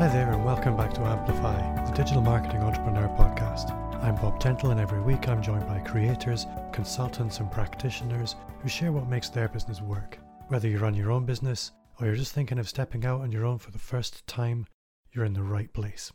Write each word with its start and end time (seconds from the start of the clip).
Hi 0.00 0.08
there, 0.08 0.32
and 0.32 0.46
welcome 0.46 0.78
back 0.78 0.94
to 0.94 1.02
Amplify, 1.02 1.84
the 1.84 1.92
digital 1.92 2.22
marketing 2.22 2.62
entrepreneur 2.62 3.06
podcast. 3.18 3.70
I'm 4.02 4.16
Bob 4.16 4.40
Tentle, 4.40 4.70
and 4.70 4.80
every 4.80 5.02
week 5.02 5.28
I'm 5.28 5.42
joined 5.42 5.66
by 5.66 5.78
creators, 5.80 6.46
consultants, 6.72 7.38
and 7.38 7.52
practitioners 7.52 8.34
who 8.62 8.70
share 8.70 8.92
what 8.92 9.10
makes 9.10 9.28
their 9.28 9.46
business 9.46 9.82
work. 9.82 10.18
Whether 10.48 10.68
you 10.68 10.78
run 10.78 10.94
your 10.94 11.10
own 11.10 11.26
business 11.26 11.72
or 12.00 12.06
you're 12.06 12.16
just 12.16 12.32
thinking 12.32 12.58
of 12.58 12.66
stepping 12.66 13.04
out 13.04 13.20
on 13.20 13.30
your 13.30 13.44
own 13.44 13.58
for 13.58 13.72
the 13.72 13.78
first 13.78 14.26
time, 14.26 14.64
you're 15.12 15.26
in 15.26 15.34
the 15.34 15.42
right 15.42 15.70
place. 15.70 16.10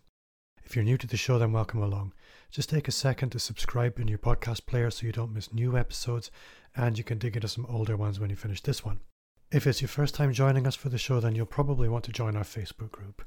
If 0.64 0.76
you're 0.76 0.84
new 0.84 0.98
to 0.98 1.06
the 1.06 1.16
show, 1.16 1.38
then 1.38 1.52
welcome 1.52 1.84
along. 1.84 2.14
Just 2.50 2.72
take 2.72 2.88
a 2.88 2.92
second 2.92 3.30
to 3.34 3.40
subscribe 3.40 4.00
in 4.00 4.08
your 4.08 4.18
podcast 4.18 4.66
player 4.66 4.90
so 4.90 5.06
you 5.06 5.12
don't 5.12 5.32
miss 5.32 5.54
new 5.54 5.78
episodes, 5.78 6.32
and 6.76 6.98
you 6.98 7.04
can 7.04 7.20
dig 7.20 7.36
into 7.36 7.48
some 7.48 7.68
older 7.70 7.96
ones 7.96 8.20
when 8.20 8.32
you 8.32 8.36
finish 8.36 8.62
this 8.62 8.84
one. 8.84 9.02
If 9.52 9.67
it's 9.67 9.80
your 9.80 9.90
first 9.90 10.16
time 10.16 10.34
joining 10.34 10.66
us 10.66 10.73
for 10.73 10.90
the 10.90 10.98
show, 10.98 11.20
then 11.20 11.36
you'll 11.36 11.45
probably 11.45 11.88
want 11.88 12.04
to 12.05 12.12
join 12.12 12.36
our 12.36 12.44
Facebook 12.44 12.90
group. 12.90 13.23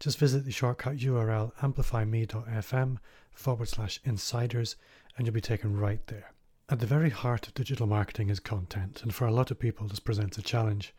Just 0.00 0.18
visit 0.18 0.46
the 0.46 0.50
shortcut 0.50 0.96
URL 0.96 1.52
amplifyme.fm 1.60 2.96
forward 3.34 3.68
slash 3.68 4.00
insiders 4.02 4.76
and 5.14 5.26
you'll 5.26 5.34
be 5.34 5.42
taken 5.42 5.76
right 5.76 6.04
there. 6.06 6.32
At 6.70 6.80
the 6.80 6.86
very 6.86 7.10
heart 7.10 7.46
of 7.46 7.52
digital 7.52 7.86
marketing 7.86 8.30
is 8.30 8.40
content, 8.40 9.02
and 9.02 9.14
for 9.14 9.26
a 9.26 9.30
lot 9.30 9.50
of 9.50 9.58
people, 9.58 9.86
this 9.86 10.00
presents 10.00 10.38
a 10.38 10.42
challenge. 10.42 10.94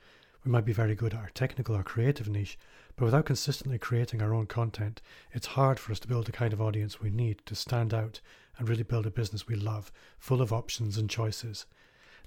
We 0.45 0.51
might 0.51 0.65
be 0.65 0.73
very 0.73 0.93
good 0.93 1.15
at 1.15 1.19
our 1.19 1.31
technical 1.33 1.75
or 1.75 1.81
creative 1.81 2.27
niche, 2.27 2.59
but 2.95 3.05
without 3.05 3.25
consistently 3.25 3.79
creating 3.79 4.21
our 4.21 4.35
own 4.35 4.45
content, 4.45 5.01
it's 5.31 5.47
hard 5.47 5.79
for 5.79 5.91
us 5.91 5.99
to 6.01 6.07
build 6.07 6.27
the 6.27 6.31
kind 6.31 6.53
of 6.53 6.61
audience 6.61 7.01
we 7.01 7.09
need 7.09 7.41
to 7.47 7.55
stand 7.55 7.95
out 7.95 8.21
and 8.59 8.69
really 8.69 8.83
build 8.83 9.07
a 9.07 9.11
business 9.11 9.47
we 9.47 9.55
love, 9.55 9.91
full 10.19 10.43
of 10.43 10.53
options 10.53 10.99
and 10.99 11.09
choices. 11.09 11.65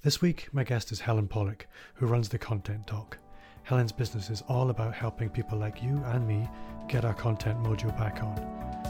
This 0.02 0.20
week, 0.20 0.48
my 0.52 0.64
guest 0.64 0.90
is 0.90 1.00
Helen 1.00 1.28
Pollock, 1.28 1.68
who 1.94 2.06
runs 2.06 2.30
the 2.30 2.38
Content 2.38 2.88
Doc. 2.88 3.18
Helen's 3.64 3.92
business 3.92 4.28
is 4.28 4.42
all 4.46 4.68
about 4.68 4.92
helping 4.94 5.30
people 5.30 5.56
like 5.56 5.82
you 5.82 5.96
and 6.08 6.28
me 6.28 6.46
get 6.86 7.02
our 7.06 7.14
content 7.14 7.58
mojo 7.62 7.96
back 7.96 8.22
on. 8.22 8.36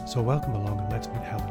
So, 0.04 0.20
welcome 0.20 0.56
along 0.56 0.80
and 0.80 0.90
let's 0.90 1.06
meet 1.06 1.22
Helen. 1.22 1.46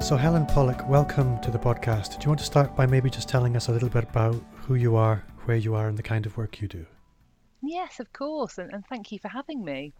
So, 0.00 0.16
Helen 0.16 0.46
Pollock, 0.46 0.88
welcome 0.88 1.38
to 1.40 1.50
the 1.50 1.58
podcast. 1.58 2.18
Do 2.18 2.24
you 2.24 2.28
want 2.30 2.40
to 2.40 2.46
start 2.46 2.74
by 2.74 2.86
maybe 2.86 3.10
just 3.10 3.28
telling 3.28 3.54
us 3.56 3.68
a 3.68 3.72
little 3.72 3.90
bit 3.90 4.04
about 4.04 4.42
who 4.54 4.76
you 4.76 4.96
are, 4.96 5.22
where 5.44 5.58
you 5.58 5.74
are, 5.74 5.86
and 5.86 5.98
the 5.98 6.02
kind 6.02 6.24
of 6.24 6.38
work 6.38 6.62
you 6.62 6.68
do? 6.68 6.86
Yes, 7.60 8.00
of 8.00 8.10
course, 8.14 8.56
and, 8.56 8.72
and 8.72 8.86
thank 8.86 9.12
you 9.12 9.18
for 9.18 9.28
having 9.28 9.62
me. 9.62 9.92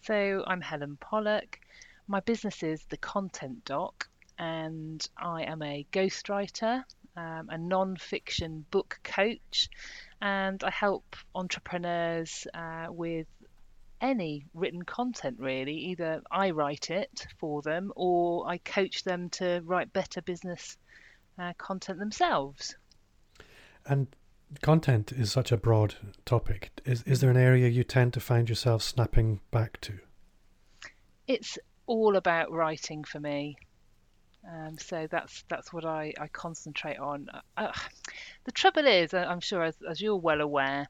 So, 0.00 0.44
I'm 0.46 0.62
Helen 0.62 0.96
Pollock. 0.98 1.60
My 2.08 2.20
business 2.20 2.62
is 2.62 2.86
the 2.88 2.96
Content 2.96 3.66
Doc, 3.66 4.08
and 4.38 5.06
I 5.18 5.42
am 5.42 5.60
a 5.62 5.86
ghostwriter 5.92 6.84
um, 7.16 7.48
a 7.50 7.58
non 7.58 7.96
fiction 7.96 8.64
book 8.70 9.00
coach, 9.04 9.68
and 10.20 10.62
I 10.62 10.70
help 10.70 11.16
entrepreneurs 11.34 12.46
uh, 12.54 12.86
with 12.90 13.26
any 14.00 14.44
written 14.52 14.82
content 14.82 15.36
really. 15.38 15.74
Either 15.74 16.22
I 16.30 16.50
write 16.50 16.90
it 16.90 17.26
for 17.38 17.62
them 17.62 17.92
or 17.94 18.48
I 18.48 18.58
coach 18.58 19.04
them 19.04 19.30
to 19.30 19.62
write 19.64 19.92
better 19.92 20.20
business 20.20 20.76
uh, 21.38 21.52
content 21.56 21.98
themselves. 21.98 22.74
And 23.86 24.08
content 24.60 25.12
is 25.12 25.32
such 25.32 25.52
a 25.52 25.56
broad 25.56 25.94
topic. 26.24 26.70
Is, 26.84 27.02
is 27.04 27.20
there 27.20 27.30
an 27.30 27.36
area 27.36 27.68
you 27.68 27.84
tend 27.84 28.12
to 28.14 28.20
find 28.20 28.48
yourself 28.48 28.82
snapping 28.82 29.40
back 29.50 29.80
to? 29.82 29.94
It's 31.26 31.58
all 31.86 32.16
about 32.16 32.50
writing 32.52 33.04
for 33.04 33.20
me. 33.20 33.56
Um, 34.50 34.76
so 34.78 35.06
that's 35.10 35.44
that's 35.48 35.72
what 35.72 35.84
I, 35.84 36.12
I 36.18 36.26
concentrate 36.28 36.98
on. 36.98 37.28
Uh, 37.32 37.40
uh 37.56 37.72
the 38.44 38.52
trouble 38.52 38.86
is, 38.86 39.14
I'm 39.14 39.40
sure 39.40 39.62
as, 39.62 39.76
as 39.88 40.00
you're 40.00 40.16
well 40.16 40.40
aware, 40.40 40.88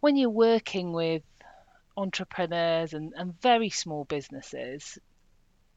when 0.00 0.16
you're 0.16 0.30
working 0.30 0.92
with 0.92 1.22
entrepreneurs 1.96 2.92
and, 2.92 3.12
and 3.16 3.40
very 3.40 3.70
small 3.70 4.04
businesses, 4.04 4.98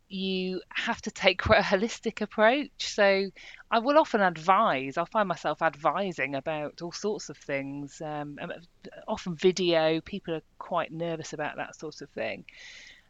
you 0.10 0.62
have 0.70 1.02
to 1.04 1.12
take 1.12 1.42
quite 1.44 1.60
a 1.60 1.64
holistic 1.64 2.22
approach. 2.22 2.72
So 2.80 3.30
I 3.72 3.80
will 3.80 3.98
often 3.98 4.22
advise, 4.22 4.98
I'll 4.98 5.06
find 5.06 5.28
myself 5.28 5.62
advising 5.62 6.36
about 6.36 6.82
all 6.82 6.92
sorts 6.92 7.30
of 7.30 7.38
things, 7.38 8.02
um, 8.04 8.40
often 9.08 9.36
video. 9.36 10.02
People 10.02 10.36
are 10.36 10.44
quite 10.58 10.92
nervous 10.92 11.34
about 11.34 11.58
that 11.58 11.76
sort 11.76 12.02
of 12.02 12.10
thing. 12.10 12.46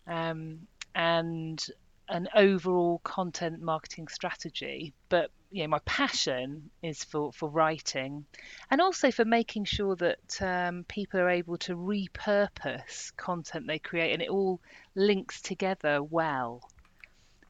Um, 0.06 0.68
and 0.94 1.66
an 2.10 2.28
overall 2.36 3.00
content 3.04 3.62
marketing 3.62 4.08
strategy, 4.08 4.94
but 5.10 5.32
you 5.52 5.64
know, 5.64 5.70
my 5.70 5.80
passion 5.86 6.70
is 6.84 7.04
for, 7.04 7.32
for 7.32 7.50
writing 7.50 8.26
and 8.70 8.82
also 8.82 9.10
for 9.12 9.26
making 9.26 9.66
sure 9.66 9.96
that 9.96 10.42
um, 10.42 10.86
people 10.88 11.20
are 11.20 11.30
able 11.30 11.58
to 11.58 11.76
repurpose 11.76 13.16
content 13.18 13.66
they 13.68 13.80
create 13.80 14.14
and 14.14 14.22
it 14.22 14.30
all 14.30 14.60
links 14.96 15.42
together 15.42 16.04
well. 16.04 16.70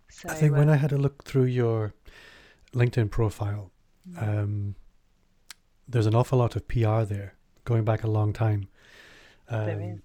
So, 0.09 0.29
I 0.29 0.33
think 0.33 0.55
when 0.55 0.69
I 0.69 0.75
had 0.75 0.91
a 0.91 0.97
look 0.97 1.23
through 1.23 1.45
your 1.45 1.93
LinkedIn 2.73 3.11
profile, 3.11 3.71
mm. 4.09 4.21
um, 4.21 4.75
there's 5.87 6.07
an 6.07 6.15
awful 6.15 6.39
lot 6.39 6.55
of 6.55 6.67
PR 6.67 7.01
there 7.03 7.35
going 7.65 7.83
back 7.83 8.03
a 8.03 8.09
long 8.09 8.33
time. 8.33 8.67
Um, 9.49 9.65
there 9.65 9.81
is. 9.81 9.99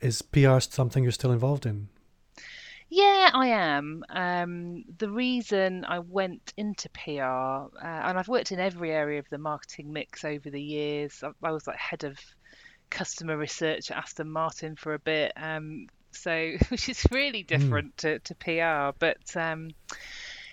Is 0.00 0.22
PR 0.22 0.60
something 0.60 1.02
you're 1.02 1.12
still 1.12 1.32
involved 1.32 1.66
in? 1.66 1.88
Yeah, 2.92 3.30
I 3.32 3.46
am. 3.46 4.02
Um, 4.10 4.84
the 4.98 5.08
reason 5.08 5.84
I 5.84 6.00
went 6.00 6.52
into 6.56 6.88
PR, 6.88 7.22
uh, 7.22 7.68
and 7.82 8.18
I've 8.18 8.26
worked 8.26 8.50
in 8.50 8.58
every 8.58 8.90
area 8.90 9.20
of 9.20 9.28
the 9.30 9.38
marketing 9.38 9.92
mix 9.92 10.24
over 10.24 10.50
the 10.50 10.60
years. 10.60 11.22
I, 11.22 11.30
I 11.40 11.52
was 11.52 11.68
like 11.68 11.76
head 11.76 12.02
of 12.02 12.18
customer 12.90 13.36
research 13.36 13.92
at 13.92 13.96
Aston 13.96 14.28
Martin 14.28 14.74
for 14.74 14.94
a 14.94 14.98
bit, 14.98 15.32
um, 15.36 15.86
so 16.10 16.54
which 16.68 16.88
is 16.88 17.06
really 17.12 17.42
hmm. 17.42 17.46
different 17.46 17.96
mm. 17.96 17.98
to, 17.98 18.18
to 18.18 18.34
PR. 18.34 18.96
But 18.98 19.36
um, 19.36 19.70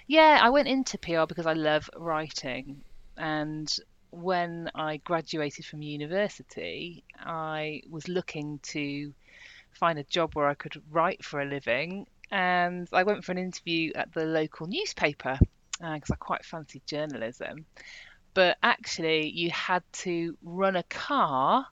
yeah, 0.06 0.40
I 0.40 0.52
went 0.52 0.68
into 0.68 1.00
PR 1.00 1.26
because 1.28 1.48
I 1.48 1.54
love 1.54 1.90
writing, 1.98 2.84
and 3.18 3.76
when 4.12 4.70
I 4.76 4.98
graduated 4.98 5.66
from 5.66 5.82
university, 5.82 7.04
I 7.20 7.82
was 7.90 8.08
looking 8.08 8.60
to 8.64 9.12
find 9.72 9.98
a 9.98 10.04
job 10.04 10.34
where 10.34 10.48
I 10.48 10.54
could 10.54 10.82
write 10.92 11.26
for 11.26 11.42
a 11.42 11.46
living 11.46 12.06
and 12.32 12.88
I 12.92 13.04
went 13.04 13.24
for 13.24 13.32
an 13.32 13.38
interview 13.38 13.92
at 13.96 14.14
the 14.14 14.26
local 14.26 14.68
newspaper 14.68 15.40
because 15.80 16.10
uh, 16.10 16.14
I 16.14 16.18
quite 16.18 16.46
fancied 16.46 16.86
journalism. 16.86 17.66
But 18.34 18.58
actually, 18.62 19.30
you 19.30 19.50
had 19.50 19.84
to 20.04 20.38
run 20.44 20.76
a 20.76 20.84
car, 20.84 21.66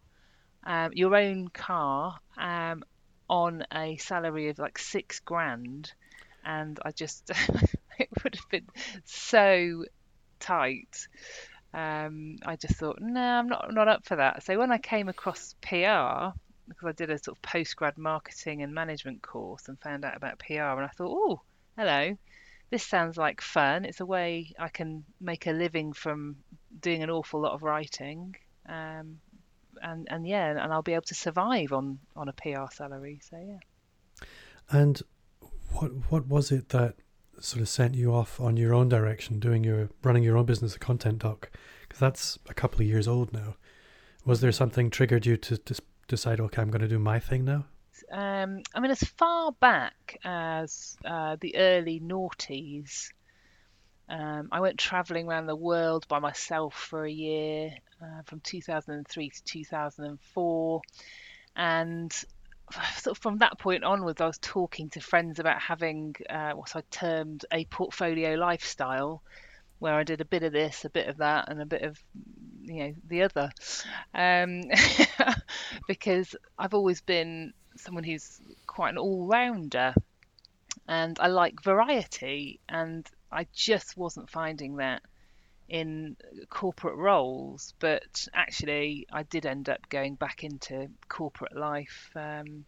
um, 0.64 0.92
your 0.94 1.16
own 1.16 1.50
car, 1.50 2.20
um, 2.38 2.84
on 3.30 3.66
a 3.74 3.98
salary 3.98 4.50
of 4.50 4.60
like 4.60 4.78
six 4.78 5.20
grand, 5.20 5.92
and 6.44 6.80
I 6.84 6.92
just 6.92 7.30
it 8.00 8.10
would 8.24 8.36
have 8.36 8.50
been 8.50 8.68
so 9.04 9.86
tight. 10.40 11.08
Um, 11.74 12.38
I 12.46 12.56
just 12.56 12.76
thought, 12.76 13.00
no, 13.02 13.22
I'm 13.22 13.48
not 13.48 13.74
not 13.74 13.88
up 13.88 14.06
for 14.06 14.16
that. 14.16 14.44
So 14.44 14.58
when 14.58 14.72
I 14.72 14.78
came 14.78 15.10
across 15.10 15.56
PR, 15.62 16.36
because 16.68 16.88
I 16.88 16.92
did 16.92 17.09
a 17.09 17.18
sort 17.18 17.38
of 17.38 17.42
post 17.42 17.76
grad 17.76 17.98
marketing 17.98 18.62
and 18.62 18.74
management 18.74 19.22
course 19.22 19.68
and 19.68 19.80
found 19.80 20.06
out 20.06 20.16
about 20.16 20.40
PR, 20.40 20.53
and 20.53 20.86
I 20.86 20.90
thought, 20.96 21.12
oh, 21.12 21.42
hello, 21.78 22.18
this 22.70 22.84
sounds 22.84 23.18
like 23.18 23.42
fun. 23.42 23.86
It's 23.86 24.00
a 24.00 24.06
way 24.06 24.53
I 24.58 24.70
can 24.70 25.03
make 25.22 25.48
a 25.48 25.52
living 25.52 25.94
from 25.94 26.38
doing 26.80 27.03
an 27.03 27.09
awful 27.09 27.42
lot 27.42 27.53
of 27.53 27.64
writing, 27.64 28.36
um, 28.68 29.20
and 29.81 30.08
and 30.09 30.28
yeah, 30.28 30.50
and 30.50 30.74
I'll 30.74 30.81
be 30.81 30.94
able 30.94 31.03
to 31.03 31.16
survive 31.16 31.74
on 31.74 32.00
on 32.16 32.30
a 32.30 32.34
PR 32.34 32.72
salary. 32.72 33.20
So 33.24 33.38
yeah. 33.38 34.26
And 34.70 35.02
what 35.74 35.92
what 36.09 36.28
was 36.28 36.52
it 36.52 36.70
that 36.70 36.96
sort 37.40 37.62
of 37.62 37.70
sent 37.70 37.96
you 37.96 38.14
off 38.14 38.40
on 38.40 38.58
your 38.58 38.73
own 38.73 38.90
direction, 38.90 39.40
doing 39.40 39.64
your 39.64 39.90
running 40.03 40.23
your 40.23 40.38
own 40.38 40.46
business, 40.46 40.76
a 40.76 40.79
content 40.79 41.20
doc? 41.20 41.50
Because 41.82 42.00
that's 42.00 42.40
a 42.50 42.53
couple 42.53 42.82
of 42.82 42.88
years 42.88 43.08
old 43.08 43.32
now. 43.34 43.56
Was 44.26 44.41
there 44.41 44.52
something 44.52 44.90
triggered 44.90 45.28
you 45.28 45.38
to, 45.38 45.58
to 45.58 45.76
decide, 46.07 46.40
okay, 46.40 46.61
I'm 46.61 46.69
going 46.69 46.81
to 46.81 46.87
do 46.87 46.99
my 46.99 47.19
thing 47.19 47.46
now? 47.46 47.66
Um, 48.11 48.61
I 48.73 48.79
mean, 48.79 48.91
as 48.91 49.03
far 49.03 49.52
back 49.53 50.19
as 50.23 50.97
uh, 51.05 51.37
the 51.40 51.55
early 51.55 51.99
noughties, 51.99 53.09
um, 54.09 54.49
I 54.52 54.59
went 54.59 54.78
travelling 54.78 55.28
around 55.28 55.47
the 55.47 55.55
world 55.55 56.07
by 56.07 56.19
myself 56.19 56.75
for 56.75 57.05
a 57.05 57.11
year 57.11 57.73
uh, 58.02 58.22
from 58.25 58.40
2003 58.41 59.29
to 59.29 59.43
2004. 59.43 60.81
And 61.55 62.11
sort 62.97 63.17
of 63.17 63.22
from 63.22 63.40
that 63.40 63.57
point 63.59 63.84
onwards, 63.84 64.22
I 64.22 64.28
was 64.28 64.37
talking 64.37 64.90
to 64.91 64.99
friends 64.99 65.40
about 65.40 65.61
having 65.61 66.16
uh, 66.29 66.52
what 66.52 66.75
I 66.75 66.81
termed 66.91 67.46
a 67.52 67.66
portfolio 67.66 68.35
lifestyle, 68.35 69.23
where 69.80 69.94
I 69.94 70.04
did 70.04 70.22
a 70.22 70.26
bit 70.26 70.44
of 70.44 70.54
this, 70.54 70.86
a 70.86 70.90
bit 70.90 71.08
of 71.08 71.18
that, 71.18 71.50
and 71.50 71.62
a 71.62 71.66
bit 71.66 71.84
of 71.84 72.02
you 72.64 72.80
know 72.80 72.94
the 73.08 73.22
other 73.24 73.52
um, 74.14 74.64
because 75.88 76.36
I've 76.58 76.74
always 76.74 77.02
been 77.02 77.54
someone 77.78 78.04
who's 78.04 78.40
quite 78.66 78.90
an 78.92 78.98
all-rounder 78.98 79.94
and 80.88 81.20
I 81.20 81.28
like 81.28 81.62
variety 81.62 82.60
and 82.70 83.08
I 83.32 83.48
just 83.54 83.98
wasn't 83.98 84.30
finding 84.30 84.78
that 84.78 85.02
in 85.68 86.16
corporate 86.50 86.96
roles, 86.96 87.74
but 87.80 88.28
actually, 88.34 89.08
I 89.12 89.24
did 89.24 89.46
end 89.46 89.68
up 89.68 89.90
going 89.90 90.16
back 90.16 90.44
into 90.44 90.90
corporate 91.10 91.56
life 91.56 92.12
um, 92.16 92.66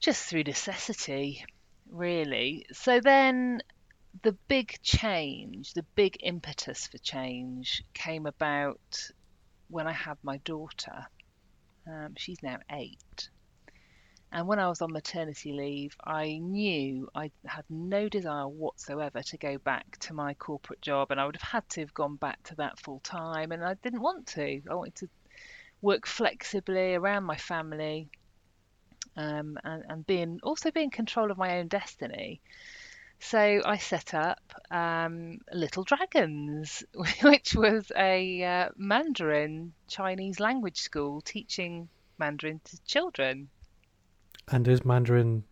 just 0.00 0.24
through 0.24 0.42
necessity, 0.42 1.44
really. 1.88 2.66
So 2.72 3.00
then 3.00 3.62
the 4.22 4.32
big 4.48 4.78
change, 4.82 5.72
the 5.72 5.84
big 5.94 6.18
impetus 6.20 6.86
for 6.86 6.98
change 6.98 7.82
came 7.94 8.26
about 8.26 9.10
when 9.68 9.86
I 9.86 9.92
had 9.92 10.18
my 10.22 10.36
daughter. 10.38 11.06
Um, 11.86 12.14
she's 12.16 12.42
now 12.42 12.58
eight. 12.70 13.30
And 14.30 14.46
when 14.46 14.58
I 14.58 14.68
was 14.68 14.80
on 14.80 14.92
maternity 14.92 15.52
leave, 15.52 15.94
I 16.02 16.38
knew 16.38 17.08
I 17.14 17.30
had 17.44 17.64
no 17.68 18.08
desire 18.08 18.48
whatsoever 18.48 19.22
to 19.22 19.36
go 19.36 19.58
back 19.58 19.98
to 20.00 20.14
my 20.14 20.32
corporate 20.34 20.80
job, 20.80 21.10
and 21.10 21.20
I 21.20 21.26
would 21.26 21.36
have 21.36 21.50
had 21.50 21.68
to 21.70 21.80
have 21.80 21.92
gone 21.92 22.16
back 22.16 22.42
to 22.44 22.54
that 22.56 22.78
full 22.78 23.00
time, 23.00 23.52
and 23.52 23.62
I 23.62 23.74
didn't 23.74 24.00
want 24.00 24.26
to. 24.28 24.62
I 24.70 24.74
wanted 24.74 24.94
to 24.96 25.08
work 25.82 26.06
flexibly 26.06 26.94
around 26.94 27.24
my 27.24 27.36
family, 27.36 28.08
um, 29.16 29.58
and, 29.64 29.84
and 29.88 30.06
being 30.06 30.40
also 30.42 30.70
be 30.70 30.82
in 30.82 30.90
control 30.90 31.30
of 31.30 31.36
my 31.36 31.58
own 31.58 31.68
destiny. 31.68 32.40
So 33.24 33.62
I 33.64 33.78
set 33.78 34.14
up 34.14 34.42
um, 34.70 35.38
Little 35.52 35.84
Dragons, 35.84 36.82
which 37.22 37.54
was 37.54 37.90
a 37.96 38.42
uh, 38.42 38.68
Mandarin 38.76 39.72
Chinese 39.86 40.40
language 40.40 40.78
school 40.78 41.20
teaching 41.20 41.88
Mandarin 42.18 42.60
to 42.64 42.82
children. 42.84 43.48
And 44.48 44.66
is 44.66 44.84
Mandarin 44.84 45.44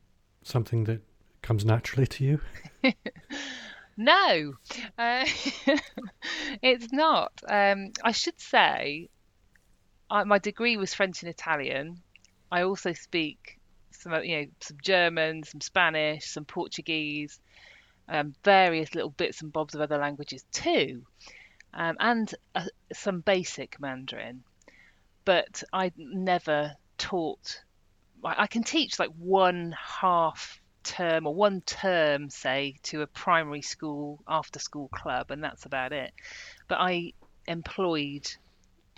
something 0.42 0.84
that 0.84 1.00
comes 1.42 1.64
naturally 1.64 2.08
to 2.08 2.24
you? 2.24 2.40
no, 3.96 4.54
uh, 4.98 5.24
it's 6.62 6.92
not. 6.92 7.32
Um, 7.48 7.92
I 8.02 8.10
should 8.10 8.40
say 8.40 9.08
I, 10.10 10.24
my 10.24 10.38
degree 10.38 10.76
was 10.76 10.92
French 10.92 11.22
and 11.22 11.30
Italian. 11.30 12.02
I 12.50 12.62
also 12.62 12.92
speak 12.94 13.59
some, 14.00 14.12
you 14.24 14.40
know, 14.40 14.46
some 14.60 14.78
German, 14.82 15.42
some 15.44 15.60
Spanish, 15.60 16.26
some 16.26 16.44
Portuguese, 16.44 17.38
um, 18.08 18.34
various 18.44 18.94
little 18.94 19.10
bits 19.10 19.42
and 19.42 19.52
bobs 19.52 19.74
of 19.74 19.80
other 19.80 19.98
languages 19.98 20.44
too, 20.52 21.02
um, 21.74 21.96
and 22.00 22.34
uh, 22.54 22.64
some 22.92 23.20
basic 23.20 23.80
Mandarin. 23.80 24.42
But 25.24 25.62
I 25.72 25.92
never 25.96 26.72
taught 26.98 27.62
I 28.24 28.46
can 28.46 28.62
teach 28.62 28.98
like 28.98 29.10
one 29.18 29.74
half 29.78 30.60
term 30.82 31.26
or 31.26 31.34
one 31.34 31.60
term, 31.62 32.30
say, 32.30 32.76
to 32.84 33.02
a 33.02 33.06
primary 33.06 33.62
school 33.62 34.22
after 34.28 34.58
school 34.58 34.88
club, 34.88 35.30
and 35.30 35.42
that's 35.42 35.66
about 35.66 35.92
it. 35.92 36.12
But 36.68 36.78
I 36.80 37.12
employed, 37.46 38.30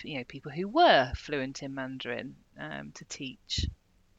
you 0.02 0.18
know, 0.18 0.24
people 0.24 0.52
who 0.52 0.68
were 0.68 1.12
fluent 1.16 1.62
in 1.62 1.74
Mandarin 1.74 2.36
um, 2.58 2.92
to 2.92 3.04
teach. 3.04 3.66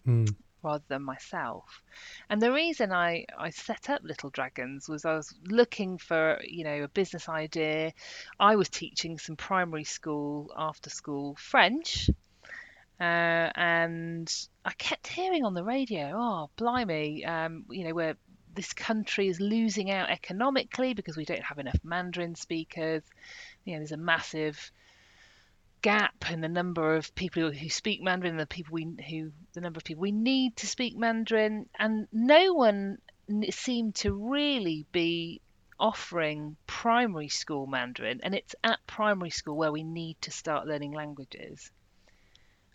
Mm. 0.08 0.34
Rather 0.64 0.84
than 0.88 1.04
myself, 1.04 1.84
and 2.30 2.42
the 2.42 2.52
reason 2.52 2.92
I, 2.92 3.26
I 3.38 3.50
set 3.50 3.90
up 3.90 4.02
Little 4.04 4.30
Dragons 4.30 4.88
was 4.88 5.06
I 5.06 5.16
was 5.16 5.34
looking 5.46 5.98
for 5.98 6.40
you 6.44 6.64
know 6.64 6.84
a 6.84 6.88
business 6.88 7.28
idea. 7.30 7.94
I 8.40 8.56
was 8.56 8.70
teaching 8.70 9.18
some 9.18 9.36
primary 9.36 9.84
school 9.84 10.52
after 10.58 10.90
school 10.90 11.36
French, 11.36 12.10
uh, 13.00 13.52
and 13.56 14.34
I 14.64 14.72
kept 14.74 15.08
hearing 15.08 15.44
on 15.44 15.54
the 15.54 15.64
radio, 15.64 16.14
oh, 16.16 16.50
blimey, 16.56 17.26
um, 17.26 17.66
you 17.70 17.84
know, 17.84 17.94
where 17.94 18.16
this 18.56 18.74
country 18.74 19.28
is 19.28 19.40
losing 19.40 19.92
out 19.92 20.10
economically 20.10 20.94
because 20.94 21.18
we 21.18 21.26
don't 21.26 21.44
have 21.44 21.60
enough 21.60 21.80
Mandarin 21.84 22.36
speakers. 22.36 23.04
You 23.66 23.74
know, 23.74 23.80
there's 23.80 23.92
a 23.92 23.98
massive 23.98 24.72
gap 25.84 26.32
in 26.32 26.42
the 26.42 26.50
number 26.50 26.96
of 26.96 27.14
people 27.14 27.52
who 27.52 27.70
speak 27.70 28.02
Mandarin, 28.02 28.38
the 28.38 28.48
people 28.48 28.74
we 28.74 28.88
who 29.10 29.32
the 29.54 29.62
number 29.62 29.78
of 29.78 29.84
people 29.84 30.02
we 30.02 30.12
need 30.12 30.56
to 30.58 30.66
speak 30.66 30.98
Mandarin, 30.98 31.70
and 31.78 32.08
no 32.12 32.54
one 32.54 32.98
seemed 33.52 33.96
to 33.96 34.14
really 34.14 34.88
be 34.92 35.42
offering 35.80 36.56
primary 36.66 37.28
school 37.28 37.68
Mandarin, 37.68 38.22
and 38.24 38.34
it's 38.34 38.56
at 38.64 38.80
primary 38.88 39.30
school 39.30 39.58
where 39.58 39.72
we 39.72 39.84
need 39.84 40.20
to 40.22 40.32
start 40.32 40.66
learning 40.66 40.94
languages 40.94 41.70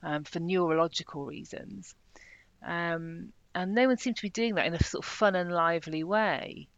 um, 0.02 0.24
for 0.24 0.38
neurological 0.38 1.24
reasons. 1.24 1.94
Um, 2.64 3.32
and 3.54 3.74
no 3.74 3.86
one 3.86 3.96
seemed 3.96 4.16
to 4.16 4.22
be 4.22 4.30
doing 4.30 4.54
that 4.56 4.66
in 4.66 4.74
a 4.74 4.84
sort 4.84 5.04
of 5.04 5.10
fun 5.10 5.34
and 5.34 5.50
lively 5.50 6.04
way. 6.04 6.68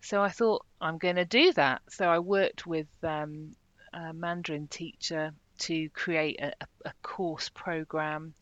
So 0.00 0.22
I 0.22 0.28
thought, 0.28 0.64
I'm 0.80 0.98
going 0.98 1.16
to 1.16 1.24
do 1.24 1.52
that. 1.54 1.82
So 1.88 2.08
I 2.08 2.20
worked 2.20 2.66
with 2.66 2.86
um, 3.02 3.56
a 3.92 4.12
Mandarin 4.12 4.68
teacher 4.68 5.32
to 5.60 5.88
create 5.90 6.40
a, 6.40 6.52
a 6.84 6.92
course 7.02 7.48
program, 7.48 8.34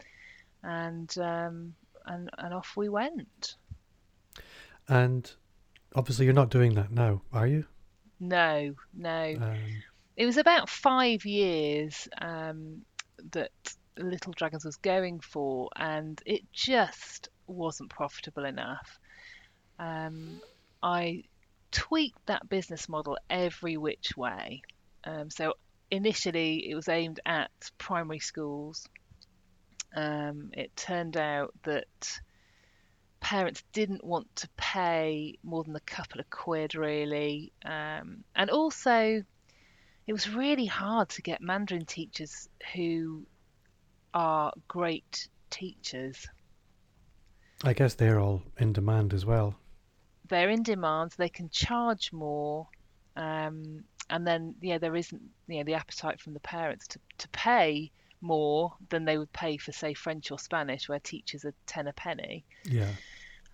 and, 0.62 1.16
um, 1.18 1.74
and 2.06 2.30
and 2.38 2.54
off 2.54 2.72
we 2.76 2.88
went. 2.88 3.56
And 4.88 5.30
obviously, 5.94 6.24
you're 6.24 6.34
not 6.34 6.50
doing 6.50 6.74
that 6.74 6.90
now, 6.90 7.22
are 7.32 7.46
you? 7.46 7.64
No, 8.18 8.74
no. 8.94 9.36
Um, 9.40 9.56
it 10.16 10.26
was 10.26 10.36
about 10.36 10.68
five 10.68 11.24
years 11.24 12.08
um, 12.20 12.82
that 13.32 13.50
Little 13.96 14.32
Dragons 14.32 14.64
was 14.64 14.76
going 14.76 15.20
for, 15.20 15.70
and 15.76 16.20
it 16.26 16.42
just 16.52 17.28
wasn't 17.46 17.90
profitable 17.90 18.44
enough. 18.44 18.98
Um, 19.78 20.40
I 20.82 21.24
tweaked 21.70 22.26
that 22.26 22.48
business 22.48 22.88
model 22.88 23.16
every 23.28 23.76
which 23.76 24.16
way. 24.16 24.62
Um, 25.04 25.30
so 25.30 25.54
initially, 25.90 26.70
it 26.70 26.74
was 26.74 26.88
aimed 26.88 27.20
at 27.26 27.50
primary 27.78 28.20
schools. 28.20 28.88
Um, 29.94 30.50
it 30.52 30.74
turned 30.76 31.16
out 31.16 31.52
that 31.64 32.20
parents 33.20 33.62
didn't 33.72 34.04
want 34.04 34.34
to 34.36 34.48
pay 34.56 35.38
more 35.42 35.64
than 35.64 35.76
a 35.76 35.80
couple 35.80 36.20
of 36.20 36.30
quid, 36.30 36.74
really, 36.74 37.52
um, 37.64 38.24
and 38.34 38.50
also 38.50 39.22
it 40.06 40.12
was 40.12 40.28
really 40.28 40.66
hard 40.66 41.08
to 41.10 41.22
get 41.22 41.40
Mandarin 41.40 41.84
teachers 41.84 42.48
who 42.74 43.26
are 44.12 44.52
great 44.66 45.28
teachers. 45.50 46.26
I 47.62 47.74
guess 47.74 47.94
they're 47.94 48.18
all 48.18 48.42
in 48.58 48.72
demand 48.72 49.12
as 49.12 49.26
well. 49.26 49.54
They're 50.28 50.50
in 50.50 50.62
demand. 50.62 51.12
They 51.16 51.28
can 51.28 51.50
charge 51.50 52.12
more, 52.12 52.68
um, 53.16 53.84
and 54.10 54.26
then 54.26 54.54
yeah, 54.60 54.78
there 54.78 54.96
isn't 54.96 55.22
you 55.46 55.58
know 55.58 55.64
the 55.64 55.74
appetite 55.74 56.20
from 56.20 56.34
the 56.34 56.40
parents 56.40 56.86
to 56.88 56.98
to 57.18 57.28
pay 57.28 57.90
more 58.20 58.74
than 58.90 59.04
they 59.06 59.16
would 59.16 59.32
pay 59.32 59.56
for 59.56 59.72
say 59.72 59.94
French 59.94 60.30
or 60.30 60.38
Spanish, 60.38 60.88
where 60.88 61.00
teachers 61.00 61.44
are 61.44 61.54
ten 61.66 61.86
a 61.86 61.92
penny. 61.92 62.44
Yeah. 62.64 62.90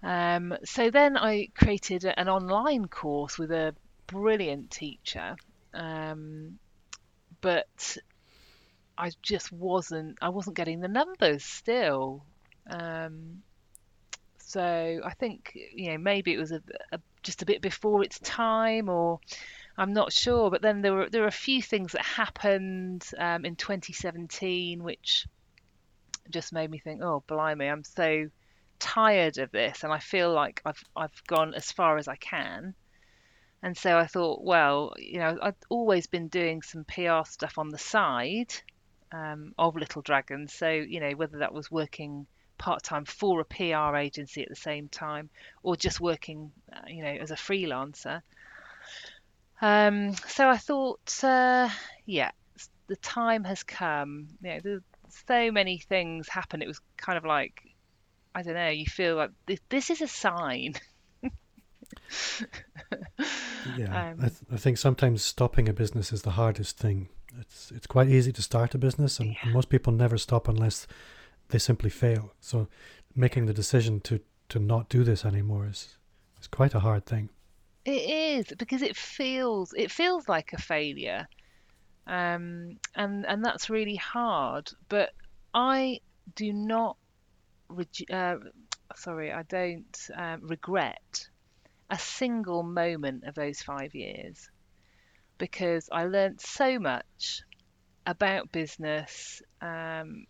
Um, 0.02 0.56
so 0.64 0.90
then 0.90 1.16
I 1.16 1.48
created 1.54 2.04
an 2.04 2.28
online 2.28 2.86
course 2.88 3.38
with 3.38 3.52
a 3.52 3.74
brilliant 4.06 4.70
teacher, 4.70 5.36
um, 5.74 6.58
but 7.40 7.96
I 8.98 9.10
just 9.22 9.52
wasn't 9.52 10.18
I 10.20 10.30
wasn't 10.30 10.56
getting 10.56 10.80
the 10.80 10.88
numbers 10.88 11.44
still. 11.44 12.24
Um, 12.68 13.42
so 14.38 15.00
I 15.04 15.12
think 15.14 15.52
you 15.74 15.90
know 15.90 15.98
maybe 15.98 16.32
it 16.32 16.38
was 16.38 16.52
a, 16.52 16.62
a, 16.92 17.00
just 17.22 17.42
a 17.42 17.46
bit 17.46 17.60
before 17.60 18.02
its 18.02 18.18
time, 18.20 18.88
or 18.88 19.20
I'm 19.78 19.92
not 19.92 20.12
sure. 20.12 20.50
But 20.50 20.62
then 20.62 20.82
there 20.82 20.94
were 20.94 21.10
there 21.10 21.22
were 21.22 21.28
a 21.28 21.32
few 21.32 21.62
things 21.62 21.92
that 21.92 22.04
happened 22.04 23.08
um, 23.18 23.44
in 23.44 23.56
2017 23.56 24.82
which 24.82 25.26
just 26.30 26.52
made 26.52 26.70
me 26.70 26.78
think, 26.78 27.02
oh 27.02 27.22
blimey, 27.26 27.68
I'm 27.68 27.84
so 27.84 28.28
tired 28.78 29.38
of 29.38 29.50
this, 29.52 29.84
and 29.84 29.92
I 29.92 29.98
feel 29.98 30.32
like 30.32 30.62
I've 30.64 30.82
I've 30.96 31.24
gone 31.26 31.54
as 31.54 31.70
far 31.72 31.98
as 31.98 32.08
I 32.08 32.16
can. 32.16 32.74
And 33.62 33.76
so 33.76 33.98
I 33.98 34.06
thought, 34.06 34.44
well, 34.44 34.94
you 34.98 35.18
know, 35.18 35.38
I've 35.42 35.56
always 35.68 36.06
been 36.06 36.28
doing 36.28 36.62
some 36.62 36.84
PR 36.84 37.24
stuff 37.24 37.58
on 37.58 37.70
the 37.70 37.78
side 37.78 38.52
um, 39.12 39.54
of 39.58 39.76
Little 39.76 40.02
Dragons. 40.02 40.52
So, 40.52 40.70
you 40.70 41.00
know, 41.00 41.10
whether 41.12 41.38
that 41.38 41.54
was 41.54 41.70
working 41.70 42.26
part 42.58 42.82
time 42.82 43.04
for 43.04 43.40
a 43.40 43.44
PR 43.44 43.96
agency 43.96 44.42
at 44.42 44.48
the 44.48 44.56
same 44.56 44.88
time 44.88 45.30
or 45.62 45.76
just 45.76 46.00
working, 46.00 46.52
uh, 46.72 46.86
you 46.86 47.02
know, 47.02 47.10
as 47.10 47.30
a 47.30 47.34
freelancer. 47.34 48.22
Um, 49.60 50.14
so 50.28 50.48
I 50.48 50.56
thought, 50.58 51.24
uh, 51.24 51.68
yeah, 52.04 52.30
the 52.86 52.96
time 52.96 53.44
has 53.44 53.62
come. 53.62 54.28
You 54.42 54.50
know, 54.50 54.58
there's 54.62 54.82
so 55.26 55.50
many 55.50 55.78
things 55.78 56.28
happen. 56.28 56.62
It 56.62 56.68
was 56.68 56.80
kind 56.96 57.16
of 57.18 57.24
like, 57.24 57.62
I 58.34 58.42
don't 58.42 58.54
know, 58.54 58.68
you 58.68 58.86
feel 58.86 59.16
like 59.16 59.30
this, 59.46 59.60
this 59.68 59.90
is 59.90 60.02
a 60.02 60.08
sign. 60.08 60.74
yeah, 63.78 64.10
um, 64.10 64.18
I, 64.20 64.28
th- 64.28 64.44
I 64.52 64.56
think 64.56 64.78
sometimes 64.78 65.22
stopping 65.22 65.68
a 65.68 65.72
business 65.72 66.12
is 66.12 66.22
the 66.22 66.32
hardest 66.32 66.76
thing 66.78 67.08
it's 67.40 67.70
it's 67.72 67.86
quite 67.86 68.08
easy 68.08 68.32
to 68.32 68.42
start 68.42 68.74
a 68.74 68.78
business, 68.78 69.20
and, 69.20 69.36
yeah. 69.44 69.52
most 69.52 69.68
people 69.68 69.92
never 69.92 70.18
stop 70.18 70.48
unless 70.48 70.86
they 71.48 71.58
simply 71.58 71.90
fail. 71.90 72.32
So 72.40 72.68
making 73.14 73.46
the 73.46 73.54
decision 73.54 74.00
to 74.02 74.20
to 74.48 74.58
not 74.58 74.88
do 74.88 75.04
this 75.04 75.24
anymore 75.24 75.66
is 75.66 75.98
is 76.40 76.46
quite 76.46 76.74
a 76.74 76.80
hard 76.80 77.06
thing. 77.06 77.30
It 77.86 78.10
is 78.10 78.46
because 78.58 78.82
it 78.82 78.96
feels 78.96 79.72
it 79.72 79.90
feels 79.92 80.28
like 80.28 80.52
a 80.52 80.58
failure, 80.58 81.26
um, 82.06 82.78
and 82.94 83.24
and 83.26 83.44
that's 83.44 83.70
really 83.70 83.96
hard. 83.96 84.70
But 84.88 85.10
I 85.54 86.00
do 86.34 86.52
not, 86.52 86.98
uh, 88.12 88.36
sorry, 88.96 89.32
I 89.32 89.42
don't 89.44 89.98
um, 90.14 90.48
regret 90.48 91.28
a 91.90 91.98
single 91.98 92.64
moment 92.64 93.24
of 93.24 93.34
those 93.36 93.62
five 93.62 93.94
years 93.94 94.50
because 95.38 95.88
I 95.92 96.06
learned 96.06 96.40
so 96.40 96.78
much 96.80 97.42
about 98.06 98.52
business 98.52 99.42
um, 99.62 100.26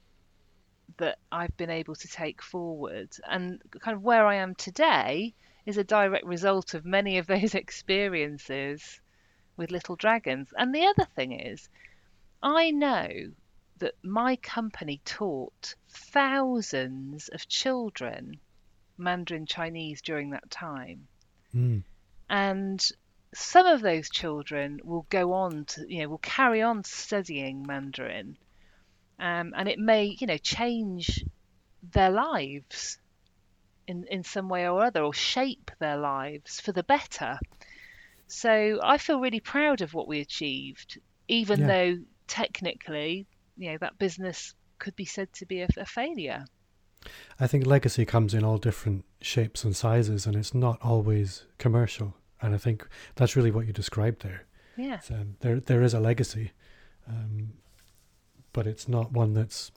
that 0.99 1.19
I've 1.33 1.57
been 1.57 1.71
able 1.71 1.95
to 1.95 2.09
take 2.09 2.43
forward, 2.43 3.11
and 3.29 3.61
kind 3.81 3.97
of 3.97 4.03
where 4.03 4.27
I 4.27 4.37
am 4.37 4.55
today 4.55 5.35
is 5.67 5.77
a 5.77 5.85
direct 5.85 6.25
result 6.25 6.75
of 6.75 6.87
many 6.87 7.19
of 7.19 7.27
those 7.27 7.55
experiences 7.65 9.01
with 9.57 9.71
Little 9.71 9.97
Dragons. 9.97 10.53
And 10.57 10.75
the 10.75 10.87
other 10.87 11.07
thing 11.15 11.33
is, 11.33 11.69
I 12.43 12.71
know 12.71 13.11
that 13.79 13.95
my 14.03 14.37
company 14.37 15.01
taught 15.05 15.75
thousands 15.89 17.29
of 17.29 17.49
children 17.49 18.39
Mandarin 18.99 19.47
Chinese 19.47 20.01
during 20.01 20.31
that 20.31 20.51
time. 20.51 21.07
Mm. 21.55 21.83
And 22.31 22.91
some 23.35 23.67
of 23.67 23.83
those 23.83 24.09
children 24.09 24.81
will 24.85 25.07
go 25.11 25.33
on 25.33 25.67
to, 25.67 25.85
you 25.89 26.03
know, 26.03 26.09
will 26.09 26.19
carry 26.19 26.63
on 26.63 26.85
studying 26.85 27.67
Mandarin. 27.67 28.39
Um, 29.19 29.53
and 29.57 29.69
it 29.69 29.79
may, 29.79 30.17
you 30.19 30.27
know, 30.27 30.39
change 30.39 31.25
their 31.83 32.11
lives 32.11 32.99
in, 33.87 34.05
in 34.11 34.23
some 34.25 34.49
way 34.49 34.69
or 34.69 34.83
other 34.83 35.03
or 35.03 35.15
shape 35.15 35.71
their 35.79 35.97
lives 35.97 36.61
for 36.61 36.73
the 36.73 36.83
better. 36.83 37.39
So 38.29 38.81
I 38.83 38.99
feel 38.99 39.21
really 39.21 39.41
proud 39.41 39.83
of 39.83 39.95
what 39.95 40.09
we 40.09 40.21
achieved, 40.21 40.99
even 41.29 41.61
Yeah. 41.61 41.67
though 41.67 41.99
technically, 42.27 43.27
you 43.57 43.71
know, 43.71 43.79
that 43.79 43.99
business 43.99 44.55
could 44.79 44.97
be 44.97 45.05
said 45.05 45.33
to 45.35 45.47
be 45.47 45.63
a, 45.63 45.69
a 45.77 45.87
failure. 45.87 46.45
I 47.39 47.47
think 47.47 47.67
legacy 47.67 48.05
comes 48.05 48.35
in 48.35 48.43
all 48.45 48.59
different 48.59 49.05
shapes 49.21 49.63
and 49.63 49.77
sizes, 49.77 50.27
and 50.27 50.35
it's 50.35 50.55
not 50.55 50.79
always 50.83 51.45
commercial. 51.59 52.17
And 52.43 52.55
I 52.55 52.59
think 52.59 52.87
that's 53.15 53.37
really 53.37 53.51
what 53.53 53.67
you 53.67 53.73
described 53.73 54.23
there. 54.23 54.45
Yeah. 54.77 55.01
Um, 55.11 55.37
there, 55.41 55.61
there 55.61 55.83
is 55.83 55.95
a 55.95 56.01
legacy, 56.01 56.51
um, 57.09 57.53
but 58.53 58.67
it's 58.67 58.89
not 58.89 59.13
one 59.13 59.35
that's 59.35 59.71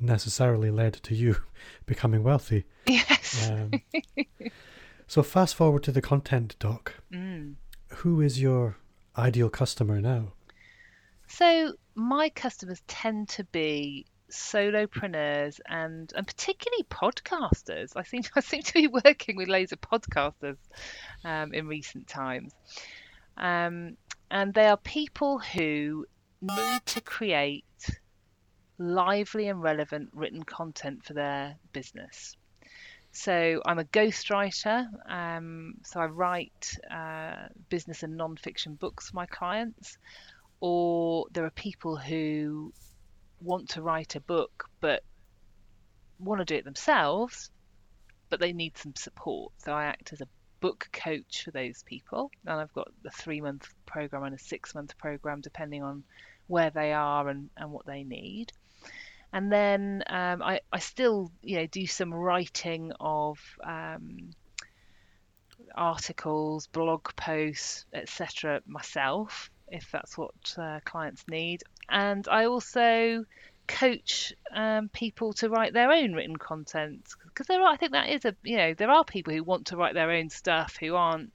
necessarily 0.00 0.70
led 0.70 0.94
to 0.94 1.14
you 1.14 1.36
becoming 1.86 2.22
wealthy. 2.22 2.64
Yes. 2.86 3.50
Um, 3.50 3.72
so 5.06 5.22
fast 5.22 5.54
forward 5.54 5.82
to 5.84 5.92
the 5.92 6.02
content 6.02 6.56
doc. 6.58 6.94
Mm. 7.12 7.54
Who 7.88 8.20
is 8.20 8.40
your 8.40 8.76
ideal 9.16 9.50
customer 9.50 10.00
now? 10.00 10.32
So 11.28 11.74
my 11.94 12.30
customers 12.30 12.82
tend 12.86 13.28
to 13.30 13.44
be 13.44 14.06
solopreneurs 14.30 15.58
and 15.66 16.12
and 16.14 16.26
particularly 16.26 16.84
podcasters. 16.84 17.92
I 17.96 18.02
seem 18.02 18.22
I 18.36 18.40
seem 18.40 18.62
to 18.62 18.72
be 18.72 18.88
working 18.88 19.36
with 19.36 19.48
loads 19.48 19.72
of 19.72 19.80
podcasters 19.80 20.56
um, 21.24 21.52
in 21.52 21.66
recent 21.66 22.06
times, 22.06 22.52
um, 23.36 23.96
and 24.30 24.54
they 24.54 24.66
are 24.66 24.76
people 24.76 25.38
who 25.38 26.06
need 26.40 26.86
to 26.86 27.00
create 27.00 27.64
lively 28.78 29.48
and 29.48 29.62
relevant 29.62 30.10
written 30.12 30.42
content 30.42 31.04
for 31.04 31.14
their 31.14 31.56
business. 31.72 32.36
So 33.12 33.62
I'm 33.64 33.78
a 33.78 33.84
ghostwriter. 33.84 34.86
Um, 35.10 35.74
so 35.84 36.00
I 36.00 36.06
write 36.06 36.76
uh, 36.90 37.48
business 37.68 38.02
and 38.02 38.16
non-fiction 38.16 38.74
books 38.74 39.10
for 39.10 39.16
my 39.16 39.26
clients 39.26 39.98
or 40.60 41.26
there 41.32 41.44
are 41.44 41.50
people 41.50 41.96
who 41.96 42.72
want 43.40 43.70
to 43.70 43.82
write 43.82 44.16
a 44.16 44.20
book 44.20 44.68
but 44.80 45.02
want 46.18 46.40
to 46.40 46.44
do 46.44 46.56
it 46.56 46.64
themselves, 46.64 47.50
but 48.28 48.40
they 48.40 48.52
need 48.52 48.76
some 48.76 48.94
support. 48.96 49.52
So 49.58 49.72
I 49.72 49.84
act 49.84 50.12
as 50.12 50.20
a 50.20 50.28
book 50.60 50.88
coach 50.92 51.44
for 51.44 51.52
those 51.52 51.84
people, 51.84 52.32
and 52.44 52.60
I've 52.60 52.72
got 52.72 52.88
a 53.06 53.10
three 53.10 53.40
month 53.40 53.68
program 53.86 54.24
and 54.24 54.34
a 54.34 54.38
six 54.38 54.74
month 54.74 54.98
program 54.98 55.40
depending 55.40 55.82
on 55.82 56.02
where 56.48 56.70
they 56.70 56.92
are 56.92 57.28
and, 57.28 57.50
and 57.56 57.70
what 57.70 57.86
they 57.86 58.02
need. 58.02 58.52
And 59.32 59.52
then 59.52 60.02
um, 60.06 60.42
I, 60.42 60.60
I 60.72 60.78
still 60.78 61.30
you 61.42 61.58
know 61.58 61.66
do 61.66 61.86
some 61.86 62.12
writing 62.14 62.92
of 62.98 63.38
um, 63.62 64.30
articles, 65.74 66.66
blog 66.68 67.14
posts, 67.16 67.86
etc. 67.92 68.62
myself 68.66 69.50
if 69.70 69.90
that's 69.90 70.16
what 70.16 70.34
uh, 70.56 70.80
clients 70.84 71.24
need. 71.28 71.62
And 71.88 72.26
I 72.28 72.46
also 72.46 73.24
coach 73.66 74.32
um, 74.54 74.88
people 74.88 75.34
to 75.34 75.48
write 75.48 75.74
their 75.74 75.92
own 75.92 76.14
written 76.14 76.36
content 76.36 77.06
because 77.24 77.46
there 77.46 77.60
are, 77.62 77.72
I 77.72 77.76
think 77.76 77.92
that 77.92 78.08
is 78.08 78.24
a, 78.24 78.34
you 78.42 78.56
know, 78.56 78.74
there 78.74 78.90
are 78.90 79.04
people 79.04 79.32
who 79.32 79.42
want 79.44 79.66
to 79.66 79.76
write 79.76 79.94
their 79.94 80.10
own 80.10 80.30
stuff 80.30 80.76
who 80.80 80.94
aren't 80.94 81.32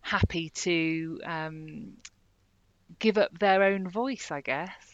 happy 0.00 0.50
to 0.50 1.20
um, 1.24 1.92
give 2.98 3.18
up 3.18 3.38
their 3.38 3.62
own 3.62 3.88
voice, 3.88 4.30
I 4.30 4.42
guess. 4.42 4.91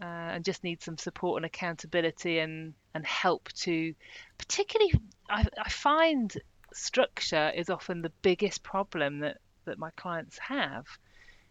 Uh, 0.00 0.32
and 0.34 0.44
just 0.46 0.64
need 0.64 0.82
some 0.82 0.96
support 0.96 1.36
and 1.36 1.44
accountability 1.44 2.38
and, 2.38 2.72
and 2.94 3.04
help 3.04 3.52
to 3.52 3.94
particularly 4.38 4.94
I, 5.28 5.44
I 5.58 5.68
find 5.68 6.32
structure 6.72 7.52
is 7.54 7.68
often 7.68 8.00
the 8.00 8.12
biggest 8.22 8.62
problem 8.62 9.18
that, 9.18 9.38
that 9.66 9.78
my 9.78 9.90
clients 9.96 10.38
have 10.38 10.86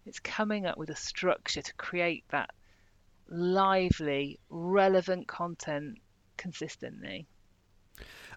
it's 0.05 0.19
coming 0.19 0.65
up 0.65 0.77
with 0.79 0.89
a 0.89 0.95
structure 0.95 1.61
to 1.61 1.73
create 1.75 2.23
that 2.31 2.49
lively, 3.29 4.39
relevant 4.49 5.27
content 5.27 5.99
consistently. 6.37 7.27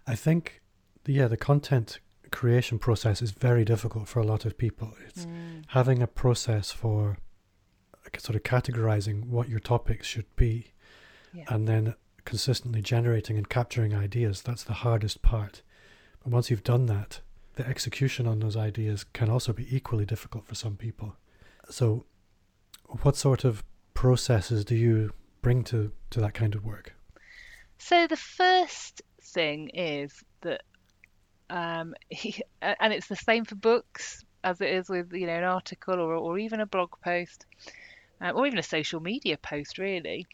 I 0.06 0.14
think, 0.14 0.60
yeah, 1.06 1.28
the 1.28 1.36
content 1.36 2.00
creation 2.30 2.78
process 2.78 3.22
is 3.22 3.30
very 3.30 3.64
difficult 3.64 4.08
for 4.08 4.20
a 4.20 4.26
lot 4.26 4.44
of 4.44 4.58
people. 4.58 4.94
It's 5.06 5.26
Mm. 5.26 5.64
having 5.68 6.02
a 6.02 6.06
process 6.06 6.70
for 6.70 7.18
sort 8.18 8.36
of 8.36 8.42
categorizing 8.42 9.26
what 9.26 9.48
your 9.48 9.60
topics 9.60 10.06
should 10.06 10.34
be 10.36 10.72
Yeah. 11.32 11.44
and 11.48 11.66
then 11.68 11.94
consistently 12.24 12.82
generating 12.82 13.36
and 13.36 13.48
capturing 13.48 13.94
ideas. 13.94 14.42
That's 14.42 14.64
the 14.64 14.74
hardest 14.74 15.22
part. 15.22 15.62
But 16.22 16.32
once 16.32 16.50
you've 16.50 16.62
done 16.64 16.86
that, 16.86 17.20
the 17.54 17.66
execution 17.66 18.26
on 18.26 18.38
those 18.40 18.56
ideas 18.56 19.04
can 19.12 19.28
also 19.28 19.52
be 19.52 19.74
equally 19.74 20.06
difficult 20.06 20.46
for 20.46 20.54
some 20.54 20.76
people. 20.76 21.16
So, 21.68 22.04
what 23.02 23.16
sort 23.16 23.44
of 23.44 23.64
processes 23.94 24.64
do 24.64 24.74
you 24.74 25.12
bring 25.42 25.64
to, 25.64 25.92
to 26.10 26.20
that 26.20 26.34
kind 26.34 26.54
of 26.54 26.64
work? 26.64 26.94
So 27.78 28.06
the 28.06 28.16
first 28.16 29.02
thing 29.20 29.70
is 29.70 30.22
that, 30.42 30.62
um, 31.50 31.94
and 32.62 32.92
it's 32.92 33.08
the 33.08 33.16
same 33.16 33.44
for 33.44 33.56
books 33.56 34.24
as 34.44 34.60
it 34.60 34.70
is 34.70 34.88
with 34.88 35.12
you 35.12 35.26
know 35.26 35.34
an 35.36 35.44
article 35.44 35.94
or 36.00 36.14
or 36.14 36.36
even 36.38 36.60
a 36.60 36.66
blog 36.66 36.90
post, 37.04 37.46
uh, 38.22 38.30
or 38.30 38.46
even 38.46 38.58
a 38.58 38.62
social 38.62 39.00
media 39.00 39.36
post. 39.36 39.78
Really, 39.78 40.26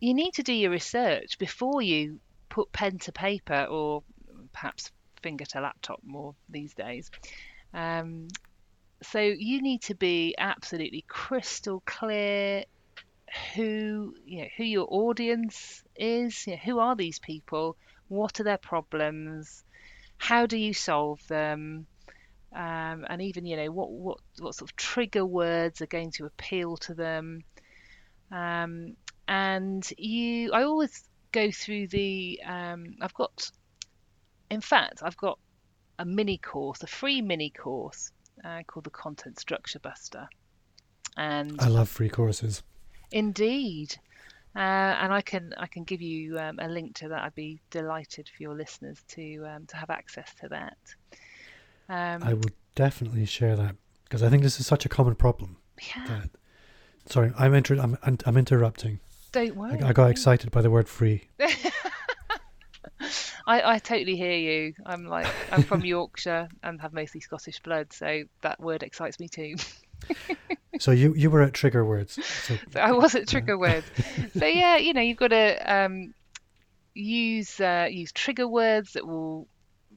you 0.00 0.14
need 0.14 0.34
to 0.34 0.42
do 0.42 0.52
your 0.52 0.70
research 0.70 1.38
before 1.38 1.82
you 1.82 2.20
put 2.48 2.72
pen 2.72 2.98
to 2.98 3.12
paper 3.12 3.64
or 3.64 4.02
perhaps 4.52 4.90
finger 5.22 5.44
to 5.44 5.60
laptop 5.60 6.00
more 6.04 6.34
these 6.48 6.74
days. 6.74 7.10
Um, 7.74 8.28
so 9.02 9.20
you 9.20 9.62
need 9.62 9.82
to 9.82 9.94
be 9.94 10.34
absolutely 10.38 11.04
crystal 11.06 11.82
clear 11.86 12.64
who 13.54 14.14
you 14.24 14.42
know 14.42 14.48
who 14.56 14.64
your 14.64 14.86
audience 14.90 15.84
is 15.96 16.46
you 16.46 16.54
know, 16.54 16.58
who 16.64 16.78
are 16.78 16.96
these 16.96 17.18
people 17.18 17.76
what 18.08 18.40
are 18.40 18.44
their 18.44 18.58
problems 18.58 19.64
how 20.16 20.46
do 20.46 20.56
you 20.56 20.72
solve 20.72 21.20
them 21.28 21.86
um, 22.54 23.04
and 23.08 23.20
even 23.22 23.44
you 23.44 23.56
know 23.56 23.70
what 23.70 23.90
what 23.90 24.18
what 24.38 24.54
sort 24.54 24.70
of 24.70 24.76
trigger 24.76 25.24
words 25.24 25.82
are 25.82 25.86
going 25.86 26.10
to 26.10 26.26
appeal 26.26 26.76
to 26.76 26.94
them 26.94 27.42
um, 28.30 28.96
and 29.26 29.90
you 29.98 30.52
I 30.52 30.62
always 30.62 31.04
go 31.32 31.50
through 31.50 31.88
the 31.88 32.40
um, 32.46 32.96
I've 33.00 33.14
got 33.14 33.50
in 34.50 34.60
fact 34.60 35.00
I've 35.02 35.16
got 35.16 35.38
a 35.98 36.04
mini 36.04 36.38
course 36.38 36.82
a 36.82 36.86
free 36.86 37.20
mini 37.20 37.50
course 37.50 38.12
uh, 38.44 38.62
called 38.66 38.84
the 38.84 38.90
Content 38.90 39.38
Structure 39.38 39.78
Buster. 39.78 40.28
And 41.16 41.60
I 41.60 41.68
love 41.68 41.88
free 41.88 42.08
courses. 42.08 42.62
indeed, 43.10 43.96
uh, 44.54 44.58
and 44.58 45.12
I 45.12 45.20
can 45.20 45.52
I 45.56 45.66
can 45.66 45.84
give 45.84 46.00
you 46.00 46.38
um, 46.38 46.58
a 46.60 46.68
link 46.68 46.94
to 46.96 47.08
that. 47.08 47.22
I'd 47.22 47.34
be 47.34 47.60
delighted 47.70 48.28
for 48.28 48.42
your 48.42 48.54
listeners 48.54 49.02
to 49.08 49.44
um, 49.46 49.66
to 49.66 49.76
have 49.76 49.90
access 49.90 50.32
to 50.40 50.48
that. 50.48 50.78
Um, 51.88 52.22
I 52.22 52.34
will 52.34 52.50
definitely 52.74 53.24
share 53.24 53.56
that 53.56 53.76
because 54.04 54.22
I 54.22 54.28
think 54.28 54.42
this 54.42 54.60
is 54.60 54.66
such 54.66 54.84
a 54.84 54.88
common 54.88 55.14
problem. 55.14 55.56
yeah, 55.80 56.04
That 56.06 56.30
sorry, 57.06 57.32
I'm 57.38 57.54
inter- 57.54 57.78
I'm, 57.80 57.96
I'm 58.02 58.18
I'm 58.26 58.36
interrupting. 58.36 59.00
don't 59.32 59.52
I, 59.56 59.60
worry. 59.60 59.82
I 59.82 59.92
got 59.92 60.10
excited 60.10 60.50
by 60.50 60.62
the 60.62 60.70
word 60.70 60.88
free. 60.88 61.28
I, 63.46 63.74
I 63.74 63.78
totally 63.78 64.16
hear 64.16 64.32
you. 64.36 64.74
I'm 64.84 65.06
like 65.06 65.26
I'm 65.50 65.62
from 65.62 65.84
Yorkshire 65.84 66.48
and 66.62 66.80
have 66.80 66.92
mostly 66.92 67.20
Scottish 67.20 67.60
blood, 67.60 67.92
so 67.92 68.24
that 68.42 68.60
word 68.60 68.82
excites 68.82 69.18
me 69.18 69.28
too. 69.28 69.56
so 70.78 70.90
you 70.90 71.14
you 71.14 71.30
were 71.30 71.42
at 71.42 71.54
trigger 71.54 71.84
words. 71.84 72.22
So, 72.24 72.56
so 72.72 72.80
I 72.80 72.92
was 72.92 73.14
at 73.14 73.28
trigger 73.28 73.56
words. 73.56 73.86
So 74.36 74.44
yeah, 74.44 74.76
you 74.76 74.92
know, 74.92 75.00
you've 75.00 75.16
got 75.16 75.28
to 75.28 75.74
um, 75.74 76.12
use 76.94 77.58
uh, 77.60 77.88
use 77.90 78.12
trigger 78.12 78.46
words 78.46 78.92
that 78.92 79.06
will 79.06 79.48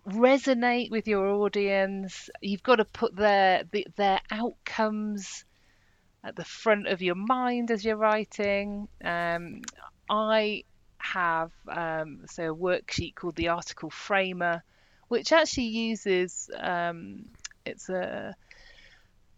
resonate 0.07 0.91
with 0.91 1.07
your 1.07 1.27
audience. 1.27 2.29
You've 2.41 2.63
got 2.63 2.77
to 2.77 2.85
put 2.85 3.15
their 3.15 3.63
their 3.95 4.19
outcomes 4.29 5.45
at 6.23 6.35
the 6.35 6.45
front 6.45 6.87
of 6.87 7.01
your 7.01 7.15
mind 7.15 7.71
as 7.71 7.83
you're 7.83 7.95
writing. 7.95 8.87
Um, 9.03 9.61
I 10.09 10.63
have 10.97 11.51
um, 11.67 12.21
so 12.27 12.51
a 12.51 12.55
worksheet 12.55 13.15
called 13.15 13.35
the 13.35 13.49
Article 13.49 13.89
Framer, 13.89 14.63
which 15.07 15.31
actually 15.31 15.65
uses 15.65 16.49
um, 16.57 17.25
it's 17.65 17.89
a, 17.89 18.35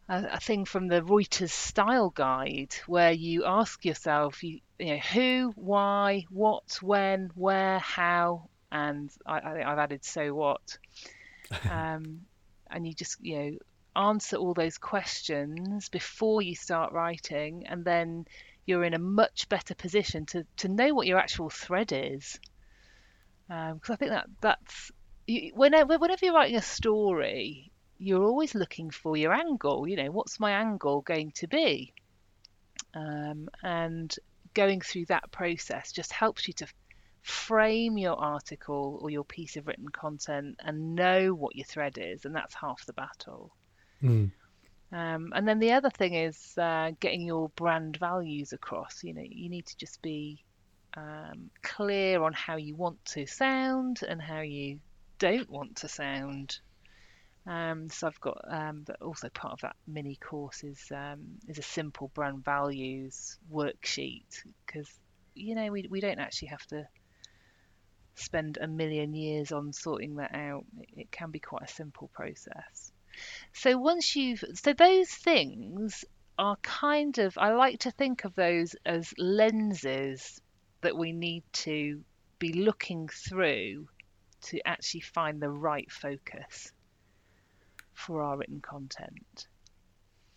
a, 0.09 0.39
thing 0.39 0.65
from 0.65 0.87
the 0.87 1.01
Reuters 1.01 1.51
Style 1.51 2.09
Guide 2.09 2.75
where 2.87 3.11
you 3.11 3.45
ask 3.45 3.83
yourself, 3.85 4.43
you, 4.43 4.59
you 4.79 4.87
know, 4.87 4.97
who, 4.97 5.53
why, 5.55 6.25
what, 6.29 6.79
when, 6.81 7.31
where, 7.35 7.79
how, 7.79 8.49
and 8.73 9.11
I, 9.25 9.37
I 9.37 9.53
think 9.53 9.65
I've 9.65 9.77
added 9.77 10.03
so 10.03 10.33
what, 10.33 10.77
um, 11.69 12.21
and 12.69 12.85
you 12.85 12.93
just 12.93 13.17
you 13.21 13.37
know 13.37 13.57
answer 13.95 14.37
all 14.37 14.55
those 14.55 14.79
questions 14.79 15.87
before 15.89 16.41
you 16.41 16.55
start 16.55 16.91
writing, 16.91 17.67
and 17.67 17.85
then 17.85 18.25
you're 18.65 18.83
in 18.83 18.95
a 18.95 18.99
much 18.99 19.47
better 19.47 19.75
position 19.75 20.25
to, 20.25 20.45
to 20.57 20.67
know 20.67 20.93
what 20.93 21.05
your 21.05 21.19
actual 21.19 21.49
thread 21.49 21.91
is. 21.93 22.39
Because 23.47 23.89
um, 23.89 23.93
I 23.93 23.95
think 23.95 24.11
that 24.11 24.25
that's 24.41 24.91
whenever 25.53 25.97
whenever 25.99 26.25
you're 26.25 26.33
writing 26.33 26.57
a 26.57 26.61
story, 26.61 27.71
you're 27.99 28.23
always 28.23 28.55
looking 28.55 28.89
for 28.89 29.15
your 29.15 29.33
angle. 29.33 29.87
You 29.87 29.97
know, 29.97 30.11
what's 30.11 30.39
my 30.39 30.51
angle 30.51 31.01
going 31.01 31.31
to 31.35 31.47
be? 31.47 31.93
Um, 32.95 33.49
and 33.61 34.15
going 34.53 34.81
through 34.81 35.05
that 35.05 35.31
process 35.31 35.91
just 35.91 36.11
helps 36.11 36.47
you 36.47 36.53
to 36.53 36.67
frame 37.23 37.97
your 37.97 38.15
article 38.15 38.99
or 39.01 39.09
your 39.09 39.23
piece 39.23 39.55
of 39.55 39.65
written 39.65 39.89
content 39.89 40.59
and 40.59 40.95
know 40.95 41.33
what 41.33 41.55
your 41.55 41.65
thread 41.65 41.97
is, 41.97 42.25
and 42.25 42.35
that's 42.35 42.53
half 42.53 42.85
the 42.85 42.93
battle. 42.93 43.51
Mm. 44.03 44.31
Um, 44.91 45.33
and 45.33 45.47
then 45.47 45.59
the 45.59 45.71
other 45.71 45.89
thing 45.89 46.13
is 46.13 46.55
uh, 46.57 46.91
getting 46.99 47.21
your 47.21 47.49
brand 47.49 47.97
values 47.97 48.53
across. 48.53 49.03
You 49.03 49.13
know, 49.13 49.23
you 49.25 49.49
need 49.49 49.65
to 49.67 49.77
just 49.77 50.01
be 50.01 50.43
um, 50.95 51.49
clear 51.63 52.21
on 52.21 52.33
how 52.33 52.57
you 52.57 52.75
want 52.75 53.03
to 53.05 53.25
sound 53.25 54.01
and 54.07 54.21
how 54.21 54.41
you 54.41 54.79
don't 55.17 55.49
want 55.49 55.77
to 55.77 55.87
sound. 55.87 56.59
Um, 57.47 57.89
so 57.89 58.07
I've 58.07 58.19
got, 58.19 58.41
um, 58.49 58.83
but 58.85 59.01
also 59.01 59.29
part 59.29 59.53
of 59.53 59.61
that 59.61 59.75
mini 59.87 60.17
course 60.17 60.63
is 60.63 60.91
um, 60.93 61.39
is 61.47 61.57
a 61.57 61.63
simple 61.63 62.11
brand 62.13 62.43
values 62.43 63.37
worksheet 63.51 64.43
because 64.65 64.89
you 65.35 65.55
know 65.55 65.71
we 65.71 65.87
we 65.89 65.99
don't 65.99 66.19
actually 66.19 66.49
have 66.49 66.65
to 66.67 66.87
spend 68.15 68.57
a 68.61 68.67
million 68.67 69.13
years 69.13 69.51
on 69.51 69.73
sorting 69.73 70.15
that 70.15 70.33
out. 70.33 70.65
It, 70.95 71.11
can 71.11 71.31
be 71.31 71.39
quite 71.39 71.63
a 71.63 71.73
simple 71.73 72.09
process. 72.13 72.91
So 73.53 73.77
once 73.77 74.15
you've 74.15 74.43
so 74.55 74.73
those 74.73 75.09
things 75.09 76.03
are 76.37 76.55
kind 76.57 77.19
of 77.19 77.37
I 77.37 77.53
like 77.53 77.79
to 77.79 77.91
think 77.91 78.25
of 78.25 78.33
those 78.33 78.75
as 78.85 79.13
lenses 79.17 80.41
that 80.81 80.97
we 80.97 81.11
need 81.11 81.43
to 81.53 82.03
be 82.39 82.53
looking 82.53 83.07
through 83.07 83.87
to 84.41 84.59
actually 84.67 85.01
find 85.01 85.39
the 85.39 85.49
right 85.49 85.89
focus 85.91 86.71
for 87.93 88.21
our 88.21 88.37
written 88.37 88.61
content. 88.61 89.47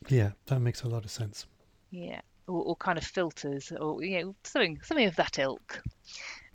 Yeah, 0.08 0.32
that 0.46 0.60
makes 0.60 0.82
a 0.82 0.88
lot 0.88 1.04
of 1.04 1.10
sense. 1.10 1.46
Yeah, 1.90 2.20
or, 2.46 2.62
or 2.62 2.76
kind 2.76 2.98
of 2.98 3.04
filters, 3.04 3.72
or 3.72 4.02
you 4.04 4.20
know, 4.20 4.34
something 4.44 4.80
something 4.82 5.06
of 5.06 5.16
that 5.16 5.38
ilk. 5.38 5.82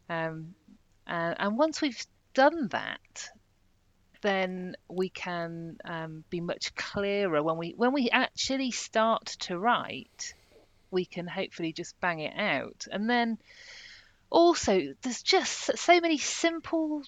Um, 0.10 0.55
and, 1.12 1.36
and 1.39 1.58
once 1.58 1.82
we've 1.82 2.06
done 2.34 2.69
that, 2.69 3.30
then 4.21 4.76
we 4.88 5.10
can 5.10 5.78
um, 5.84 6.24
be 6.30 6.39
much 6.39 6.74
clearer 6.76 7.43
when 7.43 7.58
we 7.58 7.74
when 7.76 7.91
we 7.91 8.10
actually 8.10 8.71
start 8.71 9.26
to 9.41 9.60
write. 9.60 10.34
We 10.89 11.06
can 11.06 11.28
hopefully 11.28 11.74
just 11.74 12.00
bang 12.00 12.19
it 12.19 12.34
out, 12.38 12.88
and 12.91 13.10
then 13.10 13.38
also 14.30 14.93
there's 15.02 15.21
just 15.21 15.78
so 15.78 16.00
many 16.00 16.17
simple 16.17 17.04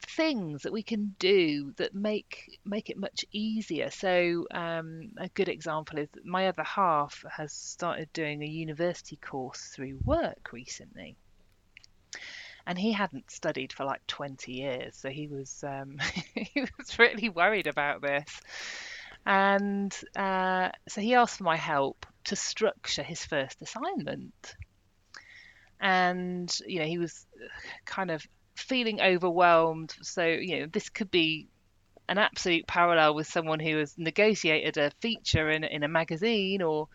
things 0.00 0.62
that 0.62 0.72
we 0.72 0.82
can 0.82 1.14
do 1.20 1.72
that 1.76 1.94
make 1.94 2.58
make 2.64 2.90
it 2.90 2.98
much 2.98 3.24
easier. 3.30 3.90
So 3.90 4.46
um, 4.50 5.10
a 5.16 5.28
good 5.28 5.48
example 5.48 5.98
is 5.98 6.08
my 6.24 6.48
other 6.48 6.64
half 6.64 7.24
has 7.30 7.52
started 7.52 8.12
doing 8.12 8.42
a 8.42 8.46
university 8.46 9.16
course 9.16 9.60
through 9.60 10.00
work 10.04 10.52
recently, 10.52 11.16
and 12.66 12.78
he 12.78 12.92
hadn't 12.92 13.30
studied 13.30 13.72
for 13.72 13.84
like 13.84 14.06
20 14.06 14.52
years 14.52 14.96
so 14.96 15.08
he 15.08 15.26
was 15.26 15.64
um, 15.66 15.98
he 16.34 16.60
was 16.78 16.98
really 16.98 17.28
worried 17.28 17.66
about 17.66 18.02
this. 18.02 18.40
And 19.24 19.96
uh, 20.16 20.70
so 20.88 21.00
he 21.00 21.14
asked 21.14 21.38
for 21.38 21.44
my 21.44 21.56
help 21.56 22.06
to 22.24 22.36
structure 22.36 23.02
his 23.02 23.24
first 23.24 23.62
assignment. 23.62 24.54
And 25.80 26.52
you 26.66 26.80
know 26.80 26.86
he 26.86 26.98
was 26.98 27.26
kind 27.84 28.10
of 28.10 28.24
feeling 28.56 29.00
overwhelmed. 29.00 29.94
So 30.02 30.24
you 30.24 30.60
know 30.60 30.66
this 30.66 30.88
could 30.88 31.10
be 31.10 31.48
an 32.08 32.18
absolute 32.18 32.66
parallel 32.66 33.14
with 33.14 33.26
someone 33.26 33.60
who 33.60 33.78
has 33.78 33.96
negotiated 33.96 34.76
a 34.76 34.90
feature 35.00 35.50
in, 35.50 35.64
in 35.64 35.82
a 35.82 35.88
magazine 35.88 36.60
or 36.62 36.88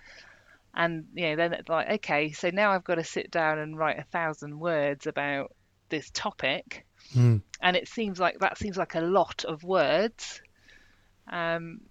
and 0.75 1.05
you 1.15 1.29
know 1.29 1.35
then 1.35 1.53
it's 1.53 1.69
like 1.69 1.89
okay 1.89 2.31
so 2.31 2.51
now 2.53 2.71
i've 2.71 2.83
got 2.83 2.95
to 2.95 3.03
sit 3.03 3.31
down 3.31 3.57
and 3.57 3.77
write 3.77 3.97
a 3.97 4.03
thousand 4.03 4.59
words 4.59 5.07
about 5.07 5.51
this 5.89 6.09
topic, 6.11 6.85
mm. 7.15 7.41
and 7.61 7.75
it 7.75 7.87
seems 7.87 8.19
like 8.19 8.39
that 8.39 8.57
seems 8.57 8.77
like 8.77 8.95
a 8.95 9.01
lot 9.01 9.45
of 9.45 9.63
words. 9.63 10.41
Um, 11.31 11.81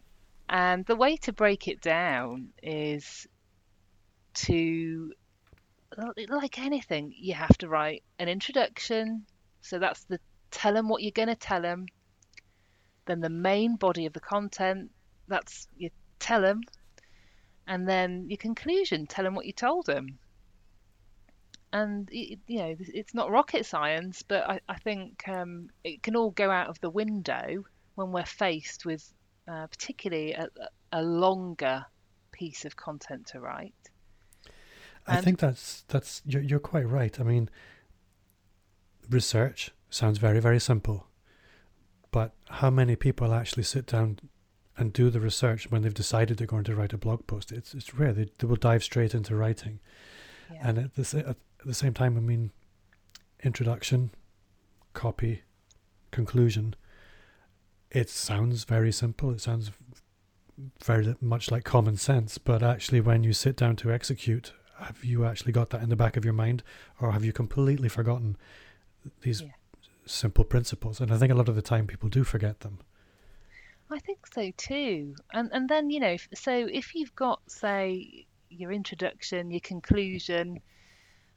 and 0.48 0.87
the 0.87 0.96
way 0.96 1.16
to 1.18 1.32
break 1.32 1.68
it 1.68 1.80
down 1.80 2.50
is 2.62 3.26
to, 4.35 5.12
like 6.28 6.59
anything, 6.59 7.12
you 7.16 7.35
have 7.35 7.56
to 7.59 7.68
write 7.68 8.04
an 8.18 8.28
introduction. 8.28 9.26
So 9.61 9.78
that's 9.78 10.04
the 10.04 10.20
tell 10.50 10.74
them 10.74 10.88
what 10.88 11.02
you're 11.02 11.11
going 11.11 11.28
to 11.28 11.35
tell 11.35 11.61
them. 11.61 11.87
Then 13.06 13.20
the 13.20 13.28
main 13.30 13.76
body 13.76 14.06
of 14.06 14.12
the 14.12 14.20
content, 14.20 14.90
that's 15.28 15.68
you 15.76 15.90
tell 16.18 16.40
them. 16.40 16.62
And 17.66 17.88
then 17.88 18.26
your 18.28 18.37
conclusion, 18.37 19.06
tell 19.06 19.24
them 19.24 19.35
what 19.35 19.46
you 19.46 19.52
told 19.52 19.87
them 19.87 20.18
and 21.72 22.09
it, 22.12 22.38
you 22.46 22.59
know 22.59 22.76
it's 22.79 23.14
not 23.14 23.31
rocket 23.31 23.66
science, 23.66 24.22
but 24.22 24.48
I, 24.48 24.61
I 24.68 24.76
think 24.76 25.29
um, 25.29 25.70
it 25.85 26.02
can 26.02 26.16
all 26.16 26.31
go 26.31 26.50
out 26.50 26.68
of 26.68 26.81
the 26.81 26.90
window 26.90 27.64
when 27.94 28.12
we're 28.12 28.24
faced 28.24 28.85
with 28.85 29.12
uh, 29.48 29.66
particularly 29.66 30.33
a, 30.33 30.48
a, 30.92 31.02
longer 31.02 31.85
piece 32.33 32.64
of 32.64 32.76
content 32.76 33.26
to 33.29 33.40
write. 33.40 33.74
I 35.07 35.20
think 35.20 35.38
that's 35.38 35.85
that's 35.88 36.22
you're, 36.24 36.42
you're 36.42 36.59
quite 36.59 36.88
right. 36.88 37.18
I 37.20 37.22
mean, 37.22 37.48
research 39.09 39.70
sounds 39.88 40.18
very 40.18 40.40
very 40.40 40.59
simple, 40.59 41.07
but 42.11 42.33
how 42.48 42.70
many 42.70 42.96
people 42.96 43.33
actually 43.33 43.62
sit 43.62 43.87
down 43.87 44.18
and 44.76 44.92
do 44.92 45.11
the 45.11 45.20
research 45.20 45.70
when 45.70 45.83
they've 45.83 45.94
decided 45.94 46.37
they're 46.37 46.46
going 46.46 46.64
to 46.64 46.74
write 46.74 46.92
a 46.92 46.98
blog 46.98 47.26
post? 47.26 47.52
It's 47.52 47.72
it's 47.72 47.94
rare. 47.94 48.12
They, 48.12 48.31
they 48.38 48.46
will 48.46 48.57
dive 48.57 48.83
straight 48.83 49.14
into 49.14 49.37
writing. 49.37 49.79
Yeah. 50.52 50.68
And 50.68 50.79
at 50.79 50.94
the, 50.94 51.37
at 51.66 51.70
the 51.70 51.74
same 51.74 51.94
time, 51.94 52.16
I 52.16 52.20
mean, 52.20 52.52
introduction, 53.42 54.12
copy, 54.94 55.42
conclusion. 56.12 56.76
It 57.90 58.09
sounds 58.09 58.62
very 58.62 58.92
simple. 58.92 59.33
It 59.33 59.40
sounds 59.40 59.72
very 60.85 61.16
much 61.20 61.50
like 61.50 61.64
common 61.64 61.96
sense, 61.96 62.38
but 62.38 62.62
actually, 62.62 63.00
when 63.00 63.24
you 63.24 63.33
sit 63.33 63.57
down 63.57 63.74
to 63.76 63.90
execute, 63.90 64.52
have 64.79 65.02
you 65.02 65.24
actually 65.24 65.50
got 65.50 65.70
that 65.70 65.83
in 65.83 65.88
the 65.88 65.96
back 65.96 66.16
of 66.16 66.24
your 66.24 66.35
mind, 66.35 66.62
or 67.00 67.11
have 67.11 67.24
you 67.24 67.33
completely 67.33 67.88
forgotten 67.88 68.37
these 69.22 69.40
yeah. 69.40 69.48
simple 70.07 70.44
principles? 70.44 71.00
And 71.00 71.12
I 71.12 71.18
think 71.18 71.33
a 71.33 71.35
lot 71.35 71.48
of 71.48 71.57
the 71.57 71.62
time 71.62 71.88
people 71.88 72.09
do 72.09 72.22
forget 72.22 72.61
them. 72.61 72.79
I 73.90 73.98
think 73.98 74.24
so 74.33 74.52
too. 74.57 75.16
And 75.33 75.50
and 75.52 75.68
then 75.68 75.90
you 75.90 75.98
know, 75.98 76.16
so 76.33 76.52
if 76.52 76.94
you've 76.94 77.16
got 77.16 77.40
say 77.50 78.26
your 78.50 78.70
introduction, 78.70 79.50
your 79.50 79.61
conclusion, 79.61 80.61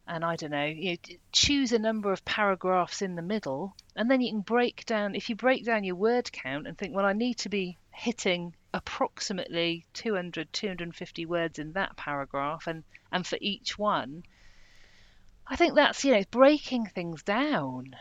and 0.10 0.26
I 0.26 0.36
don't 0.36 0.52
know, 0.52 0.66
you 0.66 0.92
know, 0.92 1.16
choose 1.32 1.72
a 1.72 1.80
number 1.80 2.12
of 2.12 2.26
paragraphs 2.26 3.04
in 3.04 3.16
the 3.16 3.22
middle, 3.22 3.76
and 3.96 4.10
then 4.10 4.22
you 4.22 4.32
can 4.32 4.42
break 4.42 4.86
down. 4.86 5.14
If 5.14 5.30
you 5.30 5.36
break 5.36 5.64
down 5.64 5.84
your 5.84 5.96
word 5.96 6.32
count 6.32 6.68
and 6.68 6.76
think, 6.76 6.96
well, 6.96 7.06
I 7.06 7.14
need 7.14 7.38
to 7.40 7.50
be 7.50 7.78
hitting 7.92 8.56
approximately 8.74 9.86
200, 9.94 10.52
250 10.52 11.26
words 11.28 11.60
in 11.60 11.74
that 11.74 11.96
paragraph, 11.96 12.66
and 12.66 12.84
and 13.12 13.26
for 13.26 13.38
each 13.40 13.78
one, 13.78 14.24
I 15.48 15.56
think 15.56 15.76
that's 15.76 16.04
you 16.04 16.14
know 16.14 16.24
breaking 16.32 16.88
things 16.88 17.22
down 17.22 17.96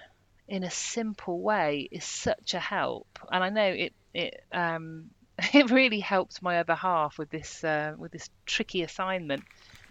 in 0.49 0.64
a 0.64 0.71
simple 0.71 1.38
way 1.40 1.88
is 1.92 2.05
such 2.05 2.55
a 2.55 2.61
help. 2.61 3.18
And 3.31 3.44
I 3.44 3.51
know 3.51 3.66
it 3.66 3.92
it 4.14 4.42
um, 4.51 5.11
it 5.53 5.71
really 5.71 6.01
helped 6.01 6.42
my 6.42 6.59
other 6.59 6.75
half 6.75 7.18
with 7.18 7.29
this 7.29 7.62
uh, 7.62 7.94
with 7.99 8.12
this 8.12 8.31
tricky 8.47 8.83
assignment. 8.83 9.44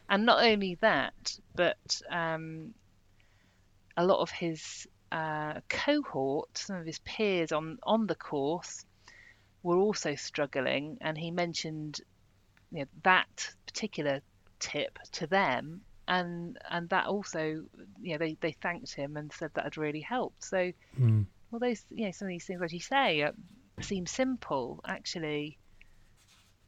And 0.10 0.26
not 0.26 0.44
only 0.44 0.76
that, 0.82 1.38
but 1.56 2.02
um, 2.10 2.74
a 3.98 4.06
lot 4.06 4.20
of 4.20 4.30
his 4.30 4.88
uh, 5.12 5.60
cohort, 5.70 6.58
some 6.58 6.78
of 6.78 6.86
his 6.86 7.00
peers 7.00 7.52
on 7.52 7.78
on 7.84 8.08
the 8.08 8.16
course, 8.16 8.86
were 9.64 9.78
also 9.78 10.16
struggling, 10.16 10.98
and 11.02 11.18
he 11.18 11.32
mentioned 11.32 12.00
you 12.72 12.80
know, 12.80 12.86
that 13.04 13.50
particular 13.66 14.22
tip 14.60 14.98
to 15.14 15.28
them, 15.28 15.82
and 16.08 16.58
and 16.70 16.90
that 16.90 17.08
also, 17.08 17.64
you 18.02 18.12
know, 18.14 18.18
they, 18.18 18.38
they 18.42 18.52
thanked 18.54 18.94
him 18.94 19.18
and 19.18 19.32
said 19.34 19.52
that 19.54 19.64
had 19.66 19.78
really 19.78 20.02
helped. 20.02 20.44
So, 20.44 20.72
Mm. 21.00 21.26
well, 21.52 21.60
those 21.60 21.86
you 21.92 22.06
know 22.06 22.12
some 22.12 22.28
of 22.28 22.30
these 22.30 22.46
things, 22.46 22.62
as 22.62 22.74
you 22.74 22.80
say, 22.80 23.22
uh, 23.24 23.32
seem 23.82 24.06
simple. 24.06 24.80
Actually, 24.88 25.58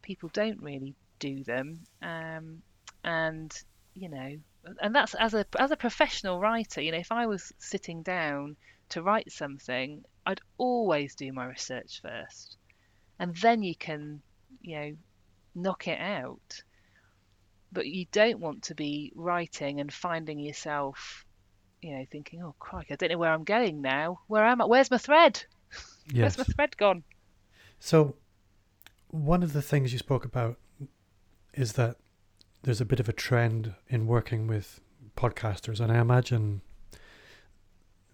people 0.02 0.30
don't 0.34 0.62
really 0.62 0.96
do 1.20 1.44
them, 1.44 1.80
um, 2.02 2.62
and 3.04 3.54
you 3.94 4.10
know, 4.10 4.38
and 4.82 4.96
that's 4.96 5.14
as 5.16 5.34
a 5.34 5.46
as 5.58 5.72
a 5.72 5.78
professional 5.78 6.40
writer. 6.40 6.82
You 6.82 6.92
know, 6.92 6.98
if 6.98 7.12
I 7.12 7.26
was 7.26 7.52
sitting 7.60 8.02
down 8.02 8.56
to 8.90 9.02
write 9.02 9.32
something, 9.32 10.04
I'd 10.26 10.42
always 10.58 11.16
do 11.16 11.32
my 11.34 11.46
research 11.46 12.02
first, 12.02 12.58
and 13.20 13.36
then 13.38 13.64
you 13.64 13.76
can, 13.76 14.22
you 14.62 14.76
know, 14.76 14.92
knock 15.56 15.88
it 15.88 16.00
out. 16.00 16.64
But 17.72 17.86
you 17.86 18.08
don't 18.12 18.40
want 18.40 18.64
to 18.64 18.76
be 18.76 19.12
writing 19.16 19.80
and 19.80 19.94
finding 19.94 20.40
yourself, 20.40 21.26
you 21.82 21.96
know, 21.96 22.06
thinking, 22.12 22.42
"Oh, 22.44 22.56
crikey, 22.60 22.94
I 22.94 22.96
don't 22.96 23.12
know 23.12 23.18
where 23.18 23.34
I'm 23.34 23.44
going 23.44 23.82
now. 23.82 24.22
Where 24.28 24.46
am 24.46 24.62
I? 24.62 24.66
Where's 24.66 24.92
my 24.92 24.98
thread? 24.98 25.44
Yes. 26.12 26.38
Where's 26.38 26.38
my 26.40 26.54
thread 26.56 26.78
gone?" 26.78 27.04
So, 27.80 28.16
one 29.10 29.44
of 29.44 29.54
the 29.54 29.62
things 29.62 29.94
you 29.94 30.00
spoke 30.00 30.26
about 30.26 30.58
is 31.54 31.74
that 31.74 31.98
there's 32.64 32.82
a 32.82 32.86
bit 32.86 33.00
of 33.00 33.08
a 33.10 33.14
trend 33.14 33.74
in 33.88 34.06
working 34.08 34.48
with 34.48 34.82
podcasters, 35.16 35.80
and 35.80 35.92
I 35.92 36.00
imagine 36.00 36.62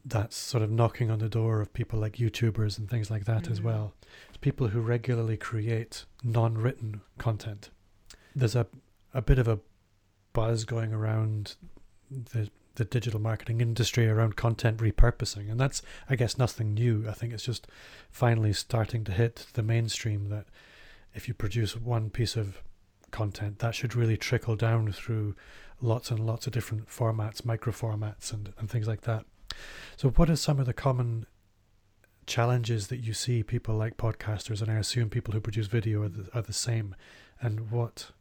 that's 0.07 0.35
sort 0.35 0.61
of 0.63 0.69
knocking 0.69 1.09
on 1.09 1.17
the 1.19 1.29
door 1.29 1.61
of 1.61 1.73
people 1.73 1.99
like 1.99 2.17
YouTubers 2.17 2.77
and 2.77 2.87
things 2.89 3.09
like 3.09 3.25
that 3.25 3.49
as 3.49 3.59
Mm. 3.59 3.63
well. 3.63 3.93
It's 4.29 4.37
people 4.37 4.67
who 4.67 4.79
regularly 4.79 5.35
create 5.35 6.05
non-written 6.23 7.01
content. 7.17 7.71
There's 8.35 8.55
a 8.55 8.67
a 9.13 9.21
bit 9.21 9.39
of 9.39 9.47
a 9.47 9.59
buzz 10.33 10.65
going 10.65 10.93
around 10.93 11.55
the 12.11 12.51
the 12.75 12.83
digital 12.85 13.21
marketing 13.21 13.61
industry 13.61 14.05
around 14.05 14.35
content 14.35 14.79
repurposing, 14.79 15.49
and 15.49 15.57
that's 15.59 15.81
I 16.09 16.15
guess 16.17 16.37
nothing 16.37 16.73
new. 16.73 17.07
I 17.09 17.13
think 17.13 17.31
it's 17.33 17.45
just 17.45 17.67
finally 18.11 18.51
starting 18.53 19.05
to 19.05 19.11
hit 19.13 19.47
the 19.53 19.63
mainstream 19.63 20.27
that 20.29 20.45
if 21.15 21.27
you 21.29 21.33
produce 21.33 21.75
one 21.77 22.09
piece 22.09 22.35
of 22.35 22.61
content, 23.15 23.59
that 23.59 23.73
should 23.73 23.95
really 23.95 24.17
trickle 24.17 24.57
down 24.57 24.91
through 24.91 25.35
lots 25.81 26.11
and 26.11 26.19
lots 26.19 26.47
of 26.47 26.53
different 26.53 26.89
formats, 26.89 27.45
micro 27.45 27.71
formats, 27.71 28.33
and, 28.33 28.53
and 28.59 28.69
things 28.69 28.87
like 28.87 29.01
that. 29.01 29.25
So, 29.95 30.09
what 30.09 30.29
are 30.29 30.35
some 30.35 30.59
of 30.59 30.65
the 30.65 30.73
common 30.73 31.25
challenges 32.27 32.87
that 32.87 32.97
you 32.97 33.13
see 33.13 33.41
people 33.41 33.75
like 33.75 33.95
podcasters, 33.95 34.61
and 34.61 34.69
I 34.69 34.75
assume 34.75 35.09
people 35.09 35.33
who 35.33 35.39
produce 35.39 35.67
video 35.67 36.01
are 36.03 36.09
the, 36.09 36.29
are 36.33 36.41
the 36.41 36.53
same, 36.53 36.93
and 37.39 37.71
what 37.71 38.11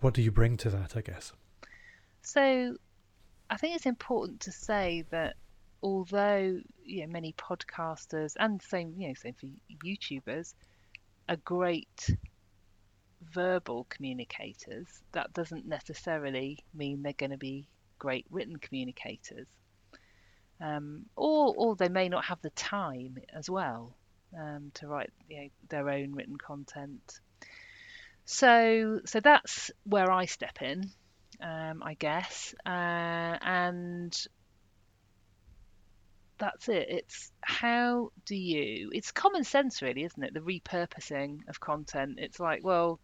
what 0.00 0.14
do 0.14 0.22
you 0.22 0.30
bring 0.30 0.56
to 0.58 0.70
that? 0.70 0.96
I 0.96 1.00
guess. 1.00 1.32
So, 2.22 2.76
I 3.50 3.56
think 3.56 3.74
it's 3.74 3.86
important 3.86 4.38
to 4.40 4.52
say 4.52 5.04
that 5.10 5.34
although 5.82 6.60
you 6.84 7.00
know, 7.00 7.12
many 7.12 7.32
podcasters 7.32 8.34
and 8.38 8.62
same 8.62 8.94
you 8.96 9.08
know 9.08 9.14
same 9.14 9.34
for 9.34 9.48
YouTubers 9.84 10.54
are 11.28 11.36
great 11.36 12.10
verbal 13.32 13.86
communicators, 13.88 14.86
that 15.12 15.32
doesn't 15.32 15.66
necessarily 15.66 16.64
mean 16.74 17.02
they're 17.02 17.12
going 17.12 17.30
to 17.30 17.38
be 17.38 17.66
great 17.98 18.26
written 18.30 18.56
communicators. 18.56 19.46
Um, 20.60 21.06
or, 21.16 21.54
or 21.56 21.76
they 21.76 21.88
may 21.88 22.08
not 22.08 22.24
have 22.26 22.40
the 22.40 22.50
time 22.50 23.18
as 23.34 23.50
well 23.50 23.96
um, 24.38 24.70
to 24.74 24.86
write 24.86 25.10
you 25.28 25.42
know, 25.42 25.48
their 25.68 25.88
own 25.90 26.12
written 26.12 26.36
content. 26.36 27.20
So, 28.24 29.00
so 29.04 29.20
that's 29.20 29.70
where 29.84 30.10
I 30.10 30.26
step 30.26 30.62
in, 30.62 30.90
um, 31.40 31.82
I 31.82 31.94
guess, 31.94 32.54
uh, 32.64 32.68
and 32.68 34.26
that's 36.38 36.68
it. 36.68 36.86
It's 36.88 37.30
how 37.40 38.10
do 38.26 38.34
you? 38.34 38.90
It's 38.92 39.12
common 39.12 39.44
sense, 39.44 39.80
really, 39.80 40.02
isn't 40.04 40.22
it? 40.22 40.34
The 40.34 40.40
repurposing 40.40 41.48
of 41.48 41.60
content. 41.60 42.18
It's 42.18 42.40
like, 42.40 42.64
well, 42.64 42.98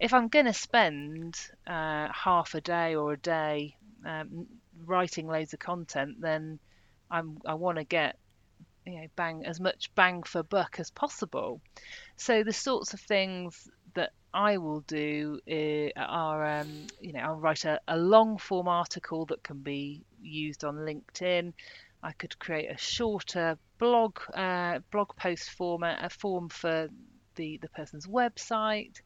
if 0.00 0.14
I'm 0.14 0.28
going 0.28 0.46
to 0.46 0.54
spend 0.54 1.38
uh, 1.66 2.08
half 2.12 2.54
a 2.54 2.60
day 2.62 2.94
or 2.94 3.12
a 3.12 3.18
day 3.18 3.76
um, 4.04 4.46
writing 4.86 5.28
loads 5.28 5.52
of 5.52 5.60
content, 5.60 6.20
then 6.20 6.58
I'm 7.10 7.38
I 7.44 7.54
want 7.54 7.76
to 7.78 7.84
get 7.84 8.16
you 8.86 9.00
know 9.00 9.06
bang 9.14 9.44
as 9.44 9.60
much 9.60 9.94
bang 9.94 10.22
for 10.22 10.42
buck 10.42 10.76
as 10.80 10.90
possible. 10.90 11.60
So 12.16 12.42
the 12.42 12.52
sorts 12.52 12.94
of 12.94 13.00
things 13.00 13.68
that 13.94 14.10
I 14.32 14.56
will 14.56 14.80
do 14.80 15.40
uh, 15.50 16.00
are 16.00 16.60
um, 16.60 16.86
you 17.00 17.12
know 17.12 17.20
I'll 17.20 17.34
write 17.36 17.66
a, 17.66 17.78
a 17.86 17.98
long 17.98 18.38
form 18.38 18.68
article 18.68 19.26
that 19.26 19.42
can 19.42 19.58
be 19.58 20.02
used 20.22 20.64
on 20.64 20.76
LinkedIn. 20.76 21.52
I 22.02 22.12
could 22.12 22.38
create 22.38 22.70
a 22.70 22.78
shorter 22.78 23.58
blog 23.78 24.18
uh, 24.32 24.78
blog 24.90 25.14
post 25.16 25.50
format, 25.50 26.02
a 26.02 26.08
form 26.08 26.48
for 26.48 26.88
the 27.34 27.58
the 27.58 27.68
person's 27.68 28.06
website, 28.06 29.00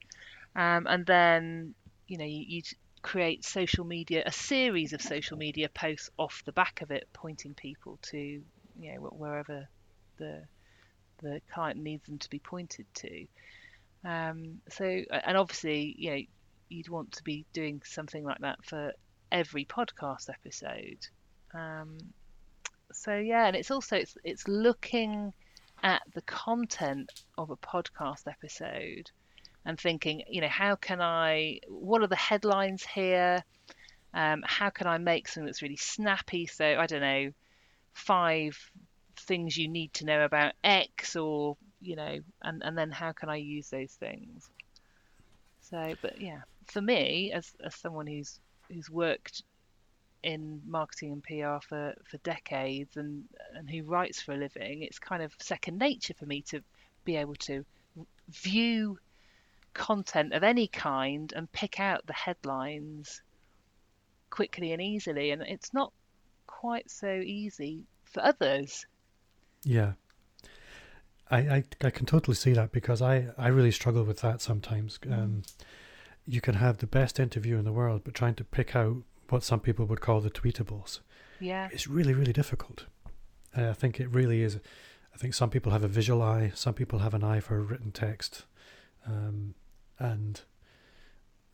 um, 0.57 0.87
and 0.89 1.05
then 1.07 1.75
you 2.07 2.19
know 2.19 2.25
you, 2.25 2.45
you'd 2.47 2.69
create 3.03 3.45
social 3.45 3.85
media 3.85 4.23
a 4.25 4.33
series 4.33 4.95
of 4.95 5.03
social 5.03 5.37
media 5.37 5.69
posts 5.69 6.11
off 6.19 6.43
the 6.47 6.53
back 6.53 6.81
of 6.83 6.91
it, 6.91 7.07
pointing 7.13 7.55
people 7.55 7.99
to 8.03 8.19
you 8.19 8.43
know 8.79 9.01
wherever 9.01 9.69
the 10.19 10.43
the 11.23 11.41
client 11.53 11.79
needs 11.79 12.07
them 12.07 12.19
to 12.19 12.31
be 12.31 12.39
pointed 12.39 12.87
to. 12.95 13.27
Um, 14.05 14.61
so 14.69 14.85
and 14.85 15.37
obviously 15.37 15.95
you 15.99 16.11
know 16.11 16.21
you'd 16.69 16.89
want 16.89 17.13
to 17.13 17.23
be 17.23 17.47
doing 17.53 17.83
something 17.85 18.25
like 18.25 18.39
that 18.41 18.65
for 18.65 18.93
every 19.31 19.65
podcast 19.65 20.29
episode. 20.29 21.07
Um, 21.53 21.99
so 22.93 23.17
yeah, 23.17 23.47
and 23.47 23.57
it's 23.57 23.71
also 23.71 23.97
it's 23.97 24.17
it's 24.25 24.47
looking 24.49 25.33
at 25.83 26.03
the 26.15 26.23
content 26.23 27.11
of 27.37 27.51
a 27.51 27.57
podcast 27.57 28.23
episode 28.27 29.11
and 29.65 29.79
thinking, 29.79 30.23
you 30.29 30.41
know, 30.41 30.49
how 30.49 30.77
can 30.77 31.01
I? 31.01 31.61
What 31.69 32.03
are 32.03 32.07
the 32.07 32.17
headlines 32.17 32.85
here? 32.85 33.43
Um, 34.13 34.43
how 34.47 34.71
can 34.71 34.87
I 34.87 34.99
make 34.99 35.27
something 35.27 35.47
that's 35.47 35.63
really 35.63 35.77
snappy? 35.77 36.47
So 36.47 36.65
I 36.65 36.87
don't 36.87 37.01
know, 37.01 37.33
five 37.93 38.59
things 39.17 39.57
you 39.57 39.69
need 39.69 39.93
to 39.95 40.05
know 40.05 40.25
about 40.25 40.53
X, 40.63 41.17
or 41.17 41.57
you 41.81 41.97
know, 41.97 42.19
and 42.43 42.63
and 42.63 42.77
then 42.77 42.91
how 42.91 43.13
can 43.13 43.29
I 43.29 43.37
use 43.37 43.71
those 43.71 43.93
things? 43.93 44.49
So, 45.61 45.95
but 46.03 46.21
yeah, 46.21 46.43
for 46.67 46.81
me, 46.81 47.33
as 47.33 47.53
as 47.65 47.75
someone 47.75 48.07
who's 48.07 48.39
who's 48.71 48.91
worked 48.91 49.43
in 50.23 50.63
marketing 50.67 51.13
and 51.13 51.23
PR 51.23 51.67
for, 51.67 51.95
for 52.11 52.17
decades 52.19 52.97
and 52.97 53.25
and 53.55 53.69
who 53.69 53.83
writes 53.85 54.21
for 54.23 54.33
a 54.33 54.37
living, 54.37 54.83
it's 54.83 54.99
kind 54.99 55.23
of 55.23 55.33
second 55.39 55.79
nature 55.79 56.15
for 56.15 56.27
me 56.27 56.43
to 56.43 56.61
be 57.05 57.17
able 57.17 57.35
to 57.35 57.65
view 58.29 58.99
content 59.75 60.33
of 60.33 60.43
any 60.43 60.67
kind 60.69 61.33
and 61.35 61.51
pick 61.53 61.79
out 61.81 62.07
the 62.07 62.13
headlines 62.13 63.23
quickly 64.31 64.73
and 64.73 64.81
easily. 64.81 65.31
And 65.31 65.43
it's 65.43 65.75
not 65.75 65.93
quite 66.47 66.91
so 66.91 67.13
easy 67.13 67.85
for 68.05 68.23
others. 68.23 68.87
Yeah. 69.65 69.93
I, 71.31 71.39
I, 71.39 71.65
I 71.83 71.91
can 71.91 72.07
totally 72.07 72.35
see 72.35 72.53
that 72.53 72.71
because 72.73 73.03
I, 73.03 73.29
I 73.37 73.49
really 73.49 73.71
struggle 73.71 74.05
with 74.05 74.21
that 74.21 74.41
sometimes. 74.41 74.99
Um, 75.11 75.43
you 76.27 76.41
can 76.41 76.55
have 76.55 76.79
the 76.79 76.87
best 76.87 77.19
interview 77.19 77.59
in 77.59 77.65
the 77.65 77.73
world, 77.73 78.03
but 78.05 78.15
trying 78.15 78.35
to 78.37 78.45
pick 78.45 78.75
out 78.77 78.99
what 79.29 79.43
some 79.43 79.61
people 79.61 79.87
would 79.87 80.01
call 80.01 80.21
the 80.21 80.31
tweetables 80.31 81.01
Yeah. 81.41 81.69
is 81.73 81.89
really, 81.89 82.15
really 82.15 82.33
difficult. 82.33 82.87
Uh, 83.57 83.71
I 83.71 83.73
think 83.73 84.01
it 84.01 84.09
really 84.09 84.43
is. 84.43 84.59
I 85.15 85.17
think 85.17 85.35
some 85.35 85.51
people 85.51 85.73
have 85.73 85.85
a 85.85 85.89
visual 85.89 86.23
eye, 86.23 86.53
some 86.55 86.75
people 86.75 86.99
have 87.01 87.15
an 87.15 87.23
eye 87.25 87.41
for 87.41 87.61
written 87.61 87.93
text, 87.93 88.45
um, 89.07 89.55
and 89.99 90.41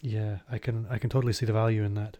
yeah, 0.03 0.39
I 0.51 0.59
can 0.59 0.87
I 0.91 0.99
can 0.99 1.11
totally 1.11 1.33
see 1.33 1.47
the 1.47 1.53
value 1.53 1.85
in 1.85 1.95
that. 1.95 2.17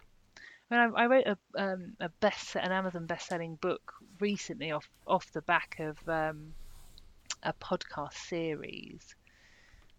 I, 0.69 0.75
mean, 0.75 0.93
I, 0.95 1.03
I 1.03 1.07
wrote 1.07 1.27
a 1.27 1.37
um, 1.55 1.93
a 1.99 2.09
best 2.09 2.55
an 2.55 2.71
Amazon 2.71 3.05
best 3.05 3.27
selling 3.27 3.55
book 3.55 3.93
recently 4.19 4.71
off 4.71 4.89
off 5.07 5.31
the 5.31 5.41
back 5.41 5.77
of 5.79 5.97
um, 6.07 6.53
a 7.43 7.53
podcast 7.53 8.13
series, 8.13 9.15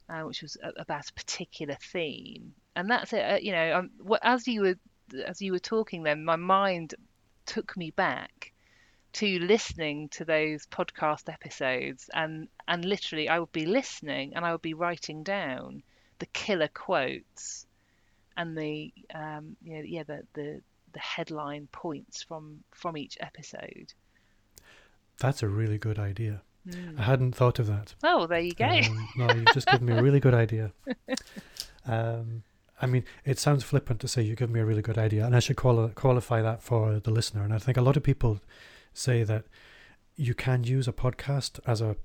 uh, 0.08 0.22
which 0.22 0.42
was 0.42 0.56
about 0.76 1.08
a 1.08 1.12
particular 1.14 1.76
theme, 1.92 2.54
and 2.76 2.90
that's 2.90 3.12
it. 3.12 3.32
Uh, 3.32 3.38
you 3.40 3.52
know, 3.52 3.78
um, 3.78 3.90
as 4.22 4.46
you 4.46 4.62
were 4.62 4.76
as 5.26 5.42
you 5.42 5.52
were 5.52 5.58
talking, 5.58 6.02
then 6.04 6.24
my 6.24 6.36
mind 6.36 6.94
took 7.44 7.76
me 7.76 7.90
back 7.90 8.52
to 9.12 9.38
listening 9.40 10.08
to 10.08 10.24
those 10.24 10.66
podcast 10.66 11.30
episodes 11.30 12.08
and 12.14 12.48
and 12.66 12.84
literally 12.84 13.28
I 13.28 13.38
would 13.40 13.52
be 13.52 13.66
listening 13.66 14.32
and 14.34 14.44
I 14.44 14.52
would 14.52 14.62
be 14.62 14.72
writing 14.72 15.22
down 15.22 15.82
the 16.18 16.26
killer 16.26 16.68
quotes 16.68 17.66
and 18.36 18.56
the 18.56 18.92
um, 19.14 19.56
you 19.62 19.76
know, 19.76 19.82
yeah 19.84 20.02
the, 20.04 20.22
the 20.34 20.60
the 20.92 20.98
headline 20.98 21.68
points 21.72 22.22
from 22.22 22.62
from 22.70 22.96
each 22.96 23.16
episode. 23.20 23.92
That's 25.18 25.42
a 25.42 25.48
really 25.48 25.78
good 25.78 25.98
idea. 25.98 26.42
Mm. 26.68 26.98
I 26.98 27.02
hadn't 27.02 27.34
thought 27.34 27.58
of 27.58 27.66
that. 27.66 27.94
Oh, 28.02 28.26
there 28.26 28.40
you 28.40 28.52
go. 28.52 28.66
Um, 28.66 29.08
no, 29.16 29.32
you've 29.32 29.52
just 29.52 29.66
given 29.66 29.86
me 29.86 29.94
a 29.94 30.02
really 30.02 30.20
good 30.20 30.34
idea. 30.34 30.72
Um, 31.84 32.44
I 32.80 32.86
mean, 32.86 33.04
it 33.24 33.38
sounds 33.38 33.64
flippant 33.64 34.00
to 34.00 34.08
say 34.08 34.22
you 34.22 34.34
give 34.34 34.50
me 34.50 34.60
a 34.60 34.64
really 34.64 34.82
good 34.82 34.98
idea, 34.98 35.24
and 35.24 35.34
I 35.34 35.40
should 35.40 35.56
quali- 35.56 35.90
qualify 35.94 36.42
that 36.42 36.62
for 36.62 37.00
the 37.00 37.10
listener. 37.10 37.42
And 37.42 37.52
I 37.52 37.58
think 37.58 37.76
a 37.76 37.82
lot 37.82 37.96
of 37.96 38.02
people 38.02 38.40
say 38.92 39.24
that 39.24 39.44
you 40.16 40.34
can 40.34 40.64
use 40.64 40.88
a 40.88 40.92
podcast 40.92 41.60
as 41.66 41.80
a 41.80 41.96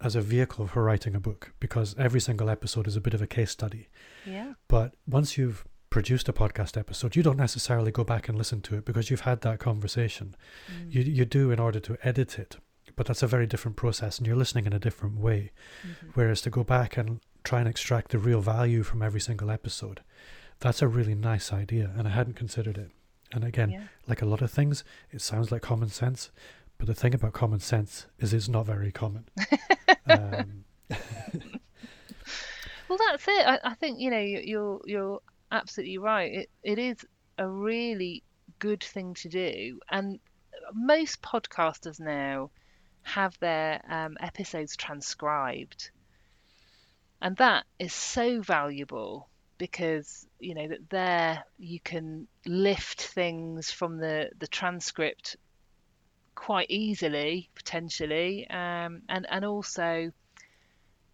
as 0.00 0.14
a 0.14 0.20
vehicle 0.20 0.66
for 0.66 0.82
writing 0.84 1.14
a 1.14 1.20
book 1.20 1.52
because 1.60 1.94
every 1.98 2.20
single 2.20 2.50
episode 2.50 2.86
is 2.86 2.96
a 2.96 3.00
bit 3.00 3.14
of 3.14 3.22
a 3.22 3.26
case 3.26 3.50
study. 3.50 3.88
yeah. 4.26 4.52
But 4.68 4.94
once 5.06 5.38
you've 5.38 5.64
produced 5.90 6.28
a 6.28 6.32
podcast 6.32 6.76
episode, 6.76 7.16
you 7.16 7.22
don't 7.22 7.38
necessarily 7.38 7.90
go 7.90 8.04
back 8.04 8.28
and 8.28 8.36
listen 8.36 8.60
to 8.62 8.74
it 8.76 8.84
because 8.84 9.10
you've 9.10 9.22
had 9.22 9.40
that 9.40 9.58
conversation. 9.58 10.34
Mm. 10.70 10.94
You 10.94 11.02
you 11.02 11.24
do 11.24 11.50
in 11.50 11.58
order 11.58 11.80
to 11.80 11.96
edit 12.02 12.38
it, 12.38 12.56
but 12.96 13.06
that's 13.06 13.22
a 13.22 13.26
very 13.26 13.46
different 13.46 13.76
process, 13.76 14.18
and 14.18 14.26
you're 14.26 14.36
listening 14.36 14.66
in 14.66 14.72
a 14.74 14.78
different 14.78 15.16
way. 15.18 15.52
Mhm. 15.86 16.10
Whereas 16.14 16.40
to 16.42 16.50
go 16.50 16.62
back 16.64 16.96
and 16.98 17.20
try 17.44 17.60
and 17.60 17.68
extract 17.68 18.10
the 18.10 18.18
real 18.18 18.40
value 18.42 18.82
from 18.82 19.02
every 19.02 19.20
single 19.20 19.50
episode, 19.50 20.00
that's 20.60 20.82
a 20.82 20.88
really 20.88 21.14
nice 21.14 21.52
idea, 21.52 21.92
and 21.96 22.06
I 22.06 22.10
hadn't 22.10 22.34
considered 22.34 22.76
it. 22.76 22.90
And 23.32 23.44
again, 23.44 23.70
Yeah. 23.70 23.84
like 24.06 24.20
a 24.22 24.26
lot 24.26 24.42
of 24.42 24.50
things, 24.50 24.84
it 25.10 25.20
sounds 25.22 25.50
like 25.50 25.62
common 25.62 25.88
sense, 25.88 26.30
but 26.78 26.86
the 26.86 26.94
thing 26.94 27.14
about 27.14 27.32
common 27.32 27.60
sense 27.60 28.06
is 28.18 28.32
it's 28.34 28.48
not 28.48 28.66
very 28.66 28.92
common. 28.92 29.24
um, 30.08 30.64
Well, 32.88 32.98
that's 32.98 33.26
it. 33.28 33.46
I, 33.46 33.60
I 33.64 33.74
think 33.74 34.00
you 34.00 34.10
know 34.10 34.18
you- 34.20 34.40
you're 34.44 34.80
you're 34.86 35.20
absolutely 35.50 35.98
right. 35.98 36.32
It 36.32 36.50
it 36.62 36.78
is 36.78 37.04
a 37.38 37.48
really 37.48 38.24
good 38.58 38.82
thing 38.82 39.14
to 39.14 39.28
do, 39.28 39.80
and 39.90 40.20
most 40.72 41.22
podcasters 41.22 42.00
now 42.00 42.50
have 43.02 43.38
their 43.40 43.80
um, 43.90 44.16
episodes 44.20 44.76
transcribed, 44.76 45.90
and 47.20 47.36
that 47.36 47.64
is 47.78 47.92
so 47.94 48.40
valuable 48.40 49.28
because 49.58 50.26
you 50.38 50.54
know 50.54 50.68
that 50.68 50.88
there 50.90 51.44
you 51.58 51.80
can 51.80 52.28
lift 52.46 53.00
things 53.02 53.70
from 53.70 53.98
the 53.98 54.30
the 54.38 54.46
transcript 54.48 55.36
quite 56.36 56.70
easily 56.70 57.50
potentially. 57.56 58.48
Um, 58.48 59.02
and 59.08 59.26
and 59.28 59.44
also 59.44 60.12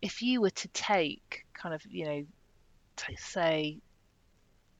if 0.03 0.21
you 0.21 0.43
were 0.43 0.51
to 0.51 0.69
take 0.69 1.47
kind 1.55 1.75
of 1.75 1.83
you 1.87 2.05
know 2.05 2.27
to 2.97 3.17
say 3.17 3.79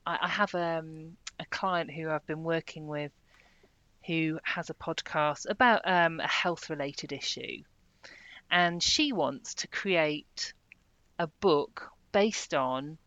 I, 0.05 0.19
I 0.21 0.27
have 0.27 0.53
um, 0.53 1.17
a 1.39 1.45
client 1.45 1.89
who 1.91 2.09
I've 2.09 2.27
been 2.27 2.43
working 2.43 2.85
with 2.85 3.11
who 4.05 4.39
has 4.43 4.69
a 4.69 4.73
podcast 4.73 5.49
about 5.49 5.81
um, 5.85 6.19
a 6.19 6.27
health 6.27 6.69
related 6.69 7.13
issue. 7.13 7.63
And 8.51 8.83
she 8.83 9.13
wants 9.13 9.55
to 9.55 9.67
create 9.67 10.53
a 11.17 11.27
book 11.27 11.89
based 12.11 12.53
on 12.53 12.97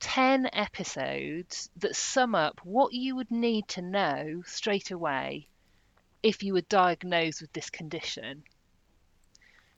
10 0.00 0.48
episodes 0.52 1.68
that 1.78 1.96
sum 1.96 2.34
up 2.34 2.60
what 2.62 2.92
you 2.92 3.16
would 3.16 3.30
need 3.30 3.66
to 3.68 3.82
know 3.82 4.42
straight 4.46 4.90
away 4.90 5.48
if 6.24 6.42
you 6.42 6.54
were 6.54 6.62
diagnosed 6.62 7.42
with 7.42 7.52
this 7.52 7.70
condition. 7.70 8.42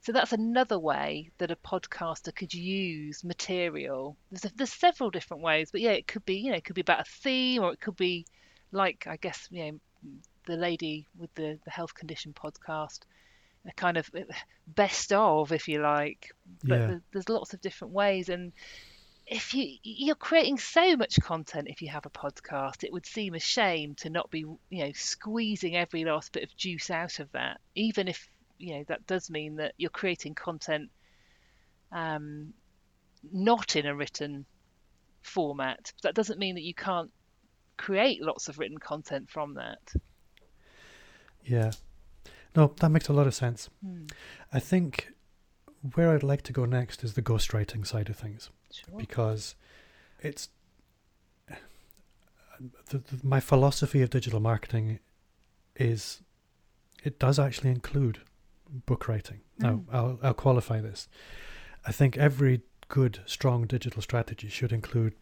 So 0.02 0.12
that's 0.12 0.32
another 0.32 0.78
way 0.78 1.32
that 1.38 1.50
a 1.50 1.56
podcaster 1.56 2.32
could 2.34 2.54
use 2.54 3.24
material. 3.24 4.16
There's, 4.30 4.44
a, 4.44 4.54
there's 4.54 4.72
several 4.72 5.10
different 5.10 5.42
ways, 5.42 5.70
but 5.72 5.80
yeah, 5.80 5.90
it 5.90 6.06
could 6.06 6.24
be 6.24 6.36
you 6.36 6.52
know 6.52 6.56
it 6.56 6.64
could 6.64 6.76
be 6.76 6.80
about 6.82 7.00
a 7.00 7.10
theme, 7.22 7.62
or 7.64 7.72
it 7.72 7.80
could 7.80 7.96
be 7.96 8.24
like 8.70 9.04
I 9.08 9.16
guess 9.16 9.48
you 9.50 9.64
know 9.64 9.78
the 10.46 10.56
lady 10.56 11.08
with 11.18 11.34
the 11.34 11.58
the 11.64 11.70
health 11.72 11.94
condition 11.94 12.32
podcast, 12.32 13.00
a 13.68 13.72
kind 13.72 13.96
of 13.96 14.08
eh, 14.14 14.22
best 14.68 15.12
of 15.12 15.50
if 15.50 15.66
you 15.66 15.80
like. 15.82 16.30
But 16.62 16.78
Yeah. 16.78 16.86
there- 16.86 17.02
there's 17.12 17.28
lots 17.28 17.52
of 17.54 17.60
different 17.60 17.92
ways, 17.92 18.28
and 18.28 18.52
if 19.26 19.54
you 19.54 19.76
you're 19.82 20.14
creating 20.14 20.58
so 20.58 20.96
much 20.96 21.18
content 21.20 21.68
if 21.68 21.82
you 21.82 21.88
have 21.88 22.06
a 22.06 22.10
podcast, 22.10 22.84
it 22.84 22.92
would 22.92 23.06
seem 23.06 23.34
a 23.34 23.40
shame 23.40 23.94
to 23.96 24.10
not 24.10 24.30
be 24.30 24.40
you 24.40 24.58
know 24.70 24.92
squeezing 24.92 25.76
every 25.76 26.04
last 26.04 26.32
bit 26.32 26.44
of 26.44 26.56
juice 26.56 26.90
out 26.90 27.18
of 27.18 27.30
that, 27.32 27.60
even 27.74 28.08
if 28.08 28.28
you 28.58 28.76
know 28.76 28.84
that 28.88 29.06
does 29.06 29.28
mean 29.28 29.56
that 29.56 29.74
you're 29.76 29.90
creating 29.90 30.34
content 30.34 30.90
um, 31.92 32.52
not 33.32 33.76
in 33.76 33.86
a 33.86 33.94
written 33.94 34.46
format. 35.22 35.92
That 36.02 36.14
doesn't 36.14 36.38
mean 36.38 36.54
that 36.54 36.62
you 36.62 36.74
can't 36.74 37.10
create 37.76 38.22
lots 38.22 38.48
of 38.48 38.58
written 38.58 38.78
content 38.78 39.28
from 39.28 39.54
that. 39.54 39.92
yeah. 41.44 41.72
No, 42.54 42.72
that 42.80 42.88
makes 42.88 43.08
a 43.08 43.12
lot 43.12 43.26
of 43.26 43.34
sense. 43.34 43.68
Hmm. 43.84 44.06
I 44.50 44.60
think 44.60 45.12
where 45.94 46.10
I'd 46.10 46.22
like 46.22 46.42
to 46.42 46.52
go 46.52 46.64
next 46.64 47.04
is 47.04 47.12
the 47.12 47.22
ghostwriting 47.22 47.86
side 47.86 48.08
of 48.08 48.16
things. 48.16 48.50
Sure. 48.84 48.98
because 48.98 49.54
it's 50.20 50.48
the, 52.90 52.98
the, 52.98 53.20
my 53.22 53.40
philosophy 53.40 54.02
of 54.02 54.10
digital 54.10 54.40
marketing 54.40 54.98
is 55.76 56.22
it 57.04 57.18
does 57.18 57.38
actually 57.38 57.70
include 57.70 58.20
book 58.86 59.08
writing. 59.08 59.40
Now, 59.58 59.70
Mm. 59.76 59.84
I'll, 59.92 60.18
I'll 60.22 60.34
qualify 60.34 60.80
this. 60.80 61.08
I 61.86 61.92
think 61.92 62.16
every 62.16 62.62
good, 62.88 63.20
strong 63.26 63.66
digital 63.66 64.02
strategy 64.02 64.48
should 64.48 64.72
include 64.72 65.14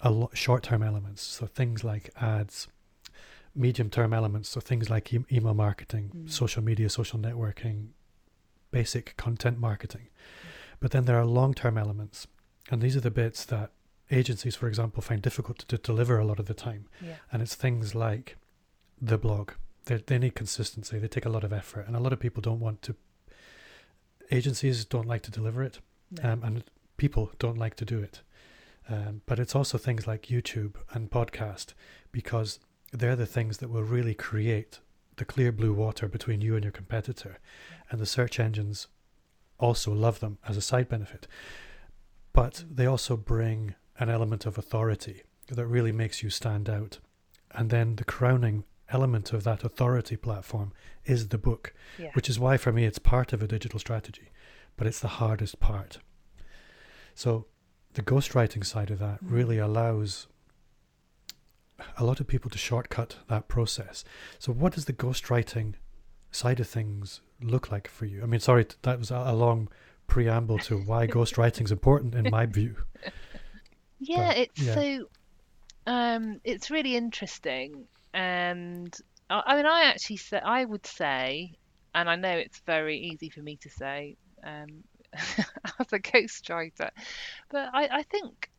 a 0.00 0.10
lot 0.10 0.36
short-term 0.36 0.82
elements, 0.82 1.22
so 1.22 1.46
things 1.46 1.82
like 1.84 2.10
ads, 2.20 2.68
medium-term 3.54 4.12
elements, 4.12 4.48
so 4.48 4.60
things 4.60 4.88
like 4.90 5.12
e- 5.12 5.24
email 5.32 5.54
marketing, 5.54 6.10
Mm. 6.14 6.30
social 6.30 6.62
media, 6.62 6.88
social 6.88 7.18
networking, 7.18 7.88
basic 8.70 9.16
content 9.16 9.58
marketing. 9.58 10.08
But 10.80 10.90
then 10.92 11.04
there 11.04 11.18
are 11.18 11.24
long-term 11.24 11.76
elements, 11.78 12.26
and 12.70 12.80
these 12.82 12.96
are 12.96 13.00
the 13.00 13.10
bits 13.10 13.44
that 13.46 13.70
agencies, 14.10 14.56
for 14.56 14.68
example, 14.68 15.02
find 15.02 15.20
difficult 15.22 15.58
to, 15.58 15.66
to 15.66 15.78
deliver 15.78 16.18
a 16.18 16.24
lot 16.24 16.38
of 16.38 16.46
the 16.46 16.54
time. 16.54 16.86
Yeah. 17.00 17.16
And 17.32 17.42
it's 17.42 17.54
things 17.54 17.94
like 17.94 18.36
the 19.00 19.18
blog. 19.18 19.52
They, 19.84 19.96
they 19.96 20.18
need 20.18 20.34
consistency. 20.34 20.98
They 20.98 21.08
take 21.08 21.26
a 21.26 21.30
lot 21.30 21.44
of 21.44 21.52
effort, 21.52 21.86
and 21.86 21.94
a 21.96 22.00
lot 22.00 22.12
of 22.12 22.20
people 22.20 22.40
don't 22.42 22.60
want 22.60 22.82
to. 22.82 22.94
Agencies 24.30 24.84
don't 24.84 25.06
like 25.06 25.22
to 25.22 25.30
deliver 25.30 25.62
it, 25.62 25.78
No. 26.10 26.30
um, 26.32 26.42
and 26.44 26.64
people 26.98 27.30
don't 27.38 27.56
like 27.58 27.76
to 27.76 27.84
do 27.84 27.98
it. 28.00 28.20
Um, 28.88 29.22
but 29.26 29.38
it's 29.38 29.54
also 29.54 29.78
things 29.78 30.06
like 30.06 30.22
YouTube 30.26 30.74
and 30.92 31.10
podcast 31.10 31.74
because 32.12 32.58
they're 32.92 33.16
the 33.16 33.26
things 33.26 33.58
that 33.58 33.68
will 33.70 33.82
really 33.82 34.14
create 34.14 34.80
the 35.16 35.24
clear 35.24 35.52
blue 35.52 35.72
water 35.74 36.08
between 36.08 36.40
you 36.40 36.54
and 36.54 36.64
your 36.64 36.72
competitor, 36.72 37.38
and 37.90 38.00
the 38.00 38.06
search 38.06 38.38
engines 38.38 38.86
also 39.58 39.92
love 39.92 40.20
them 40.20 40.38
as 40.46 40.56
a 40.56 40.62
side 40.62 40.88
benefit. 40.88 41.26
But 42.38 42.64
they 42.70 42.86
also 42.86 43.16
bring 43.16 43.74
an 43.98 44.08
element 44.08 44.46
of 44.46 44.58
authority 44.58 45.22
that 45.48 45.66
really 45.66 45.92
makes 45.92 46.22
you 46.22 46.30
stand 46.30 46.68
out. 46.68 47.00
And 47.50 47.68
then 47.70 47.96
the 47.96 48.04
crowning 48.04 48.64
element 48.90 49.32
of 49.32 49.42
that 49.44 49.64
authority 49.64 50.16
platform 50.16 50.72
is 51.04 51.28
the 51.28 51.38
book, 51.38 51.74
yeah. 51.98 52.10
which 52.12 52.28
is 52.30 52.38
why 52.38 52.56
for 52.56 52.72
me 52.72 52.84
it's 52.84 52.98
part 53.00 53.32
of 53.32 53.42
a 53.42 53.48
digital 53.48 53.80
strategy, 53.80 54.30
but 54.76 54.86
it's 54.86 55.00
the 55.00 55.16
hardest 55.20 55.58
part. 55.58 55.98
So 57.14 57.46
the 57.94 58.02
ghostwriting 58.02 58.64
side 58.64 58.90
of 58.92 58.98
that 59.00 59.18
Mm. 59.24 59.32
really 59.32 59.58
allows 59.58 60.28
a 61.96 62.04
lot 62.04 62.20
of 62.20 62.26
people 62.28 62.50
to 62.50 62.58
shortcut 62.58 63.16
that 63.28 63.48
process. 63.48 64.04
So 64.38 64.52
what 64.52 64.74
does 64.74 64.84
the 64.84 64.92
ghostwriting 64.92 65.74
side 66.30 66.60
of 66.60 66.68
things 66.68 67.20
look 67.40 67.72
like 67.72 67.88
for 67.88 68.04
you? 68.06 68.22
I 68.22 68.26
mean, 68.26 68.40
sorry, 68.40 68.66
that 68.82 68.98
was 68.98 69.10
a, 69.10 69.16
a 69.16 69.34
long 69.34 69.68
preamble 70.08 70.58
to 70.58 70.76
why 70.78 71.06
ghostwriting 71.06 71.64
is 71.64 71.70
important 71.72 72.14
in 72.14 72.28
my 72.30 72.46
view. 72.46 72.74
Yeah, 74.00 74.28
But, 74.28 74.38
it's 74.38 74.62
yeah. 74.62 74.74
so 74.74 75.08
um 75.86 76.40
it's 76.44 76.70
really 76.70 76.96
interesting 76.96 77.86
and 78.14 78.96
I, 79.28 79.42
I 79.46 79.56
mean 79.56 79.66
I 79.66 79.82
actually 79.84 80.18
say 80.18 80.38
I 80.38 80.64
would 80.64 80.86
say 80.86 81.52
and 81.94 82.08
I 82.08 82.16
know 82.16 82.30
it's 82.30 82.60
very 82.60 82.98
easy 82.98 83.28
for 83.28 83.40
me 83.40 83.56
to 83.56 83.70
say 83.70 84.16
um 84.44 84.84
as 85.14 85.92
a 85.92 85.98
ghostwriter 85.98 86.90
but 87.50 87.70
I, 87.72 87.88
I 87.90 88.02
think 88.04 88.50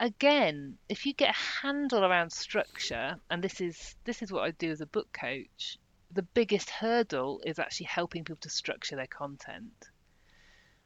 again 0.00 0.78
if 0.88 1.04
you 1.04 1.12
get 1.12 1.34
a 1.34 1.66
handle 1.66 2.04
around 2.04 2.30
structure 2.32 3.16
and 3.30 3.44
this 3.44 3.60
is 3.60 3.94
this 4.04 4.22
is 4.22 4.32
what 4.32 4.44
I 4.44 4.52
do 4.52 4.70
as 4.70 4.80
a 4.80 4.86
book 4.86 5.08
coach 5.12 5.78
the 6.12 6.22
biggest 6.22 6.70
hurdle 6.70 7.42
is 7.44 7.58
actually 7.58 7.86
helping 7.86 8.24
people 8.24 8.40
to 8.40 8.48
structure 8.48 8.96
their 8.96 9.06
content 9.06 9.74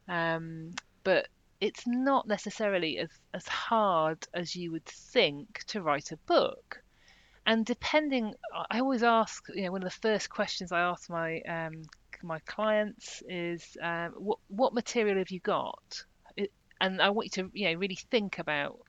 um, 0.07 0.71
but 1.03 1.27
it's 1.61 1.87
not 1.87 2.27
necessarily 2.27 2.97
as, 2.97 3.09
as 3.33 3.47
hard 3.47 4.27
as 4.33 4.55
you 4.55 4.71
would 4.71 4.85
think 4.85 5.63
to 5.67 5.81
write 5.81 6.11
a 6.11 6.17
book. 6.17 6.83
and 7.45 7.65
depending, 7.65 8.33
I 8.69 8.79
always 8.79 9.03
ask. 9.03 9.45
You 9.53 9.63
know, 9.63 9.71
one 9.71 9.83
of 9.83 9.89
the 9.89 9.99
first 10.01 10.29
questions 10.29 10.71
I 10.71 10.81
ask 10.81 11.09
my 11.09 11.41
um, 11.41 11.83
my 12.21 12.39
clients 12.45 13.21
is, 13.27 13.77
um, 13.81 14.13
what 14.17 14.39
what 14.47 14.73
material 14.73 15.17
have 15.17 15.29
you 15.29 15.39
got? 15.39 16.03
It, 16.37 16.51
and 16.79 17.01
I 17.01 17.09
want 17.09 17.25
you 17.25 17.43
to 17.43 17.51
you 17.53 17.71
know 17.71 17.79
really 17.79 17.99
think 18.11 18.39
about 18.39 18.79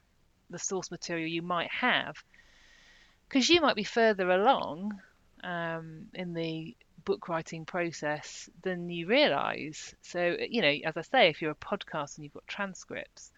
the 0.50 0.58
source 0.58 0.90
material 0.90 1.26
you 1.26 1.42
might 1.42 1.70
have, 1.70 2.16
because 3.28 3.48
you 3.48 3.60
might 3.60 3.76
be 3.76 3.84
further 3.84 4.30
along 4.30 4.92
um, 5.42 6.06
in 6.14 6.32
the 6.34 6.76
book 7.04 7.28
writing 7.28 7.64
process 7.64 8.48
than 8.62 8.88
you 8.88 9.06
realize. 9.06 9.94
So, 10.02 10.36
you 10.48 10.62
know, 10.62 10.74
as 10.84 10.96
I 10.96 11.02
say, 11.02 11.28
if 11.28 11.42
you're 11.42 11.52
a 11.52 11.54
podcast 11.54 12.16
and 12.16 12.24
you've 12.24 12.34
got 12.34 12.46
transcripts, 12.46 13.32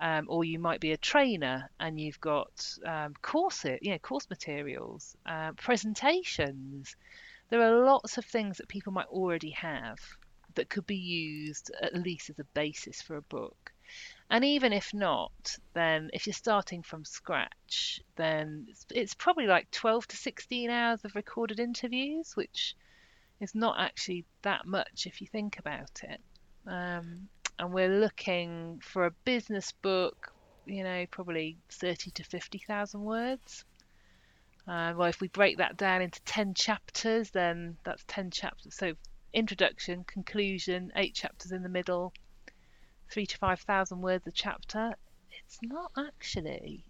um, 0.00 0.26
or 0.28 0.44
you 0.44 0.58
might 0.58 0.80
be 0.80 0.90
a 0.90 0.96
trainer 0.96 1.70
and 1.78 1.98
you've 1.98 2.20
got 2.20 2.76
um, 2.84 3.14
courses, 3.22 3.78
you 3.82 3.92
know, 3.92 3.98
course 3.98 4.28
materials, 4.28 5.16
uh, 5.26 5.52
presentations. 5.52 6.96
There 7.50 7.62
are 7.62 7.84
lots 7.84 8.18
of 8.18 8.24
things 8.24 8.56
that 8.58 8.68
people 8.68 8.92
might 8.92 9.06
already 9.06 9.50
have 9.50 10.00
that 10.54 10.68
could 10.68 10.86
be 10.86 10.96
used 10.96 11.70
at 11.80 11.94
least 11.94 12.30
as 12.30 12.38
a 12.38 12.44
basis 12.52 13.00
for 13.00 13.16
a 13.16 13.22
book. 13.22 13.72
And 14.28 14.44
even 14.44 14.72
if 14.72 14.92
not, 14.92 15.56
then 15.74 16.10
if 16.12 16.26
you're 16.26 16.34
starting 16.34 16.82
from 16.82 17.04
scratch, 17.04 18.00
then 18.16 18.66
it's, 18.68 18.86
it's 18.90 19.14
probably 19.14 19.46
like 19.46 19.70
12 19.70 20.08
to 20.08 20.16
16 20.16 20.70
hours 20.70 21.04
of 21.04 21.14
recorded 21.14 21.60
interviews, 21.60 22.34
which 22.34 22.74
is 23.40 23.54
not 23.54 23.80
actually 23.80 24.24
that 24.42 24.66
much 24.66 25.06
if 25.06 25.20
you 25.20 25.26
think 25.26 25.58
about 25.58 26.02
it. 26.02 26.20
Um, 26.66 27.28
and 27.58 27.72
we're 27.72 28.00
looking 28.00 28.80
for 28.82 29.06
a 29.06 29.10
business 29.24 29.72
book, 29.82 30.32
you 30.66 30.84
know, 30.84 31.06
probably 31.10 31.58
30 31.70 32.10
to 32.12 32.24
50,000 32.24 33.00
words. 33.00 33.64
Uh, 34.66 34.94
well, 34.96 35.08
if 35.08 35.20
we 35.20 35.28
break 35.28 35.58
that 35.58 35.76
down 35.76 36.02
into 36.02 36.20
10 36.22 36.54
chapters, 36.54 37.30
then 37.30 37.76
that's 37.84 38.04
10 38.06 38.30
chapters. 38.30 38.74
So, 38.74 38.94
introduction, 39.32 40.04
conclusion, 40.04 40.92
eight 40.94 41.14
chapters 41.14 41.52
in 41.52 41.62
the 41.62 41.68
middle, 41.68 42.12
three 43.10 43.26
to 43.26 43.38
5,000 43.38 44.00
words 44.00 44.26
a 44.26 44.30
chapter. 44.30 44.94
It's 45.44 45.58
not 45.62 45.90
actually. 45.98 46.84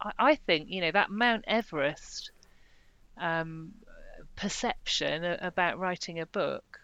I, 0.00 0.12
I 0.18 0.34
think, 0.34 0.68
you 0.68 0.80
know, 0.80 0.90
that 0.90 1.10
Mount 1.10 1.44
Everest 1.46 2.32
um, 3.18 3.72
perception 4.36 5.24
about 5.24 5.78
writing 5.78 6.20
a 6.20 6.26
book 6.26 6.80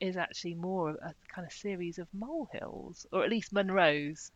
is 0.00 0.16
actually 0.16 0.54
more 0.54 0.90
a 0.90 1.14
kind 1.32 1.46
of 1.46 1.52
series 1.52 1.98
of 1.98 2.06
molehills, 2.12 3.06
or 3.12 3.24
at 3.24 3.30
least 3.30 3.54
Munros. 3.54 4.30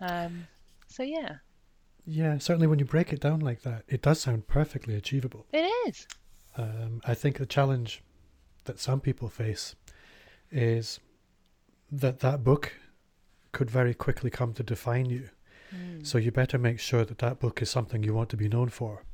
Um, 0.00 0.46
so 0.88 1.02
yeah. 1.02 1.36
Yeah, 2.06 2.38
certainly 2.38 2.66
when 2.66 2.78
you 2.78 2.84
break 2.84 3.12
it 3.12 3.20
down 3.20 3.40
like 3.40 3.62
that, 3.62 3.84
it 3.88 4.02
does 4.02 4.20
sound 4.20 4.48
perfectly 4.48 4.94
achievable. 4.94 5.46
It 5.52 5.70
is. 5.88 6.06
Um, 6.56 7.00
I 7.04 7.14
think 7.14 7.38
the 7.38 7.46
challenge 7.46 8.02
that 8.64 8.80
some 8.80 9.00
people 9.00 9.28
face 9.28 9.76
is 10.50 10.98
that 11.92 12.20
that 12.20 12.42
book 12.42 12.74
could 13.52 13.70
very 13.70 13.94
quickly 13.94 14.30
come 14.30 14.52
to 14.54 14.62
define 14.62 15.06
you. 15.06 15.28
Mm. 15.74 16.06
So 16.06 16.18
you 16.18 16.32
better 16.32 16.58
make 16.58 16.80
sure 16.80 17.04
that 17.04 17.18
that 17.18 17.38
book 17.38 17.62
is 17.62 17.70
something 17.70 18.02
you 18.02 18.14
want 18.14 18.30
to 18.30 18.36
be 18.36 18.48
known 18.48 18.68
for. 18.68 19.04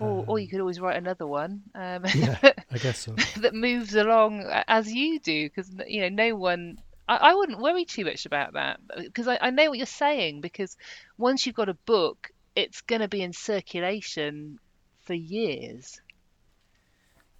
Or, 0.00 0.20
um, 0.20 0.24
or 0.28 0.38
you 0.38 0.46
um, 0.46 0.50
could 0.50 0.60
always 0.60 0.80
write 0.80 0.96
another 0.96 1.26
one. 1.26 1.62
Um, 1.74 2.04
yeah, 2.14 2.38
I 2.70 2.78
guess 2.78 3.00
so. 3.00 3.12
that 3.40 3.54
moves 3.54 3.94
along 3.94 4.44
as 4.68 4.92
you 4.92 5.18
do, 5.18 5.48
because 5.48 5.70
you 5.86 6.02
know 6.02 6.08
no 6.08 6.36
one. 6.36 6.78
I, 7.08 7.16
I 7.16 7.34
wouldn't 7.34 7.60
worry 7.60 7.84
too 7.84 8.04
much 8.04 8.26
about 8.26 8.52
that 8.52 8.80
because 8.96 9.26
I, 9.26 9.38
I 9.40 9.50
know 9.50 9.70
what 9.70 9.78
you're 9.78 9.86
saying. 9.86 10.40
Because 10.40 10.76
once 11.16 11.46
you've 11.46 11.56
got 11.56 11.68
a 11.68 11.74
book, 11.74 12.30
it's 12.54 12.80
going 12.82 13.00
to 13.00 13.08
be 13.08 13.22
in 13.22 13.32
circulation 13.32 14.58
for 15.04 15.14
years, 15.14 16.00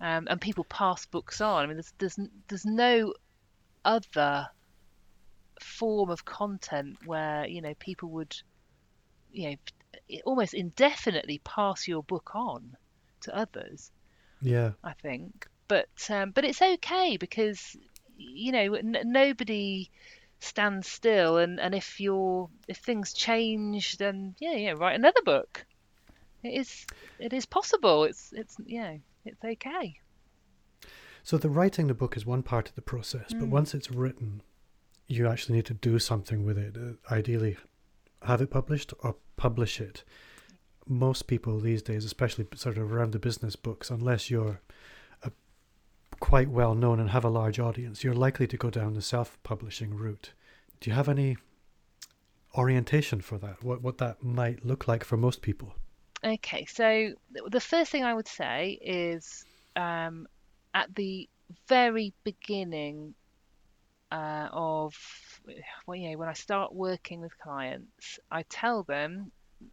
um, 0.01 0.27
and 0.29 0.41
people 0.41 0.65
pass 0.65 1.07
books 1.07 1.41
on. 1.41 1.63
I 1.63 1.67
mean, 1.67 1.77
there's 1.77 1.93
there's 1.99 2.29
there's 2.49 2.67
no 2.67 3.15
other 3.85 4.49
form 5.61 6.11
of 6.11 6.25
content 6.25 6.97
where 7.05 7.47
you 7.47 7.61
know 7.61 7.75
people 7.79 8.11
would 8.11 8.37
you 9.33 9.51
know 9.51 9.57
almost 10.25 10.55
indefinitely 10.55 11.41
pass 11.45 11.89
your 11.89 12.03
book 12.03 12.31
on 12.35 12.77
to 13.23 13.37
others. 13.37 13.91
Yeah, 14.41 14.73
I 14.85 14.93
think, 14.93 15.47
but 15.67 15.89
um, 16.11 16.31
but 16.31 16.45
it's 16.45 16.63
okay 16.63 17.17
because 17.17 17.77
you 18.17 18.53
know 18.53 18.75
n- 18.75 19.03
nobody 19.05 19.91
stands 20.41 20.89
still, 20.89 21.39
and 21.39 21.61
and 21.61 21.75
if 21.75 22.01
you're 22.01 22.49
if 22.69 22.79
things 22.79 23.13
change, 23.13 23.99
then 23.99 24.35
yeah, 24.39 24.55
yeah, 24.55 24.73
write 24.73 24.95
another 24.95 25.23
book. 25.25 25.67
It 26.43 26.61
is 26.61 26.87
it 27.19 27.33
is 27.33 27.47
possible. 27.47 28.05
It's 28.05 28.33
it's 28.33 28.57
yeah, 28.65 28.97
it's 29.25 29.45
okay. 29.45 29.99
So 31.25 31.37
the 31.37 31.51
writing 31.51 31.89
the 31.89 31.95
book 31.95 32.17
is 32.17 32.25
one 32.25 32.43
part 32.43 32.69
of 32.69 32.75
the 32.75 32.83
process, 32.83 33.33
mm. 33.33 33.41
but 33.41 33.49
once 33.49 33.75
it's 33.75 33.91
written, 33.91 34.43
you 35.09 35.29
actually 35.29 35.57
need 35.57 35.67
to 35.67 35.75
do 35.75 35.99
something 35.99 36.45
with 36.45 36.57
it. 36.57 36.77
Uh, 36.77 37.13
ideally, 37.13 37.57
have 38.23 38.41
it 38.41 38.51
published 38.51 38.95
or 39.01 39.17
publish 39.39 39.81
it. 39.81 40.05
Most 40.87 41.27
people 41.27 41.59
these 41.59 41.83
days, 41.83 42.05
especially 42.05 42.47
sort 42.55 42.77
of 42.77 42.93
around 42.93 43.13
the 43.13 43.19
business 43.19 43.57
books, 43.57 43.91
unless 43.91 44.31
you're 44.31 44.61
a, 45.23 45.31
quite 46.21 46.51
well 46.51 46.75
known 46.75 47.01
and 47.01 47.11
have 47.11 47.25
a 47.25 47.31
large 47.31 47.59
audience, 47.59 48.05
you're 48.05 48.15
likely 48.15 48.47
to 48.47 48.57
go 48.57 48.71
down 48.71 48.95
the 48.95 49.03
self-publishing 49.03 49.95
route. 49.95 50.33
Do 50.81 50.91
you 50.91 50.97
have 50.97 51.09
any 51.09 51.37
orientation 52.55 53.21
for 53.21 53.39
that? 53.39 53.63
What 53.63 53.83
what 53.83 53.99
that 53.99 54.23
might 54.23 54.65
look 54.65 54.89
like 54.89 55.05
for 55.05 55.17
most 55.17 55.43
people? 55.43 55.75
Okay, 56.25 56.65
so 56.65 57.13
the 57.47 57.61
first 57.61 57.93
thing 57.93 58.05
I 58.05 58.15
would 58.15 58.27
say 58.27 58.79
is 58.83 59.45
um, 59.77 60.27
at 60.75 60.95
the 60.95 61.29
very 61.69 62.13
beginning 62.25 63.15
uh, 64.11 64.49
of 64.53 64.95
well, 65.87 65.99
know, 65.99 66.19
when 66.19 66.29
I 66.29 66.35
start 66.35 66.75
working 66.75 67.21
with 67.21 67.39
clients, 67.39 68.19
I 68.31 68.43
tell 68.43 68.83
them 68.83 69.31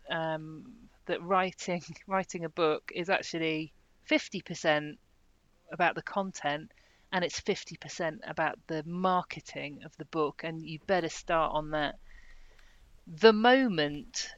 um, 0.09 0.65
that 1.05 1.21
writing 1.21 1.83
writing 2.07 2.45
a 2.45 2.49
book 2.49 2.91
is 2.93 3.09
actually 3.09 3.73
50% 4.09 4.97
about 5.71 5.95
the 5.95 6.01
content 6.01 6.71
and 7.11 7.23
it's 7.23 7.39
50% 7.39 8.19
about 8.27 8.59
the 8.67 8.83
marketing 8.85 9.81
of 9.85 9.95
the 9.97 10.05
book 10.05 10.41
and 10.43 10.61
you 10.61 10.79
better 10.85 11.09
start 11.09 11.53
on 11.53 11.71
that. 11.71 11.95
The 13.07 13.33
moment 13.33 14.29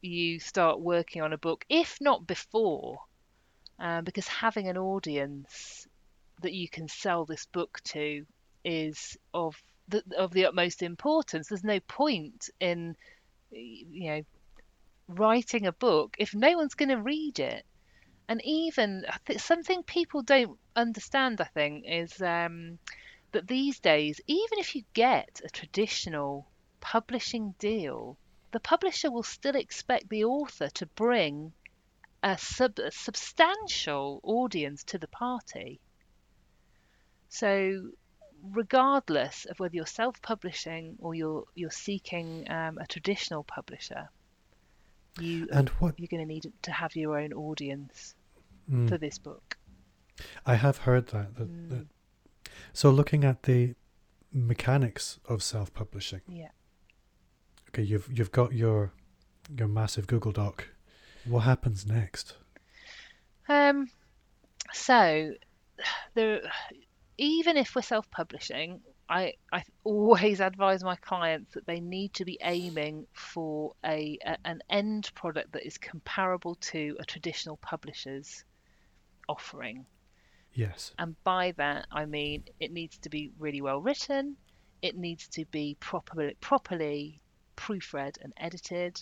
you 0.00 0.38
start 0.38 0.80
working 0.80 1.22
on 1.22 1.32
a 1.32 1.38
book 1.38 1.64
if 1.68 1.98
not 2.00 2.26
before 2.26 2.98
um, 3.78 4.04
because 4.04 4.28
having 4.28 4.68
an 4.68 4.76
audience 4.76 5.88
that 6.42 6.52
you 6.52 6.68
can 6.68 6.88
sell 6.88 7.24
this 7.24 7.46
book 7.46 7.80
to 7.84 8.26
is 8.64 9.16
of 9.32 9.56
the, 9.88 10.02
of 10.16 10.32
the 10.32 10.46
utmost 10.46 10.82
importance. 10.82 11.48
There's 11.48 11.64
no 11.64 11.80
point 11.80 12.50
in 12.60 12.96
you 13.50 14.10
know 14.10 14.22
writing 15.08 15.66
a 15.66 15.72
book 15.72 16.16
if 16.18 16.34
no 16.34 16.56
one's 16.56 16.74
going 16.74 16.88
to 16.88 17.00
read 17.00 17.38
it. 17.38 17.64
And 18.26 18.40
even 18.42 19.04
something 19.36 19.82
people 19.82 20.22
don't 20.22 20.58
understand, 20.74 21.42
I 21.42 21.44
think, 21.44 21.84
is 21.86 22.22
um, 22.22 22.78
that 23.32 23.46
these 23.46 23.80
days, 23.80 24.18
even 24.26 24.58
if 24.58 24.74
you 24.74 24.82
get 24.94 25.42
a 25.44 25.50
traditional 25.50 26.46
publishing 26.80 27.54
deal, 27.58 28.16
the 28.52 28.60
publisher 28.60 29.10
will 29.10 29.24
still 29.24 29.56
expect 29.56 30.08
the 30.08 30.24
author 30.24 30.68
to 30.70 30.86
bring 30.86 31.52
a, 32.22 32.38
sub, 32.38 32.78
a 32.78 32.90
substantial 32.90 34.20
audience 34.22 34.84
to 34.84 34.98
the 34.98 35.08
party. 35.08 35.80
So 37.28 37.90
regardless 38.52 39.46
of 39.46 39.58
whether 39.58 39.74
you're 39.74 39.86
self-publishing 39.86 40.96
or 40.98 41.14
you're 41.14 41.44
you're 41.54 41.70
seeking 41.70 42.50
um, 42.50 42.78
a 42.78 42.86
traditional 42.86 43.44
publisher, 43.44 44.08
you 45.18 45.48
and 45.52 45.68
what 45.80 45.98
you're 45.98 46.08
going 46.08 46.26
to 46.26 46.32
need 46.32 46.52
to 46.62 46.72
have 46.72 46.94
your 46.96 47.18
own 47.18 47.32
audience 47.32 48.14
mm. 48.70 48.88
for 48.88 48.98
this 48.98 49.18
book. 49.18 49.56
I 50.46 50.54
have 50.54 50.78
heard 50.78 51.08
that, 51.08 51.36
that, 51.36 51.48
mm. 51.48 51.68
that. 51.70 51.86
So 52.72 52.90
looking 52.90 53.24
at 53.24 53.44
the 53.44 53.74
mechanics 54.32 55.18
of 55.28 55.42
self-publishing. 55.42 56.20
Yeah. 56.28 56.48
Okay, 57.70 57.82
you've 57.82 58.08
you've 58.12 58.32
got 58.32 58.52
your 58.52 58.92
your 59.56 59.68
massive 59.68 60.06
Google 60.06 60.32
Doc. 60.32 60.68
What 61.24 61.40
happens 61.40 61.86
next? 61.86 62.34
Um. 63.48 63.88
So 64.72 65.32
there 66.14 66.42
even 67.18 67.56
if 67.56 67.74
we're 67.74 67.82
self-publishing, 67.82 68.80
I, 69.08 69.34
I 69.52 69.62
always 69.84 70.40
advise 70.40 70.82
my 70.82 70.96
clients 70.96 71.54
that 71.54 71.66
they 71.66 71.80
need 71.80 72.14
to 72.14 72.24
be 72.24 72.38
aiming 72.42 73.06
for 73.12 73.74
a, 73.84 74.18
a, 74.24 74.36
an 74.44 74.62
end 74.70 75.10
product 75.14 75.52
that 75.52 75.66
is 75.66 75.76
comparable 75.78 76.54
to 76.56 76.96
a 76.98 77.04
traditional 77.04 77.58
publisher's 77.58 78.44
offering. 79.28 79.84
Yes. 80.52 80.92
And 80.98 81.16
by 81.24 81.52
that 81.56 81.86
I 81.92 82.06
mean 82.06 82.44
it 82.60 82.72
needs 82.72 82.98
to 82.98 83.10
be 83.10 83.32
really 83.38 83.60
well 83.60 83.80
written, 83.80 84.36
it 84.82 84.96
needs 84.96 85.28
to 85.28 85.44
be 85.46 85.76
properly 85.80 86.36
properly 86.40 87.20
proofread 87.56 88.16
and 88.22 88.32
edited, 88.36 89.00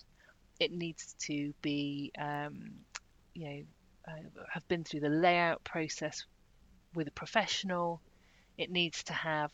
it 0.58 0.72
needs 0.72 1.14
to 1.20 1.52
be 1.62 2.12
um, 2.18 2.72
you 3.34 3.44
know 3.44 3.62
uh, 4.08 4.44
have 4.52 4.66
been 4.68 4.82
through 4.82 5.00
the 5.00 5.08
layout 5.08 5.62
process 5.64 6.24
with 6.94 7.08
a 7.08 7.12
professional. 7.12 8.00
It 8.58 8.70
needs 8.70 9.04
to 9.04 9.12
have 9.12 9.50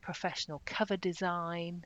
professional 0.00 0.62
cover 0.64 0.96
design. 0.96 1.84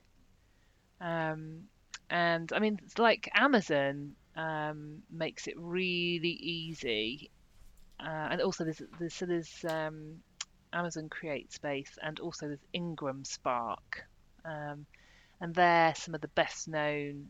Um, 0.99 1.63
and 2.09 2.51
I 2.53 2.59
mean, 2.59 2.79
it's 2.83 2.99
like 2.99 3.29
Amazon 3.33 4.13
um, 4.35 5.01
makes 5.09 5.47
it 5.47 5.55
really 5.57 6.29
easy. 6.29 7.29
Uh, 7.99 8.27
and 8.31 8.41
also, 8.41 8.63
there's, 8.63 8.81
there's 8.99 9.13
so 9.13 9.25
there's 9.25 9.65
um, 9.67 10.21
Amazon 10.73 11.09
CreateSpace 11.09 11.97
and 12.01 12.19
also 12.19 12.47
there's 12.47 12.65
Ingram 12.73 13.23
Spark. 13.25 14.05
Um, 14.45 14.85
and 15.39 15.53
they're 15.55 15.95
some 15.95 16.13
of 16.15 16.21
the 16.21 16.27
best 16.29 16.67
known 16.67 17.29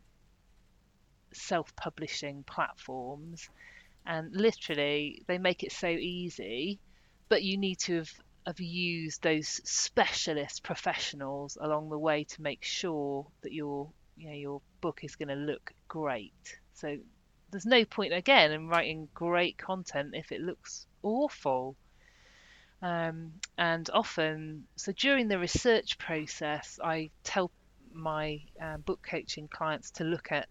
self 1.34 1.76
publishing 1.76 2.43
platforms. 2.43 3.49
And 4.05 4.36
literally, 4.36 5.24
they 5.28 5.38
make 5.38 5.64
it 5.64 5.72
so 5.72 5.88
easy, 5.88 6.80
but 7.32 7.44
you 7.44 7.58
need 7.58 7.80
to 7.80 7.96
have, 7.96 8.12
have 8.46 8.60
used 8.60 9.24
those 9.24 9.48
specialist 9.64 10.64
professionals 10.64 11.58
along 11.62 11.90
the 11.90 11.98
way 11.98 12.26
to 12.26 12.42
make 12.42 12.62
sure 12.62 13.26
that 13.42 13.54
your 13.54 13.90
you 14.18 14.28
know, 14.28 14.36
your 14.36 14.62
book 14.82 15.00
is 15.04 15.16
going 15.16 15.30
to 15.30 15.36
look 15.36 15.72
great. 15.88 16.60
So 16.74 16.98
there's 17.50 17.66
no 17.66 17.86
point 17.86 18.12
again 18.12 18.52
in 18.52 18.68
writing 18.68 19.08
great 19.14 19.58
content 19.58 20.10
if 20.14 20.34
it 20.34 20.42
looks 20.42 20.86
awful. 21.04 21.78
Um, 22.82 23.32
and 23.58 23.90
often, 23.94 24.66
so 24.76 24.92
during 24.92 25.30
the 25.30 25.40
research 25.40 25.98
process, 25.98 26.82
I 26.84 27.12
tell 27.24 27.50
my 27.94 28.42
uh, 28.62 28.76
book 28.76 29.08
coaching 29.10 29.48
clients 29.48 29.92
to 29.92 30.04
look 30.04 30.34
at 30.34 30.50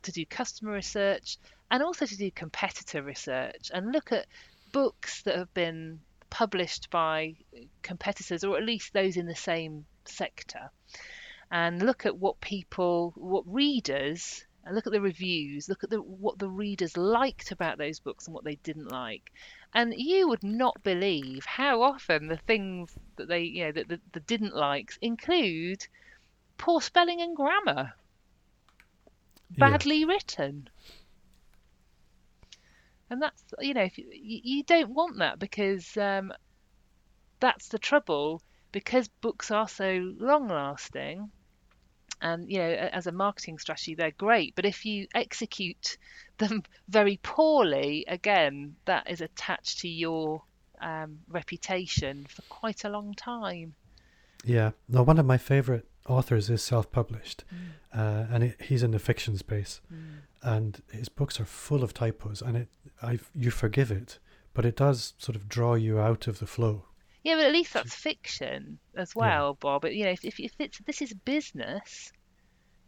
to 0.00 0.12
do 0.12 0.24
customer 0.24 0.72
research 0.72 1.36
and 1.70 1.82
also 1.82 2.06
to 2.06 2.16
do 2.16 2.30
competitor 2.30 3.02
research 3.02 3.70
and 3.74 3.92
look 3.92 4.12
at 4.12 4.24
books 4.72 5.20
that 5.24 5.36
have 5.36 5.52
been 5.52 6.00
published 6.32 6.88
by 6.88 7.36
uh, 7.54 7.60
competitors 7.82 8.42
or 8.42 8.56
at 8.56 8.64
least 8.64 8.94
those 8.94 9.18
in 9.18 9.26
the 9.26 9.36
same 9.36 9.84
sector. 10.06 10.70
And 11.50 11.82
look 11.82 12.06
at 12.06 12.16
what 12.16 12.40
people 12.40 13.12
what 13.16 13.44
readers 13.46 14.46
and 14.64 14.74
look 14.74 14.86
at 14.86 14.92
the 14.92 15.00
reviews 15.02 15.68
look 15.68 15.84
at 15.84 15.90
the 15.90 16.00
what 16.00 16.38
the 16.38 16.48
readers 16.48 16.96
liked 16.96 17.52
about 17.52 17.76
those 17.76 18.00
books 18.00 18.26
and 18.26 18.34
what 18.34 18.44
they 18.44 18.54
didn't 18.54 18.90
like. 18.90 19.30
And 19.74 19.92
you 19.94 20.26
would 20.26 20.42
not 20.42 20.82
believe 20.82 21.44
how 21.44 21.82
often 21.82 22.28
the 22.28 22.38
things 22.38 22.94
that 23.16 23.28
they 23.28 23.42
you 23.42 23.66
know 23.66 23.72
that 23.72 23.88
the, 23.88 24.00
the 24.12 24.20
didn't 24.20 24.56
likes 24.56 24.98
include 25.02 25.86
poor 26.56 26.80
spelling 26.80 27.20
and 27.20 27.36
grammar. 27.36 27.92
Badly 29.50 29.98
yeah. 29.98 30.06
written 30.06 30.70
and 33.12 33.20
that's 33.20 33.44
you 33.60 33.74
know 33.74 33.88
you, 33.94 34.40
you, 34.42 34.62
don't 34.62 34.88
want 34.88 35.18
that 35.18 35.38
because 35.38 35.96
um, 35.98 36.32
that's 37.40 37.68
the 37.68 37.78
trouble. 37.78 38.42
Because 38.72 39.08
books 39.20 39.50
are 39.50 39.68
so 39.68 40.14
long 40.18 40.48
lasting 40.48 41.30
and 42.22 42.50
you 42.50 42.58
know 42.58 42.70
as 42.70 43.06
a 43.06 43.12
marketing 43.12 43.58
strategy 43.58 43.94
they're 43.94 44.12
great. 44.12 44.54
But 44.54 44.64
if 44.64 44.86
you 44.86 45.08
execute 45.14 45.98
them 46.38 46.62
very 46.88 47.20
poorly 47.22 48.06
again 48.08 48.76
that 48.86 49.10
is 49.10 49.20
attached 49.20 49.80
to 49.80 49.88
your 49.88 50.42
um, 50.80 51.18
reputation 51.28 52.24
for 52.30 52.40
quite 52.48 52.84
a 52.84 52.88
long 52.88 53.12
time. 53.14 53.74
Yeah. 54.42 54.70
No 54.88 55.02
one 55.02 55.18
of 55.18 55.26
my 55.26 55.36
favorite 55.36 55.86
authors 56.08 56.48
is 56.48 56.62
self-published 56.62 57.44
mm. 57.54 57.58
uh, 57.96 58.26
and 58.32 58.42
it, 58.44 58.60
he's 58.62 58.82
in 58.82 58.90
the 58.92 58.98
fiction 58.98 59.36
space. 59.36 59.82
Mm. 59.92 60.22
and 60.42 60.82
his 60.90 61.10
books 61.10 61.38
are 61.38 61.44
full 61.44 61.84
of 61.84 61.92
typos 61.92 62.40
and 62.40 62.56
it 62.56 62.68
I 63.02 63.18
you 63.34 63.50
forgive 63.50 63.90
it 63.90 64.18
but 64.54 64.64
it 64.64 64.76
does 64.76 65.14
sort 65.18 65.36
of 65.36 65.48
draw 65.48 65.74
you 65.74 65.98
out 65.98 66.26
of 66.26 66.38
the 66.38 66.46
flow 66.46 66.84
yeah, 67.22 67.36
but 67.36 67.44
at 67.44 67.52
least 67.52 67.72
that's 67.72 67.94
fiction 67.94 68.78
as 68.96 69.14
well, 69.14 69.50
yeah. 69.50 69.56
Bob. 69.60 69.82
But 69.82 69.94
you 69.94 70.04
know, 70.04 70.10
if, 70.10 70.24
if, 70.24 70.40
if 70.40 70.52
it's 70.58 70.78
this 70.80 71.02
is 71.02 71.14
business, 71.14 72.12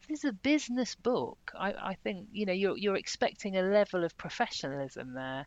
this 0.09 0.25
is 0.25 0.31
a 0.31 0.33
business 0.33 0.97
book. 0.97 1.53
I, 1.59 1.73
I 1.73 1.95
think 2.03 2.27
you 2.33 2.45
know 2.45 2.53
you're 2.53 2.77
you're 2.77 2.97
expecting 2.97 3.57
a 3.57 3.63
level 3.63 4.05
of 4.05 4.17
professionalism 4.17 5.15
there. 5.15 5.47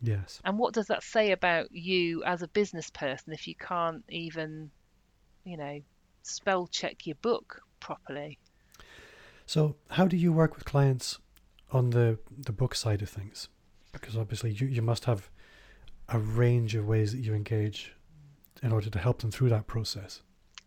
Yes. 0.00 0.40
And 0.44 0.58
what 0.58 0.74
does 0.74 0.86
that 0.86 1.02
say 1.02 1.32
about 1.32 1.70
you 1.72 2.24
as 2.24 2.42
a 2.42 2.48
business 2.48 2.90
person 2.90 3.32
if 3.32 3.46
you 3.46 3.54
can't 3.54 4.04
even, 4.10 4.70
you 5.44 5.56
know, 5.56 5.80
spell 6.22 6.66
check 6.66 7.06
your 7.06 7.16
book 7.16 7.62
properly? 7.80 8.38
So, 9.46 9.76
how 9.90 10.06
do 10.06 10.16
you 10.16 10.32
work 10.32 10.54
with 10.54 10.64
clients 10.64 11.18
on 11.72 11.90
the 11.90 12.18
the 12.38 12.52
book 12.52 12.74
side 12.74 13.02
of 13.02 13.10
things? 13.10 13.48
Because 13.94 14.16
obviously 14.16 14.52
you, 14.52 14.66
you 14.66 14.82
must 14.82 15.06
have 15.06 15.30
a 16.10 16.18
range 16.18 16.74
of 16.74 16.86
ways 16.86 17.12
that 17.12 17.20
you 17.20 17.34
engage 17.34 17.94
in 18.62 18.72
order 18.72 18.90
to 18.90 18.98
help 18.98 19.20
them 19.20 19.30
through 19.30 19.48
that 19.48 19.66
process? 19.66 20.20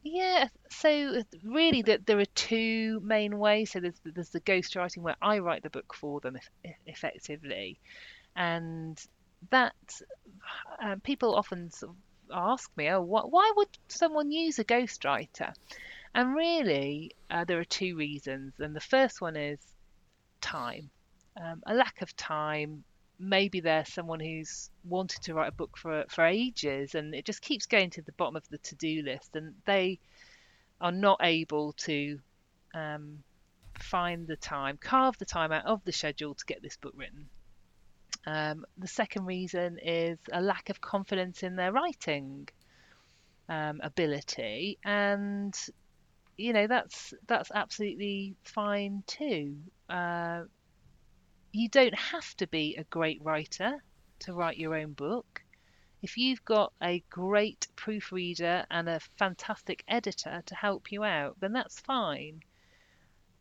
Yeah, 0.03 0.47
so 0.69 1.21
really 1.43 1.81
that 1.83 2.05
there 2.05 2.19
are 2.19 2.25
two 2.33 2.99
main 3.01 3.37
ways. 3.37 3.71
So 3.71 3.79
there's 3.79 3.99
there's 4.03 4.29
the 4.29 4.41
ghostwriting 4.41 5.01
where 5.01 5.17
I 5.21 5.39
write 5.39 5.63
the 5.63 5.69
book 5.69 5.93
for 5.93 6.19
them 6.19 6.37
effectively, 6.85 7.77
and 8.35 8.99
that 9.51 9.75
um, 10.81 10.99
people 11.01 11.35
often 11.35 11.71
sort 11.71 11.91
of 11.91 11.97
ask 12.33 12.69
me, 12.75 12.89
oh, 12.89 13.03
wh- 13.03 13.31
why 13.31 13.51
would 13.55 13.67
someone 13.87 14.31
use 14.31 14.59
a 14.59 14.65
ghostwriter? 14.65 15.53
And 16.15 16.35
really, 16.35 17.11
uh, 17.29 17.43
there 17.45 17.59
are 17.59 17.65
two 17.65 17.95
reasons. 17.95 18.53
And 18.59 18.75
the 18.75 18.79
first 18.79 19.21
one 19.21 19.35
is 19.35 19.59
time, 20.41 20.89
um, 21.41 21.61
a 21.65 21.73
lack 21.73 22.01
of 22.01 22.15
time 22.15 22.83
maybe 23.19 23.59
they're 23.59 23.85
someone 23.85 24.19
who's 24.19 24.69
wanted 24.83 25.21
to 25.23 25.33
write 25.33 25.49
a 25.49 25.55
book 25.55 25.77
for 25.77 26.05
for 26.09 26.25
ages 26.25 26.95
and 26.95 27.15
it 27.15 27.25
just 27.25 27.41
keeps 27.41 27.65
going 27.65 27.89
to 27.89 28.01
the 28.01 28.11
bottom 28.13 28.35
of 28.35 28.47
the 28.49 28.57
to-do 28.59 29.01
list 29.03 29.35
and 29.35 29.55
they 29.65 29.99
are 30.79 30.91
not 30.91 31.19
able 31.21 31.73
to 31.73 32.19
um, 32.75 33.23
find 33.79 34.27
the 34.27 34.35
time 34.35 34.77
carve 34.79 35.17
the 35.17 35.25
time 35.25 35.51
out 35.51 35.65
of 35.65 35.83
the 35.85 35.91
schedule 35.91 36.35
to 36.35 36.45
get 36.45 36.61
this 36.61 36.77
book 36.77 36.93
written. 36.95 37.27
Um, 38.25 38.65
the 38.77 38.87
second 38.87 39.25
reason 39.25 39.79
is 39.81 40.19
a 40.31 40.41
lack 40.41 40.69
of 40.69 40.81
confidence 40.81 41.43
in 41.43 41.55
their 41.55 41.71
writing 41.71 42.47
um, 43.49 43.79
ability 43.81 44.77
and 44.83 45.57
you 46.37 46.53
know 46.53 46.67
that's 46.67 47.13
that's 47.25 47.51
absolutely 47.53 48.35
fine 48.43 49.03
too. 49.07 49.55
Uh, 49.89 50.43
you 51.57 51.67
don't 51.67 51.95
have 51.95 52.37
to 52.37 52.45
be 52.45 52.75
a 52.75 52.83
great 52.83 53.19
writer 53.23 53.83
to 54.19 54.33
write 54.33 54.57
your 54.57 54.75
own 54.75 54.93
book. 54.93 55.41
If 56.03 56.15
you've 56.15 56.45
got 56.45 56.71
a 56.83 57.03
great 57.09 57.67
proofreader 57.75 58.63
and 58.69 58.87
a 58.87 58.99
fantastic 59.17 59.83
editor 59.87 60.43
to 60.45 60.55
help 60.55 60.91
you 60.91 61.03
out, 61.03 61.39
then 61.39 61.53
that's 61.53 61.79
fine. 61.79 62.41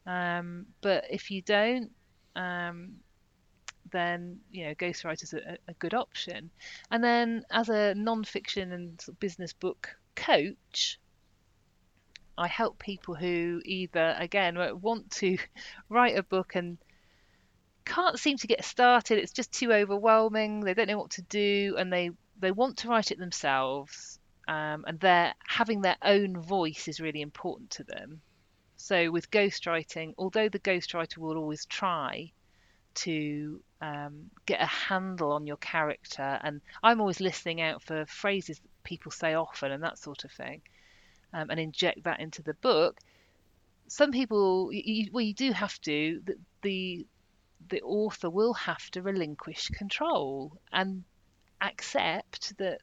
Um, 0.07 0.65
but 0.81 1.05
if 1.11 1.31
you 1.31 1.43
don't, 1.43 1.91
um, 2.35 2.95
then 3.93 4.41
you 4.51 4.65
know 4.65 4.75
ghostwriter's 4.75 5.35
a, 5.35 5.59
a 5.69 5.75
good 5.75 5.93
option. 5.93 6.51
And 6.91 7.05
then 7.05 7.45
as 7.51 7.69
a 7.69 7.95
non-fiction 7.95 8.73
and 8.73 9.05
business 9.21 9.53
book 9.53 9.95
coach, 10.15 10.99
I 12.39 12.49
help 12.49 12.79
people 12.79 13.15
who 13.15 13.61
either 13.67 14.17
again 14.19 14.57
want 14.81 15.11
to 15.23 15.37
write 15.91 16.17
a 16.17 16.23
book 16.23 16.55
and 16.55 16.79
can't 17.87 18.19
seem 18.19 18.37
to 18.39 18.47
get 18.47 18.65
started. 18.65 19.19
It's 19.19 19.33
just 19.33 19.53
too 19.53 19.73
overwhelming. 19.73 20.61
They 20.61 20.75
don't 20.75 20.89
know 20.89 20.99
what 20.99 21.13
to 21.13 21.23
do, 21.23 21.77
and 21.79 21.91
they 21.91 22.11
they 22.39 22.51
want 22.51 22.79
to 22.79 22.89
write 22.89 23.11
it 23.11 23.19
themselves. 23.19 24.19
Um, 24.49 24.85
and 24.87 25.01
they're 25.01 25.35
having 25.45 25.81
their 25.81 25.97
own 26.03 26.39
voice 26.39 26.87
is 26.87 27.01
really 27.01 27.21
important 27.21 27.71
to 27.71 27.85
them. 27.85 28.21
So 28.77 29.11
with 29.11 29.31
ghostwriting, 29.31 30.15
although 30.19 30.49
the 30.49 30.61
ghostwriter 30.61 31.19
will 31.19 31.37
always 31.37 31.65
try 31.65 32.31
to 32.97 33.61
um, 33.81 34.31
get 34.47 34.61
a 34.61 34.67
handle 34.67 35.33
on 35.33 35.47
your 35.47 35.57
character, 35.57 36.39
and 36.43 36.61
I'm 36.83 37.01
always 37.01 37.21
listening 37.21 37.61
out 37.61 37.83
for 37.83 38.07
phrases 38.07 38.59
that 38.61 38.85
people 38.85 39.11
say 39.11 39.35
often 39.35 39.73
and 39.73 39.83
that 39.83 39.99
sort 39.99 40.25
of 40.25 40.31
thing, 40.31 40.61
um, 41.33 41.51
and 41.51 41.59
inject 41.59 42.05
that 42.05 42.21
into 42.21 42.43
the 42.43 42.55
book. 42.55 42.99
Some 43.89 44.13
people, 44.13 44.71
you, 44.73 45.11
well, 45.13 45.25
you 45.25 45.35
do 45.35 45.53
have 45.53 45.81
to. 45.83 46.21
The, 46.25 46.37
the 46.63 47.07
the 47.69 47.83
author 47.83 48.31
will 48.31 48.55
have 48.55 48.91
to 48.91 49.03
relinquish 49.03 49.69
control 49.69 50.57
and 50.73 51.05
accept 51.61 52.57
that 52.59 52.81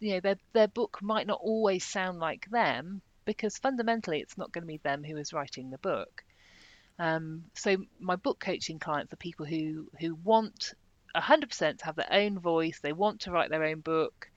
you 0.00 0.14
know 0.14 0.20
their 0.20 0.36
their 0.52 0.68
book 0.68 0.98
might 1.02 1.26
not 1.26 1.40
always 1.42 1.84
sound 1.84 2.18
like 2.18 2.48
them 2.50 3.00
because 3.24 3.58
fundamentally 3.58 4.20
it's 4.20 4.38
not 4.38 4.50
going 4.52 4.62
to 4.62 4.66
be 4.66 4.78
them 4.78 5.04
who 5.04 5.16
is 5.16 5.32
writing 5.32 5.70
the 5.70 5.78
book. 5.78 6.24
Um, 6.98 7.44
so 7.54 7.76
my 7.98 8.16
book 8.16 8.40
coaching 8.40 8.78
clients 8.78 9.12
are 9.12 9.16
people 9.16 9.46
who 9.46 9.88
who 10.00 10.14
want 10.14 10.74
100% 11.14 11.78
to 11.78 11.84
have 11.84 11.96
their 11.96 12.12
own 12.12 12.38
voice. 12.38 12.78
They 12.80 12.92
want 12.92 13.22
to 13.22 13.30
write 13.30 13.50
their 13.50 13.64
own 13.64 13.80
book. 13.80 14.30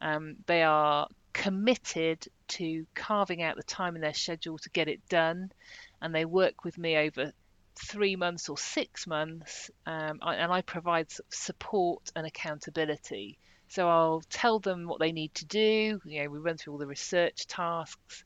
Um, 0.00 0.36
they 0.46 0.62
are 0.62 1.08
committed 1.32 2.26
to 2.48 2.86
carving 2.94 3.42
out 3.42 3.56
the 3.56 3.62
time 3.62 3.96
in 3.96 4.02
their 4.02 4.14
schedule 4.14 4.58
to 4.58 4.70
get 4.70 4.88
it 4.88 5.06
done, 5.08 5.52
and 6.00 6.14
they 6.14 6.24
work 6.24 6.64
with 6.64 6.78
me 6.78 6.96
over 6.96 7.32
three 7.78 8.16
months 8.16 8.48
or 8.48 8.58
six 8.58 9.06
months, 9.06 9.70
um, 9.86 10.18
and 10.22 10.52
I 10.52 10.62
provide 10.62 11.08
support 11.30 12.10
and 12.16 12.26
accountability. 12.26 13.38
So 13.68 13.88
I'll 13.88 14.22
tell 14.30 14.60
them 14.60 14.86
what 14.86 15.00
they 15.00 15.12
need 15.12 15.34
to 15.34 15.44
do. 15.44 16.00
You 16.04 16.22
know, 16.22 16.30
we 16.30 16.38
run 16.38 16.56
through 16.56 16.74
all 16.74 16.78
the 16.78 16.86
research 16.86 17.46
tasks 17.46 18.24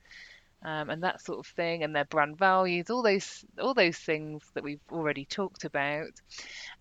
um, 0.63 0.91
and 0.91 1.03
that 1.03 1.23
sort 1.23 1.39
of 1.39 1.47
thing, 1.47 1.83
and 1.83 1.95
their 1.95 2.05
brand 2.05 2.37
values, 2.37 2.91
all 2.91 3.03
those 3.03 3.45
all 3.61 3.75
those 3.75 3.97
things 3.97 4.43
that 4.55 4.63
we've 4.63 4.81
already 4.93 5.25
talked 5.25 5.65
about. 5.65 6.13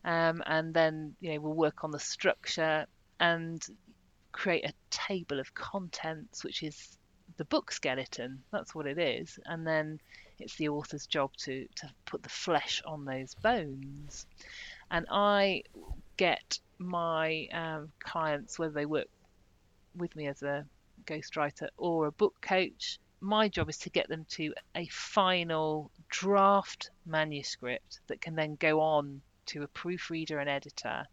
Um, 0.03 0.43
and 0.45 0.73
then 0.73 1.15
you 1.21 1.33
know 1.33 1.41
we'll 1.41 1.53
work 1.53 1.83
on 1.83 1.91
the 1.91 1.99
structure 1.99 2.85
and 3.19 3.65
create 4.31 4.65
a 4.65 4.73
table 4.89 5.39
of 5.39 5.53
contents, 5.53 6.43
which 6.43 6.61
is 6.63 6.97
the 7.37 7.45
book 7.45 7.71
skeleton. 7.71 8.43
That's 8.51 8.75
what 8.75 8.85
it 8.85 8.99
is, 8.99 9.39
and 9.45 9.65
then 9.65 9.99
it's 10.39 10.55
the 10.55 10.69
author's 10.69 11.05
job 11.05 11.31
to 11.37 11.67
to 11.75 11.89
put 12.05 12.23
the 12.23 12.29
flesh 12.29 12.81
on 12.85 13.05
those 13.05 13.35
bones. 13.35 14.25
And 14.91 15.05
I 15.09 15.63
get 16.17 16.59
my 16.77 17.47
um, 17.53 17.91
clients, 17.99 18.57
whether 18.57 18.73
they 18.73 18.85
work 18.85 19.07
with 19.95 20.15
me 20.15 20.27
as 20.27 20.41
a 20.41 20.65
ghostwriter 21.05 21.67
or 21.77 22.07
a 22.07 22.11
book 22.11 22.35
coach, 22.41 22.99
my 23.21 23.47
job 23.47 23.69
is 23.69 23.77
to 23.79 23.89
get 23.89 24.07
them 24.07 24.25
to 24.29 24.53
a 24.75 24.87
final 24.87 25.91
draft 26.09 26.89
manuscript 27.05 27.99
that 28.07 28.21
can 28.21 28.35
then 28.35 28.55
go 28.55 28.79
on 28.79 29.21
to 29.47 29.63
a 29.63 29.67
proofreader 29.67 30.39
and 30.39 30.49
editor 30.49 31.05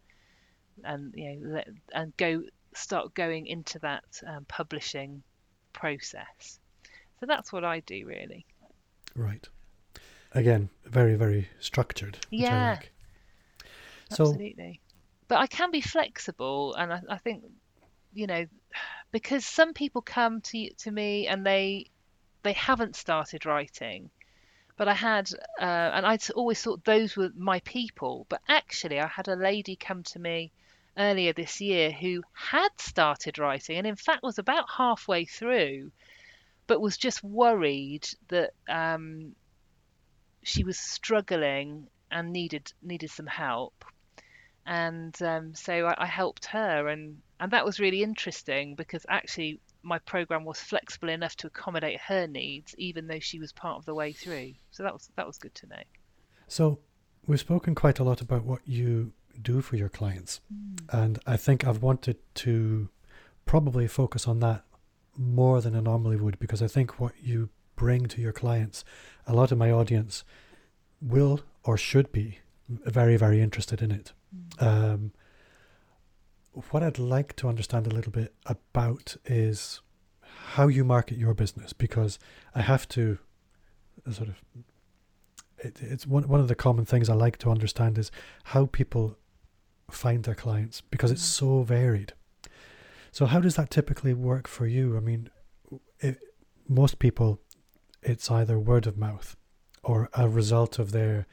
and 0.85 1.15
you 1.17 1.37
know 1.37 1.63
and 1.93 2.17
go 2.17 2.43
start 2.75 3.15
going 3.15 3.47
into 3.47 3.79
that 3.79 4.05
um, 4.27 4.45
publishing 4.47 5.23
process 5.73 6.61
so 7.19 7.27
that's 7.27 7.53
what 7.53 7.65
i 7.65 7.81
do 7.81 8.07
really 8.07 8.45
right 9.17 9.49
again 10.33 10.69
very 10.85 11.15
very 11.15 11.49
structured 11.61 12.19
yeah 12.31 12.71
like. 12.71 12.93
so, 14.11 14.25
absolutely 14.25 14.81
but 15.29 15.39
i 15.39 15.47
can 15.47 15.71
be 15.71 15.81
flexible 15.81 16.75
and 16.75 16.93
I, 16.93 17.01
I 17.09 17.19
think 17.19 17.45
you 18.13 18.27
know 18.27 18.47
because 19.13 19.45
some 19.45 19.73
people 19.73 20.03
come 20.03 20.41
to 20.43 20.71
to 20.75 20.91
me 20.91 21.27
and 21.27 21.45
they 21.45 21.91
they 22.47 22.53
haven't 22.53 22.95
started 22.95 23.45
writing. 23.45 24.09
But 24.77 24.89
I 24.89 24.95
had, 24.95 25.31
uh, 25.61 25.91
and 25.95 26.07
I'd 26.07 26.31
always 26.31 26.63
thought 26.63 26.85
those 26.85 27.17
were 27.17 27.31
my 27.35 27.61
people. 27.61 28.27
But 28.29 28.41
actually, 28.49 29.01
I 29.01 29.09
had 29.09 29.27
a 29.27 29.35
lady 29.35 29.75
come 29.75 30.05
to 30.05 30.19
me 30.21 30.53
earlier 30.97 31.33
this 31.33 31.61
year 31.61 31.91
who 31.91 32.23
had 32.33 32.69
started 32.79 33.39
writing 33.39 33.79
and, 33.79 33.87
in 33.87 33.97
fact, 33.97 34.23
was 34.23 34.39
about 34.39 34.67
halfway 34.71 35.25
through, 35.25 35.91
but 36.67 36.81
was 36.81 36.97
just 36.97 37.23
worried 37.23 38.09
that 38.29 38.53
um, 38.69 39.35
she 40.43 40.65
was 40.65 40.79
struggling 40.79 41.89
and 42.11 42.33
needed 42.33 42.73
needed 42.83 43.11
some 43.11 43.27
help. 43.27 43.85
And 44.65 45.21
um, 45.23 45.55
so 45.55 45.87
I, 45.87 45.95
I 46.05 46.07
helped 46.07 46.47
her, 46.47 46.89
and 46.89 47.19
and 47.39 47.53
that 47.53 47.65
was 47.65 47.79
really 47.79 48.03
interesting 48.03 48.75
because 48.75 49.07
actually 49.09 49.61
my 49.83 49.99
program 50.01 50.45
was 50.45 50.59
flexible 50.59 51.09
enough 51.09 51.37
to 51.37 51.47
accommodate 51.47 52.01
her 52.01 52.27
needs, 52.27 52.75
even 52.77 53.07
though 53.07 53.21
she 53.21 53.39
was 53.39 53.53
part 53.53 53.77
of 53.79 53.85
the 53.85 53.95
way 53.95 54.13
through. 54.13 54.55
So 54.71 54.83
that 54.83 54.93
was 54.93 55.09
that 55.17 55.27
was 55.27 55.39
good 55.39 55.55
to 55.57 55.67
know. 55.69 55.83
So 56.49 56.81
we've 57.27 57.41
spoken 57.41 57.75
quite 57.75 57.99
a 57.99 58.05
lot 58.05 58.21
about 58.21 58.45
what 58.45 58.61
you 58.67 59.13
do 59.41 59.61
for 59.61 59.77
your 59.77 59.89
clients, 59.89 60.41
mm. 60.53 60.79
and 60.93 61.19
I 61.27 61.37
think 61.37 61.65
I've 61.65 61.83
wanted 61.83 62.17
to 62.37 62.89
probably 63.45 63.87
focus 63.87 64.27
on 64.27 64.41
that 64.41 64.65
more 65.17 65.61
than 65.61 65.75
I 65.75 65.81
normally 65.81 66.17
would 66.17 66.39
because 66.39 66.63
I 66.63 66.67
think 66.67 67.01
what 67.01 67.13
you 67.23 67.49
bring 67.75 68.07
to 68.07 68.21
your 68.21 68.33
clients, 68.33 68.85
a 69.27 69.35
lot 69.35 69.53
of 69.53 69.59
my 69.59 69.71
audience 69.71 70.25
will 71.01 71.41
or 71.65 71.77
should 71.77 72.11
be 72.13 72.41
very 72.69 73.17
very 73.17 73.41
interested 73.41 73.83
in 73.83 73.91
it. 73.91 74.13
Mm. 74.59 74.67
Um, 74.67 75.13
what 76.71 76.83
I'd 76.83 76.99
like 76.99 77.37
to 77.37 77.49
understand 77.49 77.87
a 77.87 77.95
little 77.95 78.13
bit 78.13 78.35
about 78.47 79.17
is 79.27 79.81
how 80.23 80.69
you 80.69 80.85
market 80.85 81.19
your 81.19 81.35
business 81.35 81.73
because 81.73 82.19
I 82.55 82.63
have 82.63 82.89
to 82.91 83.19
uh, 84.07 84.13
sort 84.13 84.29
of 84.29 84.43
it, 85.59 85.81
it's 85.81 86.07
one 86.07 86.29
one 86.29 86.41
of 86.41 86.49
the 86.49 86.55
common 86.55 86.85
things 86.85 87.09
I 87.09 87.15
like 87.15 87.39
to 87.39 87.51
understand 87.51 87.99
is 87.99 88.11
how 88.45 88.67
people 88.67 89.17
find 89.91 90.25
their 90.25 90.35
clients 90.35 90.81
because 90.81 91.11
it's 91.11 91.23
mm. 91.23 91.39
so 91.39 91.63
varied. 91.63 92.13
So 93.17 93.25
how 93.25 93.41
does 93.41 93.57
that 93.57 93.71
typically 93.71 94.13
work 94.13 94.47
for 94.47 94.67
you? 94.67 94.95
I 94.95 95.01
mean, 95.01 95.31
it, 96.01 96.19
most 96.69 96.99
people, 96.99 97.41
it's 98.03 98.31
either 98.31 98.59
word 98.59 98.87
of 98.87 98.99
mouth 98.99 99.37
or 99.83 100.11
a 100.13 100.29
result 100.29 100.79
of 100.79 100.93
their 100.93 101.27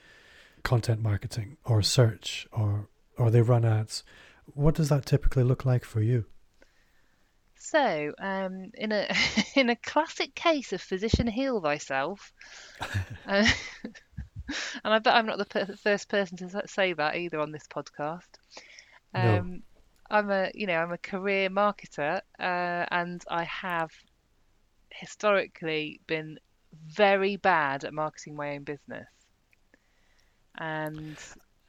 content 0.63 1.01
marketing 1.01 1.57
or 1.65 1.81
search 1.81 2.47
or 2.53 2.88
or 3.17 3.29
they 3.29 3.41
run 3.41 3.65
ads 3.65 4.03
what 4.45 4.75
does 4.75 4.89
that 4.89 5.05
typically 5.05 5.43
look 5.43 5.65
like 5.65 5.86
for 5.86 6.01
you? 6.01 6.25
So, 7.55 8.13
um, 8.19 8.71
in 8.73 8.91
a 8.91 9.07
in 9.55 9.69
a 9.69 9.75
classic 9.75 10.36
case 10.36 10.73
of 10.73 10.81
physician 10.81 11.27
heal 11.27 11.61
thyself, 11.61 12.31
uh, 12.81 13.47
and 14.84 14.93
I 14.93 14.99
bet 14.99 15.15
I'm 15.15 15.25
not 15.25 15.38
the 15.38 15.45
per- 15.45 15.75
first 15.75 16.09
person 16.09 16.38
to 16.38 16.63
say 16.67 16.93
that 16.93 17.15
either 17.15 17.39
on 17.39 17.51
this 17.51 17.67
podcast. 17.67 18.29
Um, 19.13 19.23
no. 19.23 19.57
I'm 20.14 20.30
a 20.30 20.51
you 20.53 20.68
know 20.68 20.76
I'm 20.76 20.91
a 20.91 20.97
career 20.99 21.49
marketer, 21.49 22.22
uh, 22.39 22.86
and 22.91 23.24
I 23.32 23.43
have 23.45 23.89
historically 24.91 26.01
been 26.05 26.38
very 26.88 27.36
bad 27.36 27.84
at 27.84 27.93
marketing 27.95 28.36
my 28.36 28.55
own 28.55 28.64
business. 28.64 29.07
And 30.59 31.18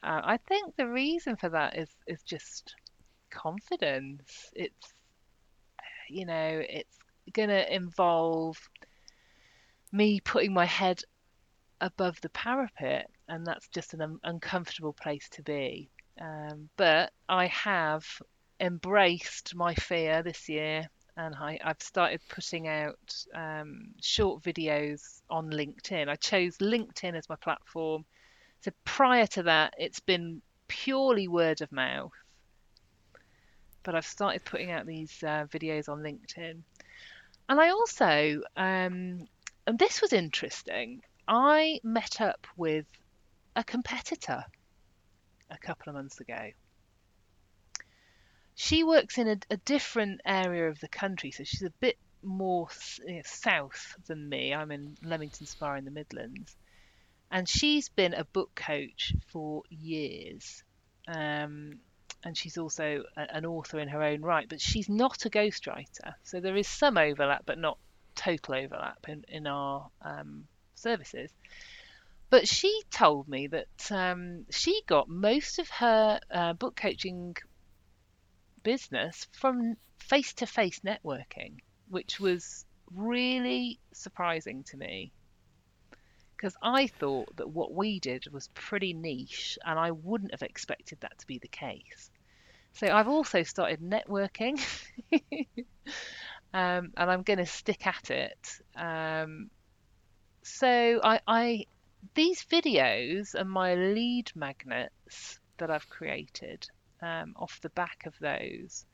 uh, 0.03 0.21
I 0.23 0.37
think 0.37 0.75
the 0.75 0.87
reason 0.87 1.37
for 1.37 1.49
that 1.49 1.75
is 1.75 1.89
is 2.05 2.21
just 2.21 2.75
confidence. 3.31 4.51
It's 4.53 4.93
you 6.07 6.27
know 6.27 6.61
it's 6.69 6.99
to 7.33 7.75
involve 7.75 8.57
me 9.91 10.19
putting 10.19 10.53
my 10.53 10.65
head 10.65 11.01
above 11.81 12.21
the 12.21 12.29
parapet, 12.29 13.09
and 13.27 13.43
that's 13.43 13.67
just 13.69 13.95
an 13.95 14.01
un- 14.01 14.19
uncomfortable 14.23 14.93
place 14.93 15.27
to 15.29 15.41
be. 15.41 15.89
Um, 16.21 16.69
but 16.77 17.11
I 17.27 17.47
have 17.47 18.05
embraced 18.59 19.55
my 19.55 19.73
fear 19.75 20.23
this 20.23 20.47
year 20.49 20.89
and 21.17 21.33
I, 21.35 21.59
have 21.63 21.81
started 21.81 22.21
putting 22.29 22.67
out 22.67 23.15
um, 23.33 23.87
short 24.01 24.43
videos 24.43 25.21
on 25.29 25.49
LinkedIn. 25.49 26.09
I 26.09 26.15
chose 26.15 26.57
LinkedIn 26.57 27.15
as 27.15 27.29
my 27.29 27.35
platform 27.37 28.05
so 28.65 28.71
prior 28.83 29.27
to 29.27 29.43
that, 29.43 29.75
it's 29.77 29.99
been 29.99 30.41
purely 30.67 31.27
word 31.27 31.61
of 31.61 31.71
mouth. 31.71 32.13
But 33.83 33.93
I've 33.93 34.07
started 34.07 34.43
putting 34.43 34.71
out 34.71 34.87
these 34.87 35.21
uh, 35.21 35.45
videos 35.51 35.87
on 35.87 35.99
LinkedIn. 35.99 36.63
And 37.47 37.59
I 37.61 37.69
also, 37.69 38.41
um, 38.57 39.27
and 39.67 39.77
this 39.77 40.01
was 40.01 40.13
interesting, 40.13 41.03
I 41.27 41.79
met 41.83 42.21
up 42.21 42.47
with 42.57 42.87
a 43.55 43.63
competitor 43.63 44.43
a 45.51 45.57
couple 45.59 45.91
of 45.91 45.95
months 45.95 46.19
ago. 46.19 46.49
She 48.55 48.83
works 48.83 49.17
in 49.17 49.27
a, 49.27 49.37
a 49.49 49.57
different 49.57 50.21
area 50.25 50.69
of 50.69 50.79
the 50.79 50.87
country, 50.87 51.31
so 51.31 51.43
she's 51.43 51.63
a 51.63 51.73
bit 51.79 51.97
more 52.23 52.69
you 53.05 53.15
know, 53.15 53.21
south 53.25 53.95
than 54.07 54.27
me. 54.27 54.53
I'm 54.53 54.71
in 54.71 54.97
Leamington 55.03 55.45
Spa 55.45 55.75
in 55.75 55.85
the 55.85 55.91
Midlands 55.91 56.55
and 57.31 57.49
she's 57.49 57.89
been 57.89 58.13
a 58.13 58.23
book 58.23 58.53
coach 58.55 59.13
for 59.27 59.63
years. 59.69 60.63
Um, 61.07 61.79
and 62.23 62.37
she's 62.37 62.57
also 62.57 63.03
a, 63.17 63.35
an 63.35 63.45
author 63.45 63.79
in 63.79 63.89
her 63.89 64.01
own 64.01 64.21
right, 64.21 64.47
but 64.47 64.61
she's 64.61 64.89
not 64.89 65.25
a 65.25 65.29
ghostwriter. 65.29 66.13
So 66.23 66.39
there 66.39 66.55
is 66.55 66.67
some 66.67 66.97
overlap, 66.97 67.43
but 67.45 67.59
not 67.59 67.77
total 68.15 68.55
overlap 68.55 69.09
in, 69.09 69.25
in 69.27 69.47
our 69.47 69.89
um, 70.01 70.45
services. 70.75 71.29
But 72.29 72.47
she 72.47 72.81
told 72.89 73.27
me 73.27 73.47
that 73.47 73.91
um, 73.91 74.45
she 74.49 74.81
got 74.87 75.09
most 75.09 75.59
of 75.59 75.69
her 75.69 76.19
uh, 76.31 76.53
book 76.53 76.75
coaching 76.75 77.35
business 78.65 79.27
from 79.31 79.77
face 79.99 80.33
to 80.33 80.47
face 80.47 80.81
networking, 80.81 81.59
which 81.87 82.19
was 82.19 82.65
really 82.93 83.79
surprising 83.93 84.63
to 84.63 84.75
me 84.75 85.13
because 86.35 86.57
I 86.61 86.87
thought 86.87 87.37
that 87.37 87.49
what 87.49 87.73
we 87.73 87.99
did 87.99 88.25
was 88.31 88.49
pretty 88.49 88.93
niche 88.93 89.57
and 89.63 89.79
I 89.79 89.91
wouldn't 89.91 90.31
have 90.31 90.41
expected 90.41 90.99
that 91.01 91.17
to 91.19 91.27
be 91.27 91.37
the 91.37 91.47
case. 91.47 92.09
So 92.73 92.87
I've 92.87 93.07
also 93.07 93.43
started 93.43 93.79
networking 93.79 94.59
um, 96.53 96.91
and 96.97 97.11
I'm 97.11 97.23
going 97.23 97.39
to 97.39 97.45
stick 97.45 97.87
at 97.87 98.11
it. 98.11 98.59
Um, 98.75 99.49
so 100.43 100.99
I, 101.03 101.21
I 101.25 101.65
these 102.15 102.43
videos 102.43 103.33
are 103.39 103.45
my 103.45 103.75
lead 103.75 104.31
magnets 104.35 105.39
that 105.57 105.71
I've 105.71 105.89
created 105.89 106.67
um, 107.05 107.33
off 107.37 107.59
the 107.61 107.69
back 107.69 108.05
of 108.05 108.13
those 108.19 108.85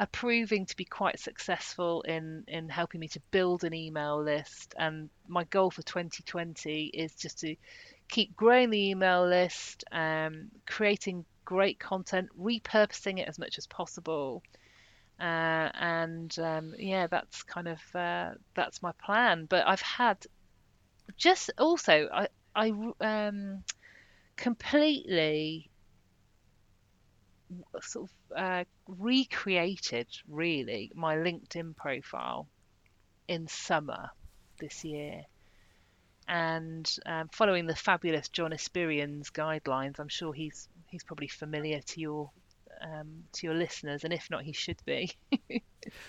are 0.00 0.06
proving 0.06 0.64
to 0.64 0.76
be 0.76 0.84
quite 0.84 1.18
successful 1.18 2.02
in 2.02 2.44
in 2.46 2.68
helping 2.68 3.00
me 3.00 3.08
to 3.08 3.20
build 3.32 3.64
an 3.64 3.74
email 3.74 4.22
list 4.22 4.74
and 4.78 5.10
my 5.26 5.42
goal 5.44 5.70
for 5.70 5.82
2020 5.82 6.84
is 6.86 7.14
just 7.14 7.40
to 7.40 7.56
keep 8.08 8.34
growing 8.36 8.70
the 8.70 8.90
email 8.90 9.26
list, 9.26 9.84
um, 9.92 10.50
creating 10.66 11.24
great 11.44 11.78
content, 11.78 12.28
repurposing 12.38 13.18
it 13.18 13.28
as 13.28 13.38
much 13.38 13.58
as 13.58 13.66
possible. 13.66 14.42
Uh, 15.20 15.70
and 15.74 16.38
um, 16.38 16.74
yeah, 16.78 17.06
that's 17.06 17.42
kind 17.42 17.68
of 17.68 17.80
uh, 17.94 18.30
that's 18.54 18.82
my 18.82 18.92
plan. 19.04 19.46
But 19.48 19.66
I've 19.66 19.80
had 19.80 20.26
just 21.16 21.50
also 21.58 22.08
I 22.12 22.28
I 22.54 22.72
um, 23.00 23.64
completely 24.36 25.70
sort 27.80 28.10
of 28.10 28.36
uh, 28.36 28.64
recreated 28.86 30.06
really 30.28 30.90
my 30.94 31.16
LinkedIn 31.16 31.76
profile 31.76 32.48
in 33.26 33.48
summer 33.48 34.10
this 34.58 34.84
year. 34.84 35.22
And 36.26 36.90
um, 37.06 37.28
following 37.32 37.66
the 37.66 37.74
fabulous 37.74 38.28
John 38.28 38.52
Espirian's 38.52 39.30
guidelines, 39.30 39.98
I'm 39.98 40.08
sure 40.08 40.32
he's 40.34 40.68
he's 40.88 41.04
probably 41.04 41.28
familiar 41.28 41.80
to 41.80 42.00
your 42.00 42.30
um, 42.82 43.24
to 43.32 43.46
your 43.46 43.54
listeners, 43.54 44.04
and 44.04 44.12
if 44.12 44.30
not, 44.30 44.42
he 44.42 44.52
should 44.52 44.80
be. 44.84 45.12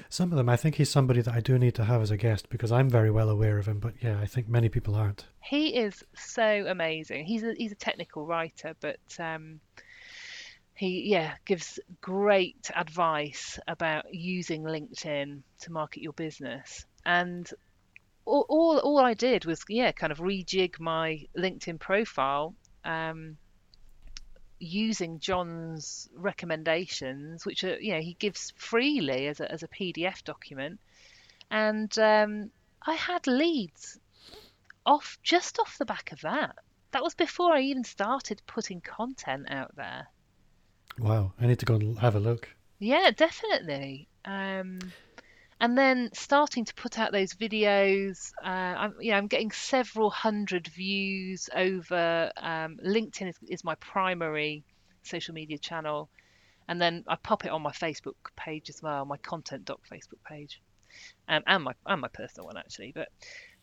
Some 0.09 0.31
of 0.31 0.37
them, 0.37 0.49
I 0.49 0.57
think 0.57 0.75
he's 0.75 0.89
somebody 0.89 1.21
that 1.21 1.33
I 1.33 1.39
do 1.39 1.57
need 1.57 1.75
to 1.75 1.85
have 1.85 2.01
as 2.01 2.11
a 2.11 2.17
guest 2.17 2.49
because 2.49 2.71
I'm 2.71 2.89
very 2.89 3.09
well 3.09 3.29
aware 3.29 3.57
of 3.57 3.67
him. 3.67 3.79
But 3.79 3.93
yeah, 4.01 4.19
I 4.19 4.25
think 4.25 4.49
many 4.49 4.67
people 4.67 4.95
aren't. 4.95 5.25
He 5.41 5.75
is 5.75 6.03
so 6.15 6.65
amazing. 6.67 7.25
He's 7.25 7.43
a 7.43 7.53
he's 7.53 7.71
a 7.71 7.75
technical 7.75 8.25
writer, 8.25 8.75
but 8.79 8.99
um, 9.19 9.59
he 10.79 11.11
yeah 11.11 11.35
gives 11.43 11.77
great 11.99 12.71
advice 12.73 13.59
about 13.67 14.13
using 14.13 14.63
LinkedIn 14.63 15.41
to 15.59 15.71
market 15.73 16.01
your 16.01 16.13
business. 16.13 16.85
And 17.05 17.51
all, 18.23 18.45
all, 18.47 18.77
all 18.77 18.99
I 18.99 19.13
did 19.13 19.43
was 19.43 19.61
yeah, 19.67 19.91
kind 19.91 20.11
of 20.11 20.19
rejig 20.19 20.79
my 20.79 21.27
LinkedIn 21.37 21.81
profile 21.81 22.55
um, 22.85 23.37
using 24.57 25.19
John's 25.19 26.07
recommendations, 26.15 27.45
which 27.45 27.65
are 27.65 27.77
you 27.77 27.95
know 27.95 27.99
he 27.99 28.13
gives 28.13 28.53
freely 28.55 29.27
as 29.27 29.41
a 29.41 29.51
as 29.51 29.63
a 29.63 29.67
PDF 29.67 30.23
document, 30.23 30.79
and 31.51 31.91
um, 31.99 32.51
I 32.81 32.93
had 32.93 33.27
leads 33.27 33.99
off 34.85 35.19
just 35.23 35.59
off 35.59 35.77
the 35.77 35.85
back 35.85 36.13
of 36.13 36.21
that. 36.21 36.55
That 36.91 37.03
was 37.03 37.15
before 37.15 37.51
I 37.51 37.63
even 37.63 37.83
started 37.83 38.41
putting 38.47 38.79
content 38.79 39.47
out 39.51 39.75
there. 39.75 40.07
Wow, 40.97 41.33
I 41.39 41.47
need 41.47 41.59
to 41.59 41.65
go 41.65 41.75
and 41.75 41.97
have 41.99 42.15
a 42.15 42.19
look. 42.19 42.49
Yeah, 42.79 43.11
definitely. 43.15 44.07
Um, 44.25 44.79
and 45.61 45.77
then 45.77 46.09
starting 46.13 46.65
to 46.65 46.73
put 46.73 46.97
out 46.97 47.11
those 47.11 47.33
videos. 47.33 48.31
Uh, 48.43 48.47
I'm, 48.47 48.95
you 48.99 49.11
know, 49.11 49.17
I'm 49.17 49.27
getting 49.27 49.51
several 49.51 50.09
hundred 50.09 50.67
views 50.67 51.49
over. 51.53 52.31
Um, 52.37 52.77
LinkedIn 52.85 53.29
is, 53.29 53.35
is 53.47 53.63
my 53.63 53.75
primary 53.75 54.63
social 55.03 55.33
media 55.33 55.57
channel, 55.57 56.09
and 56.67 56.81
then 56.81 57.03
I 57.07 57.15
pop 57.15 57.45
it 57.45 57.51
on 57.51 57.61
my 57.61 57.71
Facebook 57.71 58.15
page 58.35 58.69
as 58.69 58.81
well, 58.81 59.05
my 59.05 59.17
content 59.17 59.65
doc 59.65 59.81
Facebook 59.91 60.23
page, 60.27 60.61
um, 61.27 61.43
and 61.45 61.63
my 61.63 61.73
and 61.85 62.01
my 62.01 62.07
personal 62.07 62.47
one 62.47 62.57
actually. 62.57 62.93
But 62.95 63.09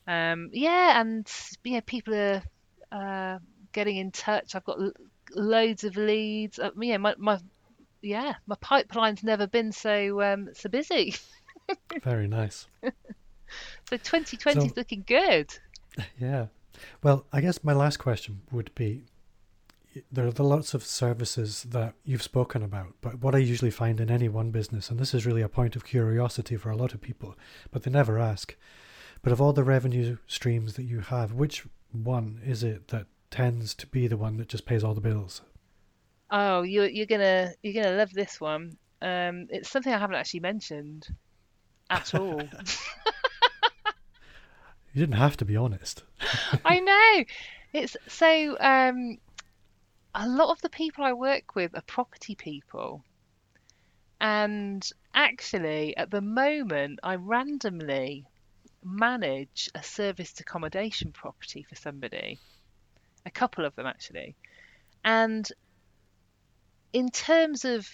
um, 0.07 0.51
yeah, 0.53 1.01
and 1.01 1.27
yeah, 1.65 1.81
people 1.81 2.15
are 2.15 2.43
uh, 2.93 3.39
getting 3.73 3.97
in 3.97 4.11
touch. 4.11 4.55
I've 4.55 4.65
got 4.65 4.79
loads 5.35 5.85
of 5.85 5.97
leads. 5.97 6.59
Uh, 6.59 6.71
yeah, 6.79 6.97
my, 6.97 7.15
my 7.19 7.39
yeah, 8.03 8.35
my 8.47 8.57
pipeline's 8.61 9.23
never 9.23 9.47
been 9.47 9.73
so 9.73 10.23
um, 10.23 10.51
so 10.55 10.69
busy. 10.69 11.15
Very 12.03 12.29
nice. 12.29 12.67
so 12.83 13.97
2020 13.97 14.59
is 14.59 14.65
so, 14.69 14.73
looking 14.77 15.05
good. 15.07 15.53
Yeah. 16.21 16.49
Well, 17.03 17.25
I 17.33 17.41
guess 17.41 17.65
my 17.65 17.73
last 17.73 17.97
question 17.97 18.43
would 18.53 18.71
be 18.75 19.05
there 20.13 20.27
are 20.27 20.31
lots 20.43 20.75
of 20.75 20.85
services 20.85 21.65
that 21.71 21.95
you've 22.05 22.23
spoken 22.23 22.63
about, 22.63 22.95
but 23.01 23.21
what 23.21 23.35
I 23.35 23.39
usually 23.39 23.71
find 23.71 23.99
in 23.99 24.11
any 24.11 24.29
one 24.29 24.51
business, 24.51 24.91
and 24.91 25.01
this 25.01 25.15
is 25.15 25.25
really 25.25 25.41
a 25.41 25.49
point 25.49 25.75
of 25.75 25.87
curiosity 25.87 26.57
for 26.57 26.69
a 26.69 26.77
lot 26.77 26.93
of 26.93 27.01
people, 27.01 27.35
but 27.71 27.83
they 27.83 27.91
never 27.91 28.19
ask. 28.19 28.55
But 29.23 29.33
of 29.33 29.41
all 29.41 29.55
the 29.55 29.65
revenue 29.65 30.19
streams 30.27 30.75
that 30.75 30.83
you 30.83 31.01
have, 31.01 31.33
which 31.33 31.67
one 31.93 32.43
is 32.45 32.63
it 32.63 32.89
that 32.89 33.07
tends 33.31 33.75
to 33.75 33.87
be 33.87 34.07
the 34.07 34.17
one 34.17 34.37
that 34.37 34.49
just 34.49 34.67
pays 34.67 34.85
all 34.85 34.95
the 34.95 35.01
bills? 35.01 35.43
Oh, 36.31 36.63
you're 36.63 36.87
you're 36.87 37.07
gonna 37.07 37.53
you're 37.63 37.83
gonna 37.83 37.97
love 37.97 38.13
this 38.13 38.41
one. 38.41 38.77
Um, 39.01 39.47
it's 39.51 39.71
something 39.71 39.93
I 39.93 39.99
haven't 39.99 40.17
actually 40.17 40.41
mentioned 40.41 41.07
at 41.91 42.15
all. 42.19 42.41
you 44.93 45.01
didn't 45.01 45.17
have 45.17 45.37
to 45.39 45.45
be 45.45 45.57
honest. 45.57 46.03
I 46.65 46.81
know. 46.81 47.25
It's 47.73 47.97
so 48.09 48.57
um, 48.59 49.19
a 50.15 50.29
lot 50.29 50.51
of 50.51 50.61
the 50.63 50.71
people 50.71 51.05
I 51.05 51.13
work 51.13 51.55
with 51.55 51.77
are 51.77 51.83
property 51.83 52.35
people. 52.35 53.05
And 54.19 54.89
actually, 55.15 55.95
at 55.97 56.11
the 56.11 56.23
moment, 56.23 57.01
I 57.03 57.17
randomly 57.17 58.25
manage 58.83 59.69
a 59.75 59.83
serviced 59.83 60.41
accommodation 60.41 61.13
property 61.13 61.65
for 61.69 61.75
somebody, 61.75 62.39
a 63.27 63.31
couple 63.31 63.67
of 63.67 63.75
them 63.77 63.87
actually. 63.87 64.37
And 65.05 65.47
in 66.93 67.11
terms 67.11 67.65
of 67.65 67.87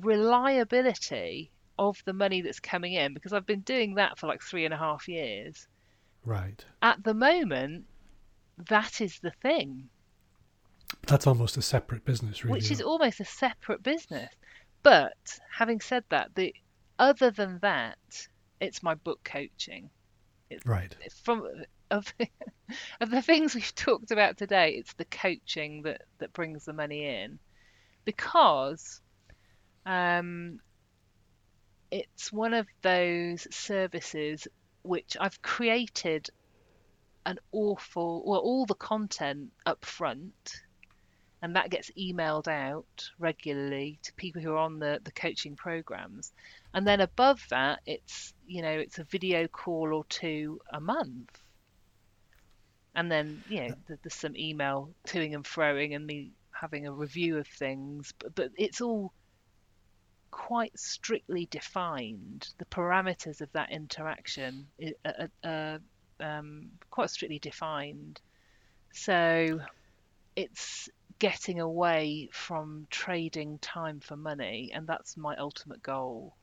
reliability 0.00 1.52
of 1.78 2.02
the 2.04 2.12
money 2.12 2.42
that's 2.42 2.60
coming 2.60 2.94
in, 2.94 3.14
because 3.14 3.32
I've 3.32 3.46
been 3.46 3.60
doing 3.60 3.94
that 3.94 4.18
for 4.18 4.26
like 4.26 4.42
three 4.42 4.64
and 4.64 4.74
a 4.74 4.76
half 4.76 5.08
years. 5.08 5.66
Right. 6.24 6.62
At 6.82 7.02
the 7.02 7.14
moment, 7.14 7.84
that 8.68 9.00
is 9.00 9.18
the 9.22 9.32
thing. 9.42 9.88
That's 11.06 11.26
almost 11.26 11.56
a 11.56 11.62
separate 11.62 12.04
business, 12.04 12.44
really. 12.44 12.52
Which 12.52 12.70
is 12.70 12.82
almost 12.82 13.20
a 13.20 13.24
separate 13.24 13.82
business. 13.82 14.30
But 14.82 15.38
having 15.50 15.80
said 15.80 16.04
that, 16.10 16.30
the 16.34 16.54
other 16.98 17.30
than 17.30 17.58
that, 17.62 17.96
it's 18.60 18.82
my 18.82 18.94
book 18.94 19.20
coaching. 19.24 19.88
It's, 20.50 20.66
right. 20.66 20.94
From 21.22 21.46
of 21.90 22.12
of 23.00 23.10
the 23.10 23.22
things 23.22 23.54
we've 23.54 23.74
talked 23.74 24.10
about 24.10 24.36
today, 24.36 24.72
it's 24.72 24.92
the 24.94 25.04
coaching 25.04 25.82
that 25.82 26.02
that 26.18 26.32
brings 26.32 26.64
the 26.64 26.72
money 26.72 27.06
in, 27.06 27.38
because 28.04 29.00
um, 29.86 30.60
it's 31.90 32.32
one 32.32 32.54
of 32.54 32.66
those 32.82 33.46
services 33.54 34.46
which 34.82 35.16
I've 35.20 35.42
created 35.42 36.30
an 37.26 37.38
awful 37.52 38.22
well 38.24 38.40
all 38.40 38.64
the 38.66 38.74
content 38.74 39.50
up 39.66 39.84
front 39.84 40.62
and 41.42 41.56
that 41.56 41.70
gets 41.70 41.90
emailed 41.98 42.48
out 42.48 43.10
regularly 43.18 43.98
to 44.02 44.12
people 44.14 44.42
who 44.42 44.52
are 44.52 44.58
on 44.58 44.78
the, 44.78 45.00
the 45.04 45.12
coaching 45.12 45.56
programs. 45.56 46.32
And 46.74 46.86
then 46.86 47.00
above 47.00 47.42
that 47.50 47.80
it's 47.86 48.34
you 48.46 48.62
know 48.62 48.70
it's 48.70 48.98
a 48.98 49.04
video 49.04 49.48
call 49.48 49.94
or 49.94 50.04
two 50.04 50.60
a 50.72 50.80
month 50.80 51.40
and 52.94 53.10
then 53.10 53.42
you 53.48 53.68
know 53.68 53.74
there's 53.88 54.14
some 54.14 54.36
email 54.36 54.90
toing 55.06 55.34
and 55.34 55.44
froing 55.44 55.94
and 55.94 56.06
me 56.06 56.32
having 56.52 56.86
a 56.86 56.92
review 56.92 57.38
of 57.38 57.46
things 57.46 58.12
but, 58.18 58.34
but 58.34 58.50
it's 58.56 58.80
all 58.80 59.12
quite 60.30 60.76
strictly 60.78 61.46
defined 61.50 62.48
the 62.58 62.64
parameters 62.66 63.40
of 63.40 63.50
that 63.52 63.70
interaction 63.70 64.66
are, 65.04 65.28
are 65.44 65.78
um, 66.20 66.68
quite 66.90 67.10
strictly 67.10 67.38
defined 67.38 68.20
so 68.92 69.60
it's 70.36 70.88
getting 71.18 71.60
away 71.60 72.28
from 72.32 72.86
trading 72.90 73.58
time 73.58 74.00
for 74.00 74.16
money, 74.16 74.70
and 74.74 74.86
that's 74.86 75.16
my 75.16 75.36
ultimate 75.36 75.82
goal. 75.82 76.34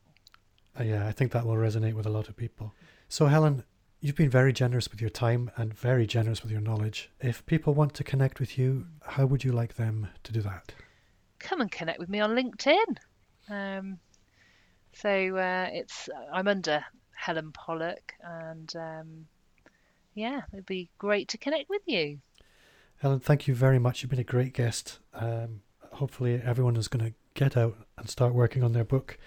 Uh, 0.78 0.84
yeah, 0.84 1.06
I 1.06 1.12
think 1.12 1.32
that 1.32 1.44
will 1.44 1.56
resonate 1.56 1.94
with 1.94 2.06
a 2.06 2.10
lot 2.10 2.28
of 2.28 2.36
people. 2.36 2.72
So, 3.08 3.26
Helen, 3.26 3.64
you've 4.00 4.16
been 4.16 4.30
very 4.30 4.52
generous 4.52 4.90
with 4.90 5.00
your 5.00 5.10
time 5.10 5.50
and 5.56 5.74
very 5.74 6.06
generous 6.06 6.42
with 6.42 6.52
your 6.52 6.60
knowledge. 6.60 7.10
If 7.20 7.44
people 7.46 7.74
want 7.74 7.94
to 7.94 8.04
connect 8.04 8.40
with 8.40 8.58
you, 8.58 8.86
how 9.02 9.26
would 9.26 9.44
you 9.44 9.52
like 9.52 9.74
them 9.74 10.08
to 10.24 10.32
do 10.32 10.40
that? 10.42 10.72
Come 11.38 11.60
and 11.60 11.70
connect 11.70 11.98
with 11.98 12.08
me 12.08 12.20
on 12.20 12.30
LinkedIn. 12.30 12.96
Um, 13.48 13.98
so 14.92 15.36
uh, 15.36 15.68
it's 15.72 16.08
I'm 16.32 16.48
under 16.48 16.84
Helen 17.14 17.52
Pollock, 17.52 18.14
and 18.20 18.72
um, 18.76 19.26
yeah, 20.14 20.42
it'd 20.52 20.66
be 20.66 20.88
great 20.98 21.28
to 21.28 21.38
connect 21.38 21.68
with 21.68 21.82
you. 21.86 22.18
Helen, 22.96 23.20
thank 23.20 23.46
you 23.46 23.54
very 23.54 23.78
much. 23.78 24.02
You've 24.02 24.10
been 24.10 24.18
a 24.18 24.24
great 24.24 24.52
guest. 24.52 24.98
Um, 25.14 25.60
hopefully, 25.92 26.40
everyone 26.44 26.76
is 26.76 26.88
going 26.88 27.04
to 27.04 27.14
get 27.34 27.56
out 27.56 27.76
and 27.96 28.08
start 28.08 28.34
working 28.34 28.64
on 28.64 28.72
their 28.72 28.84
book. 28.84 29.18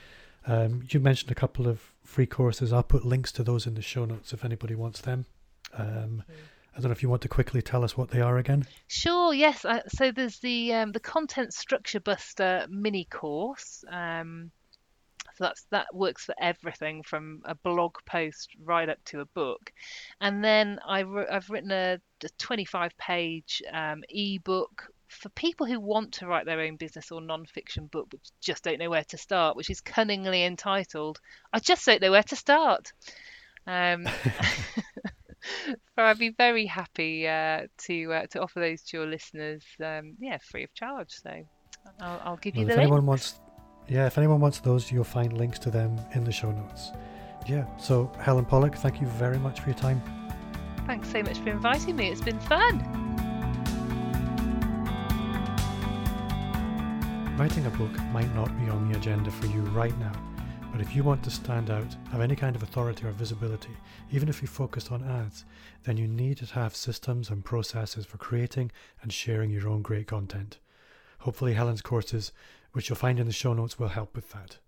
Um, 0.48 0.84
you 0.90 1.00
mentioned 1.00 1.32
a 1.32 1.36
couple 1.36 1.68
of 1.68 1.94
free 2.04 2.26
courses. 2.26 2.74
I'll 2.74 2.84
put 2.84 3.06
links 3.06 3.32
to 3.34 3.44
those 3.44 3.68
in 3.68 3.76
the 3.76 3.82
show 3.82 4.06
notes 4.06 4.34
if 4.34 4.44
anybody 4.44 4.76
wants 4.76 5.02
them. 5.02 5.26
Um, 5.78 6.24
I 6.76 6.80
don't 6.80 6.86
know 6.86 6.92
if 6.92 7.04
you 7.04 7.10
want 7.10 7.22
to 7.24 7.28
quickly 7.28 7.62
tell 7.62 7.84
us 7.84 7.98
what 7.98 8.10
they 8.10 8.22
are 8.22 8.38
again. 8.38 8.66
Sure. 8.88 9.34
Yes. 9.34 9.66
Uh, 9.66 9.82
so 9.88 10.12
there's 10.12 10.40
the 10.40 10.74
um, 10.74 10.92
the 10.94 11.00
Content 11.00 11.54
Structure 11.54 12.00
Buster 12.00 12.66
mini 12.70 13.06
course. 13.06 13.84
Um, 13.92 14.52
So 15.38 15.46
that's 15.46 15.66
that 15.72 15.88
works 15.94 16.26
for 16.26 16.36
everything 16.40 17.04
from 17.04 17.42
a 17.46 17.56
blog 17.56 17.96
post 18.06 18.50
right 18.64 18.90
up 18.90 19.04
to 19.06 19.22
a 19.22 19.26
book. 19.26 19.72
And 20.20 20.44
then 20.44 20.80
I 20.88 21.00
have 21.30 21.50
written 21.50 21.72
a, 21.72 22.00
a 22.24 22.30
25 22.38 22.98
page 22.98 23.62
um, 23.72 24.04
ebook 24.10 24.91
for 25.12 25.30
people 25.30 25.66
who 25.66 25.80
want 25.80 26.14
to 26.14 26.28
write 26.28 26.46
their 26.46 26.62
own 26.62 26.78
business 26.78 27.12
or 27.12 27.22
non-fiction 27.22 27.88
book 27.88 28.08
but 28.10 28.20
just 28.42 28.64
don't 28.64 28.80
know 28.80 28.90
where 28.90 29.04
to 29.06 29.18
start, 29.18 29.56
which 29.56 29.70
is 29.70 29.82
cunningly 29.82 30.44
entitled 30.44 31.20
"I 31.54 31.60
just 31.60 31.86
don't 31.86 32.02
know 32.02 32.12
where 32.12 32.24
to 32.24 32.36
start." 32.36 32.94
Um, 33.68 34.08
so 35.66 35.76
I'd 35.98 36.18
be 36.18 36.30
very 36.30 36.66
happy 36.66 37.28
uh, 37.28 37.68
to 37.86 38.14
uh, 38.14 38.26
to 38.28 38.42
offer 38.42 38.60
those 38.60 38.82
to 38.84 38.98
your 38.98 39.08
listeners, 39.08 39.64
um, 39.84 40.16
yeah, 40.20 40.38
free 40.40 40.64
of 40.64 40.74
charge. 40.74 41.12
So 41.12 41.30
I'll, 42.00 42.22
I'll 42.24 42.38
give 42.38 42.56
you 42.56 42.62
well, 42.62 42.68
the 42.68 42.74
if 42.74 42.78
link. 42.78 42.88
anyone 42.88 43.06
wants, 43.06 43.40
yeah, 43.88 44.08
if 44.08 44.18
anyone 44.18 44.40
wants 44.40 44.60
those, 44.60 44.92
you'll 44.92 45.04
find 45.04 45.38
links 45.38 45.60
to 45.60 45.70
them 45.70 46.00
in 46.14 46.24
the 46.24 46.32
show 46.32 46.52
notes. 46.52 46.92
Yeah. 47.48 47.66
So 47.78 48.12
Helen 48.20 48.46
Pollock, 48.46 48.76
thank 48.76 49.02
you 49.02 49.08
very 49.08 49.38
much 49.38 49.60
for 49.60 49.70
your 49.70 49.78
time. 49.78 50.02
Thanks 50.88 51.12
so 51.12 51.22
much 51.24 51.38
for 51.40 51.50
inviting 51.50 51.96
me. 51.96 52.10
It's 52.10 52.22
been 52.22 52.40
fun. 52.40 53.01
Writing 57.42 57.66
a 57.66 57.72
book 57.72 57.92
might 58.12 58.32
not 58.36 58.56
be 58.60 58.70
on 58.70 58.88
the 58.88 58.96
agenda 58.96 59.32
for 59.32 59.48
you 59.48 59.62
right 59.72 59.98
now, 59.98 60.12
but 60.72 60.80
if 60.80 60.96
you 60.96 61.04
want 61.04 61.24
to 61.24 61.32
stand 61.32 61.72
out, 61.72 61.88
have 62.12 62.22
any 62.22 62.36
kind 62.36 62.56
of 62.56 62.62
authority 62.62 63.04
or 63.04 63.12
visibility, 63.14 63.76
even 64.12 64.30
if 64.30 64.44
you 64.44 64.48
focus 64.48 64.92
on 64.92 65.04
ads, 65.04 65.44
then 65.84 65.98
you 65.98 66.08
need 66.08 66.38
to 66.38 66.46
have 66.54 66.76
systems 66.76 67.32
and 67.32 67.44
processes 67.44 68.06
for 68.06 68.20
creating 68.20 68.72
and 69.02 69.12
sharing 69.12 69.50
your 69.50 69.68
own 69.68 69.82
great 69.82 70.06
content. 70.06 70.60
Hopefully, 71.22 71.54
Helen's 71.54 71.82
courses, 71.82 72.32
which 72.74 72.90
you'll 72.90 72.96
find 72.96 73.20
in 73.20 73.26
the 73.26 73.34
show 73.34 73.54
notes, 73.54 73.80
will 73.80 73.88
help 73.88 74.16
with 74.16 74.32
that. 74.34 74.60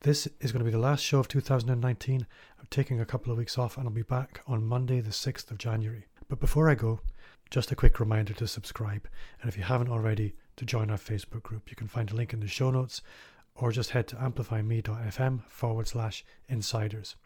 This 0.00 0.28
is 0.40 0.52
going 0.52 0.60
to 0.62 0.70
be 0.70 0.76
the 0.76 0.78
last 0.78 1.02
show 1.02 1.20
of 1.20 1.28
2019. 1.28 2.26
I'm 2.58 2.66
taking 2.68 3.00
a 3.00 3.06
couple 3.06 3.32
of 3.32 3.38
weeks 3.38 3.56
off 3.56 3.78
and 3.78 3.88
I'll 3.88 3.94
be 3.94 4.02
back 4.02 4.42
on 4.46 4.62
Monday, 4.62 5.00
the 5.00 5.08
6th 5.08 5.50
of 5.50 5.56
January. 5.56 6.04
But 6.28 6.38
before 6.38 6.68
I 6.68 6.74
go, 6.74 7.00
just 7.48 7.72
a 7.72 7.76
quick 7.76 7.98
reminder 7.98 8.34
to 8.34 8.46
subscribe. 8.46 9.08
And 9.40 9.48
if 9.48 9.56
you 9.56 9.62
haven't 9.62 9.88
already, 9.88 10.34
to 10.60 10.66
join 10.66 10.90
our 10.90 10.98
Facebook 10.98 11.42
group. 11.42 11.70
You 11.70 11.76
can 11.76 11.88
find 11.88 12.10
a 12.10 12.14
link 12.14 12.34
in 12.34 12.40
the 12.40 12.46
show 12.46 12.70
notes 12.70 13.00
or 13.54 13.72
just 13.72 13.90
head 13.90 14.06
to 14.08 14.16
amplifyme.fm 14.16 15.42
forward 15.48 15.88
slash 15.88 16.22
insiders. 16.50 17.16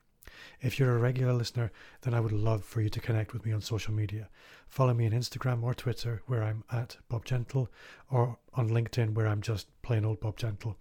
If 0.60 0.78
you're 0.78 0.94
a 0.94 1.00
regular 1.00 1.32
listener, 1.32 1.72
then 2.02 2.14
I 2.14 2.20
would 2.20 2.30
love 2.30 2.62
for 2.62 2.80
you 2.80 2.88
to 2.88 3.00
connect 3.00 3.32
with 3.32 3.44
me 3.44 3.52
on 3.52 3.60
social 3.60 3.92
media. 3.92 4.28
Follow 4.68 4.94
me 4.94 5.06
on 5.06 5.12
Instagram 5.12 5.64
or 5.64 5.74
Twitter, 5.74 6.22
where 6.26 6.44
I'm 6.44 6.62
at 6.70 6.96
Bob 7.08 7.24
Gentle, 7.24 7.68
or 8.08 8.38
on 8.54 8.68
LinkedIn, 8.68 9.14
where 9.14 9.26
I'm 9.26 9.42
just 9.42 9.66
plain 9.82 10.04
old 10.04 10.20
Bob 10.20 10.36
Gentle. 10.36 10.76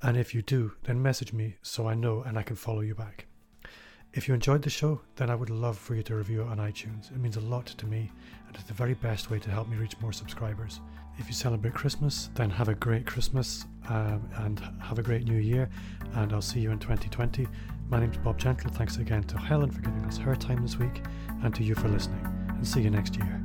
And 0.00 0.16
if 0.16 0.34
you 0.34 0.40
do, 0.40 0.72
then 0.84 1.02
message 1.02 1.34
me 1.34 1.56
so 1.60 1.86
I 1.86 1.92
know 1.92 2.22
and 2.22 2.38
I 2.38 2.42
can 2.44 2.56
follow 2.56 2.80
you 2.80 2.94
back. 2.94 3.26
If 4.14 4.26
you 4.26 4.32
enjoyed 4.32 4.62
the 4.62 4.70
show, 4.70 5.02
then 5.16 5.28
I 5.28 5.34
would 5.34 5.50
love 5.50 5.76
for 5.76 5.94
you 5.94 6.02
to 6.04 6.16
review 6.16 6.40
it 6.40 6.48
on 6.48 6.56
iTunes. 6.56 7.10
It 7.10 7.18
means 7.18 7.36
a 7.36 7.40
lot 7.40 7.66
to 7.66 7.86
me, 7.86 8.10
and 8.46 8.56
it's 8.56 8.64
the 8.64 8.72
very 8.72 8.94
best 8.94 9.30
way 9.30 9.38
to 9.38 9.50
help 9.50 9.68
me 9.68 9.76
reach 9.76 10.00
more 10.00 10.14
subscribers. 10.14 10.80
If 11.18 11.26
you 11.26 11.34
celebrate 11.34 11.74
Christmas, 11.74 12.30
then 12.34 12.48
have 12.50 12.68
a 12.68 12.74
great 12.74 13.04
Christmas 13.04 13.66
um, 13.88 14.28
and 14.36 14.60
have 14.80 14.98
a 14.98 15.02
great 15.02 15.24
new 15.24 15.38
year, 15.38 15.68
and 16.14 16.32
I'll 16.32 16.40
see 16.40 16.60
you 16.60 16.70
in 16.70 16.78
2020. 16.78 17.48
My 17.88 17.98
name's 17.98 18.18
Bob 18.18 18.38
Gentle. 18.38 18.70
Thanks 18.70 18.98
again 18.98 19.24
to 19.24 19.36
Helen 19.36 19.70
for 19.70 19.80
giving 19.80 20.04
us 20.04 20.16
her 20.18 20.36
time 20.36 20.62
this 20.62 20.78
week, 20.78 21.02
and 21.42 21.52
to 21.56 21.64
you 21.64 21.74
for 21.74 21.88
listening, 21.88 22.24
and 22.48 22.66
see 22.66 22.82
you 22.82 22.90
next 22.90 23.16
year. 23.16 23.42